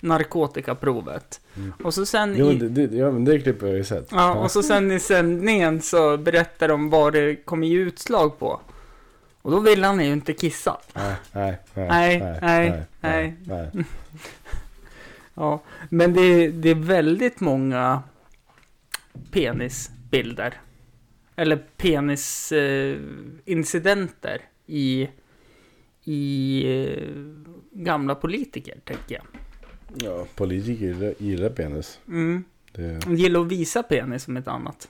narkotikaprovet. 0.00 1.40
Och 1.82 1.94
så 1.94 2.06
sen 2.06 2.34
Jo, 2.38 2.50
i, 2.50 2.54
det, 2.54 2.86
det, 2.86 2.96
ja, 2.96 3.10
men 3.10 3.24
det 3.24 3.38
klippet 3.38 3.62
har 3.62 3.68
jag 3.68 3.76
ju 3.76 3.84
sett. 3.84 4.08
ja, 4.10 4.34
och 4.34 4.50
så 4.50 4.62
sen 4.62 4.92
i 4.92 5.00
sändningen 5.00 5.82
så 5.82 6.16
berättar 6.16 6.68
de 6.68 6.90
vad 6.90 7.12
det 7.12 7.36
kommer 7.44 7.66
ge 7.66 7.76
utslag 7.78 8.38
på. 8.38 8.60
Och 9.46 9.52
då 9.52 9.60
vill 9.60 9.84
han 9.84 10.04
ju 10.04 10.12
inte 10.12 10.32
kissa. 10.32 10.80
Nej, 10.94 11.14
nej, 11.32 11.58
Nej, 11.74 12.18
nej, 12.18 12.38
nej, 12.42 12.82
nej, 13.00 13.36
nej. 13.44 13.70
Ja, 15.34 15.62
men 15.88 16.12
det, 16.14 16.20
är- 16.20 16.50
det 16.52 16.68
är 16.70 16.74
väldigt 16.74 17.40
många 17.40 18.02
penisbilder. 19.30 20.54
Eller 21.36 21.56
penisincidenter 21.76 24.34
eh, 24.34 24.40
i, 24.74 25.08
i 26.04 26.62
eh, 26.84 27.02
gamla 27.72 28.14
politiker, 28.14 28.78
tänker 28.84 29.14
jag. 29.14 29.24
Ja, 30.02 30.26
politiker 30.34 30.86
gillar, 30.86 31.14
gillar 31.18 31.48
penis. 31.50 32.00
Mm. 32.08 32.44
Det, 32.72 32.98
De 32.98 33.16
gillar 33.16 33.40
att 33.40 33.46
visa 33.46 33.82
penis 33.82 34.22
som 34.22 34.36
ett 34.36 34.48
annat. 34.48 34.88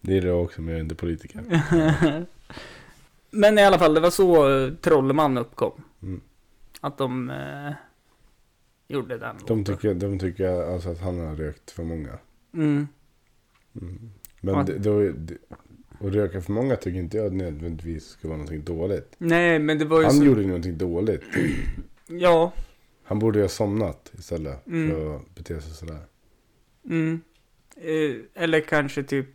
det 0.00 0.14
gillar 0.14 0.28
jag 0.28 0.42
också, 0.44 0.60
men 0.62 0.70
jag 0.70 0.76
är 0.78 0.82
inte 0.82 0.94
politiker. 0.94 1.40
Men 3.30 3.58
i 3.58 3.62
alla 3.62 3.78
fall, 3.78 3.94
det 3.94 4.00
var 4.00 4.10
så 4.10 4.50
eh, 4.58 4.72
Trollman 4.74 5.38
uppkom. 5.38 5.72
Mm. 6.02 6.20
Att 6.80 6.98
de 6.98 7.30
eh, 7.30 7.72
gjorde 8.88 9.18
den 9.18 9.36
De 9.46 9.64
tycker, 9.64 9.94
de 9.94 10.18
tycker 10.18 10.72
alltså 10.72 10.90
att 10.90 11.00
han 11.00 11.18
har 11.20 11.34
rökt 11.36 11.70
för 11.70 11.82
många. 11.84 12.18
Mm. 12.54 12.88
Men 14.40 14.54
Ja. 14.54 14.62
det, 14.62 14.78
då, 14.78 15.00
det, 15.00 15.34
och 16.00 16.12
röka 16.12 16.40
för 16.40 16.52
många 16.52 16.76
tycker 16.76 16.98
inte 16.98 17.16
jag 17.16 17.32
nödvändigtvis 17.32 18.06
ska 18.08 18.28
vara 18.28 18.38
någonting 18.38 18.64
dåligt. 18.64 19.14
Nej, 19.18 19.58
men 19.58 19.78
det 19.78 19.84
var 19.84 19.98
ju 19.98 20.04
Han 20.04 20.14
så... 20.14 20.24
gjorde 20.24 20.42
någonting 20.46 20.78
dåligt. 20.78 21.22
Ja. 22.10 22.52
Han 23.04 23.18
borde 23.18 23.38
ju 23.38 23.44
ha 23.44 23.48
somnat 23.48 24.12
istället 24.18 24.66
Mm. 24.66 24.90
för 24.90 25.16
att 25.16 25.34
bete 25.34 25.60
sig 25.60 25.72
sådär. 25.72 26.00
Mm. 26.84 27.20
Eh, 27.76 28.16
eller 28.42 28.60
kanske 28.60 29.02
typ 29.02 29.28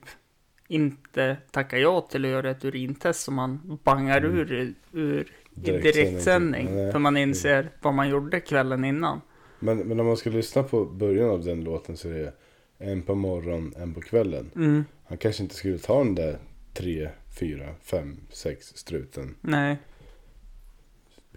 inte 0.74 1.38
tacka 1.52 1.78
ja 1.78 2.02
till 2.02 2.26
att 2.26 2.32
göra 2.32 2.52
ett 2.52 2.66
urintest 2.66 3.22
som 3.22 3.34
man 3.34 3.80
bangar 3.84 4.18
Mm. 4.18 4.38
ur, 4.38 4.74
ur 4.92 5.32
i 5.56 5.60
Direktsändning. 5.60 6.68
För 6.68 7.00
man 7.00 7.18
inser 7.18 7.70
vad 7.82 7.94
man 7.94 8.10
gjorde 8.10 8.40
kvällen 8.40 8.86
innan. 8.86 9.22
Men, 9.60 9.78
men 9.78 10.00
om 10.00 10.06
man 10.06 10.18
ska 10.18 10.30
lyssna 10.30 10.64
på 10.64 10.86
början 10.86 11.30
av 11.30 11.44
den 11.44 11.64
låten 11.64 11.98
så 11.98 12.10
är 12.10 12.14
det 12.14 12.34
en 12.78 13.02
på 13.02 13.16
morgonen, 13.16 13.74
en 13.78 13.94
på 13.94 14.02
kvällen. 14.02 14.52
Mm. 14.56 14.86
Han 15.06 15.18
kanske 15.18 15.44
inte 15.44 15.56
skulle 15.56 15.78
ta 15.78 15.98
den 15.98 16.16
där 16.16 16.38
tre, 16.74 17.10
fyra, 17.40 17.76
fem, 17.82 18.18
sex 18.30 18.78
struten. 18.78 19.36
Nej. 19.42 19.78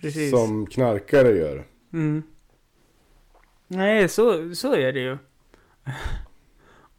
Precis. 0.01 0.30
Som 0.30 0.66
knarkare 0.66 1.28
gör. 1.37 1.64
Mm. 1.93 2.22
Nej, 3.66 4.09
så, 4.09 4.55
så 4.55 4.74
är 4.74 4.93
det 4.93 5.01
ju. 5.01 5.18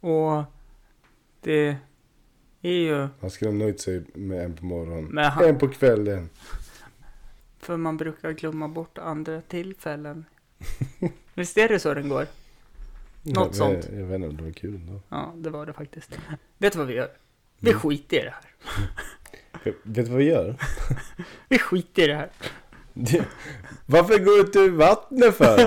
Och 0.00 0.44
det 1.40 1.76
ju, 2.60 3.08
Han 3.20 3.30
skulle 3.30 3.50
ha 3.50 3.58
nöjt 3.58 3.80
sig 3.80 4.02
med 4.14 4.44
en 4.44 4.56
på 4.56 4.64
morgonen. 4.64 5.18
Han- 5.24 5.44
En 5.44 5.58
på 5.58 5.68
kvällen. 5.68 6.28
för 7.60 7.76
man 7.76 7.96
brukar 7.96 8.32
glömma 8.32 8.68
bort 8.68 8.98
andra 8.98 9.40
tillfällen. 9.40 10.24
Visst 11.34 11.58
är 11.58 11.68
det 11.68 11.78
så 11.80 11.94
den 11.94 12.08
går? 12.08 12.26
Något 13.22 13.46
jag, 13.46 13.54
sånt. 13.54 13.88
Jag, 13.92 14.04
vet 14.06 14.14
inte 14.14 14.28
om 14.28 14.36
det 14.36 14.42
var 14.42 14.50
kul 14.52 14.74
ändå. 14.74 15.00
Ja, 15.08 15.32
det 15.36 15.50
var 15.50 15.66
det 15.66 15.72
faktiskt. 15.72 16.18
Vet 16.58 16.72
du 16.72 16.78
vad 16.78 16.88
vi 16.88 16.94
gör? 16.94 17.10
Vi 17.58 17.70
Mm. 17.70 17.80
skiter 17.80 18.16
i 18.16 18.22
det 18.24 18.30
här. 18.30 18.44
Vet 19.82 20.06
du 20.06 20.10
vad 20.10 20.18
vi 20.18 20.24
gör? 20.24 20.56
Vi 21.48 21.58
skiter 21.58 22.02
i 22.02 22.06
det 22.06 22.14
här. 22.14 22.30
Varför 23.86 24.18
går 24.18 24.32
du 24.36 24.40
ut 24.40 24.56
ur 24.56 24.70
vattnet 24.70 25.34
för? 25.34 25.58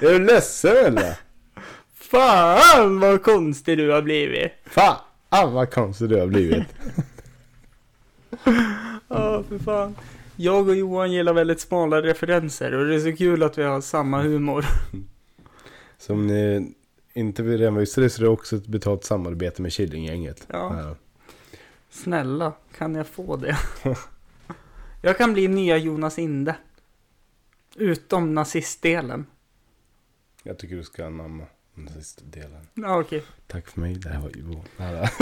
är 0.00 0.10
du 0.12 0.18
ledsen 0.18 0.76
eller? 0.86 1.16
Fan 2.10 3.00
vad 3.00 3.22
konstig 3.22 3.78
du 3.78 3.90
har 3.90 4.02
blivit. 4.02 4.52
Fan 4.66 4.96
vad 5.30 5.70
konstig 5.70 6.08
du 6.08 6.20
har 6.20 6.26
blivit. 6.26 6.64
Ja, 9.08 9.42
för 9.42 9.58
fan. 9.58 9.96
Jag 10.36 10.68
och 10.68 10.76
Johan 10.76 11.12
gillar 11.12 11.32
väldigt 11.32 11.60
smala 11.60 12.02
referenser 12.02 12.74
och 12.74 12.86
det 12.86 12.94
är 12.94 13.00
så 13.00 13.16
kul 13.16 13.42
att 13.42 13.58
vi 13.58 13.62
har 13.62 13.80
samma 13.80 14.22
humor. 14.22 14.64
Som 15.98 16.26
ni 16.26 16.74
inte 17.12 17.42
redan 17.42 17.74
visste 17.74 18.10
så 18.10 18.22
är 18.22 18.24
det 18.24 18.30
också 18.30 18.56
ett 18.56 18.66
betalt 18.66 19.04
samarbete 19.04 19.62
med 19.62 19.72
Killinggänget. 19.72 20.46
Ja. 20.48 20.96
Snälla, 21.90 22.52
kan 22.78 22.94
jag 22.94 23.06
få 23.06 23.36
det? 23.36 23.56
Jag 25.02 25.18
kan 25.18 25.32
bli 25.32 25.48
nya 25.48 25.76
Jonas 25.76 26.18
Inde. 26.18 26.56
Utom 27.76 28.34
nazistdelen. 28.34 29.26
Jag 30.42 30.58
tycker 30.58 30.76
du 30.76 30.84
ska 30.84 31.06
anamma 31.06 31.44
den 31.74 31.88
sista 31.88 32.22
delen. 32.24 32.66
Ja, 32.74 33.00
okej. 33.00 33.22
Tack 33.46 33.68
för 33.68 33.80
mig, 33.80 33.94
det 33.94 34.08
här 34.08 34.20
var 34.20 34.38
Ivo. 34.38 34.64
Nära. 34.76 35.08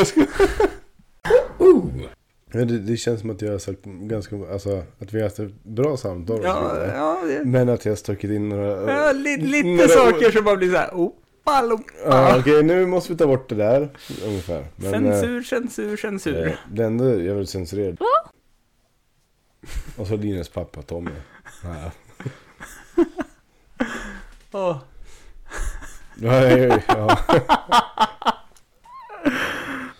Ja, 2.53 2.65
det, 2.65 2.79
det 2.79 2.97
känns 2.97 3.21
som 3.21 3.31
att 3.31 3.43
jag 3.43 3.53
har 3.53 3.59
sagt 3.59 3.85
ganska, 3.85 4.37
alltså 4.53 4.83
att 4.99 5.13
vi 5.15 5.19
har 5.19 5.25
haft 5.25 5.39
ett 5.39 5.65
bra 5.65 5.97
samtal. 5.97 6.41
Ja, 6.43 6.87
ja, 6.87 7.23
det, 7.27 7.45
Men 7.45 7.69
att 7.69 7.85
jag 7.85 7.93
har 7.93 7.97
stuckit 7.97 8.31
in 8.31 8.49
några... 8.49 8.93
ja, 8.93 9.13
li, 9.13 9.37
lite 9.37 9.69
några- 9.69 9.89
saker 9.89 10.31
som 10.31 10.45
bara 10.45 10.57
blir 10.57 10.71
så 10.71 10.77
här. 10.77 10.95
Opa, 10.95 11.63
lopa. 11.63 11.85
Ja, 12.05 12.39
okej, 12.41 12.63
nu 12.63 12.87
måste 12.87 13.13
vi 13.13 13.19
ta 13.19 13.27
bort 13.27 13.49
det 13.49 13.55
där 13.55 13.89
ungefär. 14.25 14.67
Men, 14.77 14.91
censur, 14.93 15.43
censur, 15.43 15.97
censur. 15.97 16.47
Eh, 16.47 16.53
det 16.73 16.85
enda 16.85 17.15
jag 17.15 17.35
vill 17.35 17.47
censurera. 17.47 17.97
Och 19.97 20.07
så 20.07 20.17
Linus 20.17 20.49
pappa 20.49 20.83
Tommy. 20.83 21.11
Ja. 21.65 21.91
Åh. 24.53 24.79
Ja, 26.21 26.51
ja, 26.51 26.81
ja. 26.89 27.19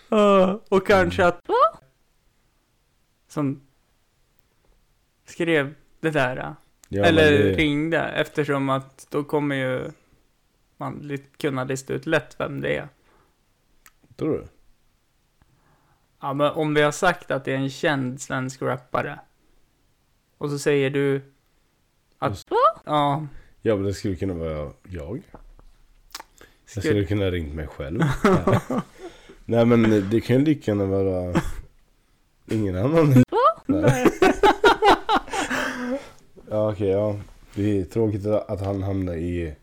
Ja, 0.09 0.61
och 0.69 0.87
kanske 0.87 1.25
att... 1.25 1.41
Som 3.27 3.61
skrev 5.25 5.75
det 5.99 6.11
där. 6.11 6.55
Ja, 6.89 7.03
eller 7.05 7.31
det, 7.31 7.53
ringde 7.53 7.99
eftersom 7.99 8.69
att 8.69 9.07
då 9.09 9.23
kommer 9.23 9.55
ju 9.55 9.91
man 10.77 11.17
kunna 11.37 11.63
lista 11.63 11.93
ut 11.93 12.05
lätt 12.05 12.39
vem 12.39 12.61
det 12.61 12.77
är. 12.77 12.89
Tror 14.15 14.31
du? 14.31 14.47
Ja, 16.21 16.33
men 16.33 16.51
om 16.51 16.73
vi 16.73 16.81
har 16.81 16.91
sagt 16.91 17.31
att 17.31 17.45
det 17.45 17.51
är 17.51 17.57
en 17.57 17.69
känd 17.69 18.21
svensk 18.21 18.61
rappare. 18.61 19.19
Och 20.37 20.49
så 20.49 20.59
säger 20.59 20.89
du 20.89 21.21
att... 22.17 22.47
Ja, 22.85 23.27
Ja, 23.61 23.75
men 23.75 23.83
det 23.85 23.93
skulle 23.93 24.15
kunna 24.15 24.33
vara 24.33 24.71
jag. 24.83 25.21
Jag 26.75 26.83
Skulle- 26.83 27.05
kunna 27.05 27.31
ringt 27.31 27.55
mig 27.55 27.67
själv. 27.67 28.01
Nej. 29.45 29.65
Men 29.65 30.09
det 30.09 30.21
kan 30.21 30.35
ju 30.35 30.45
lika 30.45 30.71
gärna 30.71 30.85
vara 30.85 31.41
ingen 32.51 32.75
annan. 32.75 33.23
Nej. 33.65 34.07
ja, 36.49 36.71
okej, 36.71 36.87
ja. 36.89 37.19
Det 37.55 37.79
är 37.79 37.83
tråkigt 37.83 38.25
att 38.25 38.61
han 38.61 38.83
hamnar 38.83 39.13
i... 39.15 39.53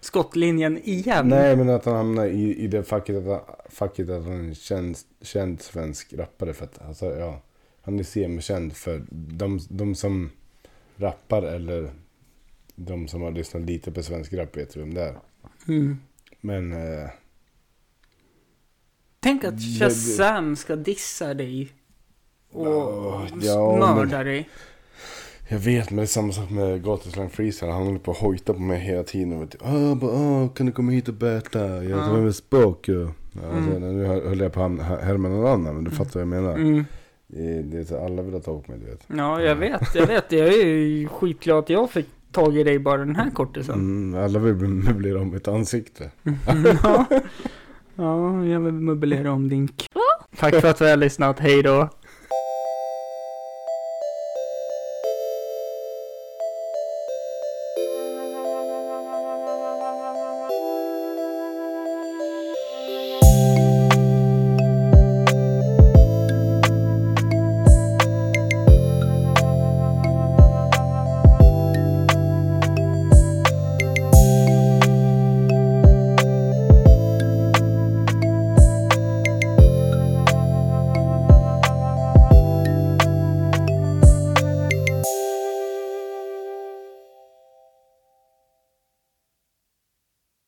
skottlinjen 0.00 0.78
igen. 0.78 1.28
Nej, 1.28 1.56
men 1.56 1.68
att 1.68 1.84
han 1.84 1.96
hamnar 1.96 2.26
i, 2.26 2.56
i 2.56 2.66
det 2.66 2.82
facket 2.82 3.26
att, 3.26 3.66
facket 3.68 4.10
att 4.10 4.24
han 4.24 4.50
är 4.50 4.54
känd, 4.54 4.96
känd 5.22 5.62
svensk 5.62 6.12
rappare. 6.12 6.52
För 6.52 6.64
att, 6.64 6.82
alltså, 6.88 7.06
ja, 7.18 7.40
han 7.82 7.98
är 7.98 8.02
semikänd 8.02 8.76
för 8.76 9.02
de, 9.10 9.60
de 9.68 9.94
som 9.94 10.30
rappar 10.96 11.42
eller 11.42 11.90
de 12.74 13.08
som 13.08 13.22
har 13.22 13.30
lyssnat 13.30 13.62
lite 13.62 13.92
på 13.92 14.02
svensk 14.02 14.32
rap 14.32 14.56
vet 14.56 14.76
vem 14.76 14.94
det 14.94 15.02
är. 15.02 15.16
Mm. 15.68 15.98
Men... 16.46 16.72
Eh, 16.72 17.08
Tänk 19.20 19.44
att 19.44 19.56
Det- 19.56 19.78
Shazam 19.80 20.56
ska 20.56 20.76
dissa 20.76 21.34
dig. 21.34 21.68
Och 22.52 22.66
Ja, 23.40 23.76
mörda 23.94 24.24
dig. 24.24 24.48
jag 25.48 25.58
vet, 25.58 25.90
men 25.90 25.96
det 25.96 26.02
är 26.02 26.06
samma 26.06 26.32
sak 26.32 26.50
med 26.50 26.84
Gatuslang 26.84 27.30
Freestyle. 27.30 27.72
Han 27.72 27.82
håller 27.86 27.98
på 27.98 28.10
att 28.10 28.16
hojta 28.18 28.54
på 28.54 28.60
mig 28.60 28.80
hela 28.80 29.02
tiden. 29.02 29.32
Och 29.42 29.48
du, 29.48 29.58
ah, 29.60 29.94
bara, 29.94 30.10
ah, 30.12 30.48
kan 30.48 30.66
du 30.66 30.72
komma 30.72 30.92
hit 30.92 31.08
och 31.08 31.14
bäta? 31.14 31.58
Jag 31.84 31.84
Ja. 31.84 32.06
tar 32.06 32.16
med 32.20 32.34
språk. 32.34 32.88
Ja. 32.88 32.94
Ja, 32.94 33.42
Mm. 33.42 33.56
alltså, 33.56 33.78
nu 33.78 34.04
höll 34.06 34.40
jag 34.40 34.52
på 34.52 34.62
att 34.62 34.80
härma 35.02 35.28
någon 35.28 35.46
annan, 35.46 35.74
men 35.74 35.84
du 35.84 35.90
fattar 35.90 36.12
vad 36.12 36.20
jag 36.20 36.28
menar. 36.28 36.54
Mm. 36.54 36.84
Det, 37.26 37.62
det 37.62 37.78
är 37.78 37.84
så 37.84 38.04
alla 38.04 38.22
vill 38.22 38.34
ha 38.34 38.40
tag 38.40 38.64
på 38.66 38.70
mig, 38.72 38.80
du 38.80 38.86
vet. 38.90 39.04
Ja, 39.06 39.42
jag 39.42 39.56
vet, 39.56 39.94
jag 39.94 40.06
vet. 40.06 40.32
Jag 40.32 40.46
är 40.48 40.66
ju 40.66 41.08
skitglad 41.08 41.58
att 41.58 41.70
jag 41.70 41.90
fick 41.90 42.06
tag 42.44 42.56
i 42.58 42.64
dig 42.64 42.78
bara 42.78 42.98
den 43.04 43.16
här 43.16 43.30
kortisen. 43.30 43.74
Mm, 43.74 44.24
alla 44.24 44.38
vill 44.38 44.54
möblera 44.68 45.20
om 45.20 45.30
mitt 45.30 45.48
ansikte. 45.48 46.10
ja. 46.82 47.04
ja, 47.96 48.44
jag 48.44 48.60
vill 48.60 48.72
möblera 48.74 49.32
om 49.32 49.48
din 49.48 49.68
k- 49.68 49.74
Tack 50.36 50.54
för 50.54 50.68
att 50.68 50.78
du 50.78 50.84
har 50.84 50.96
lyssnat. 50.96 51.38
Hej 51.40 51.62
då. 51.62 51.88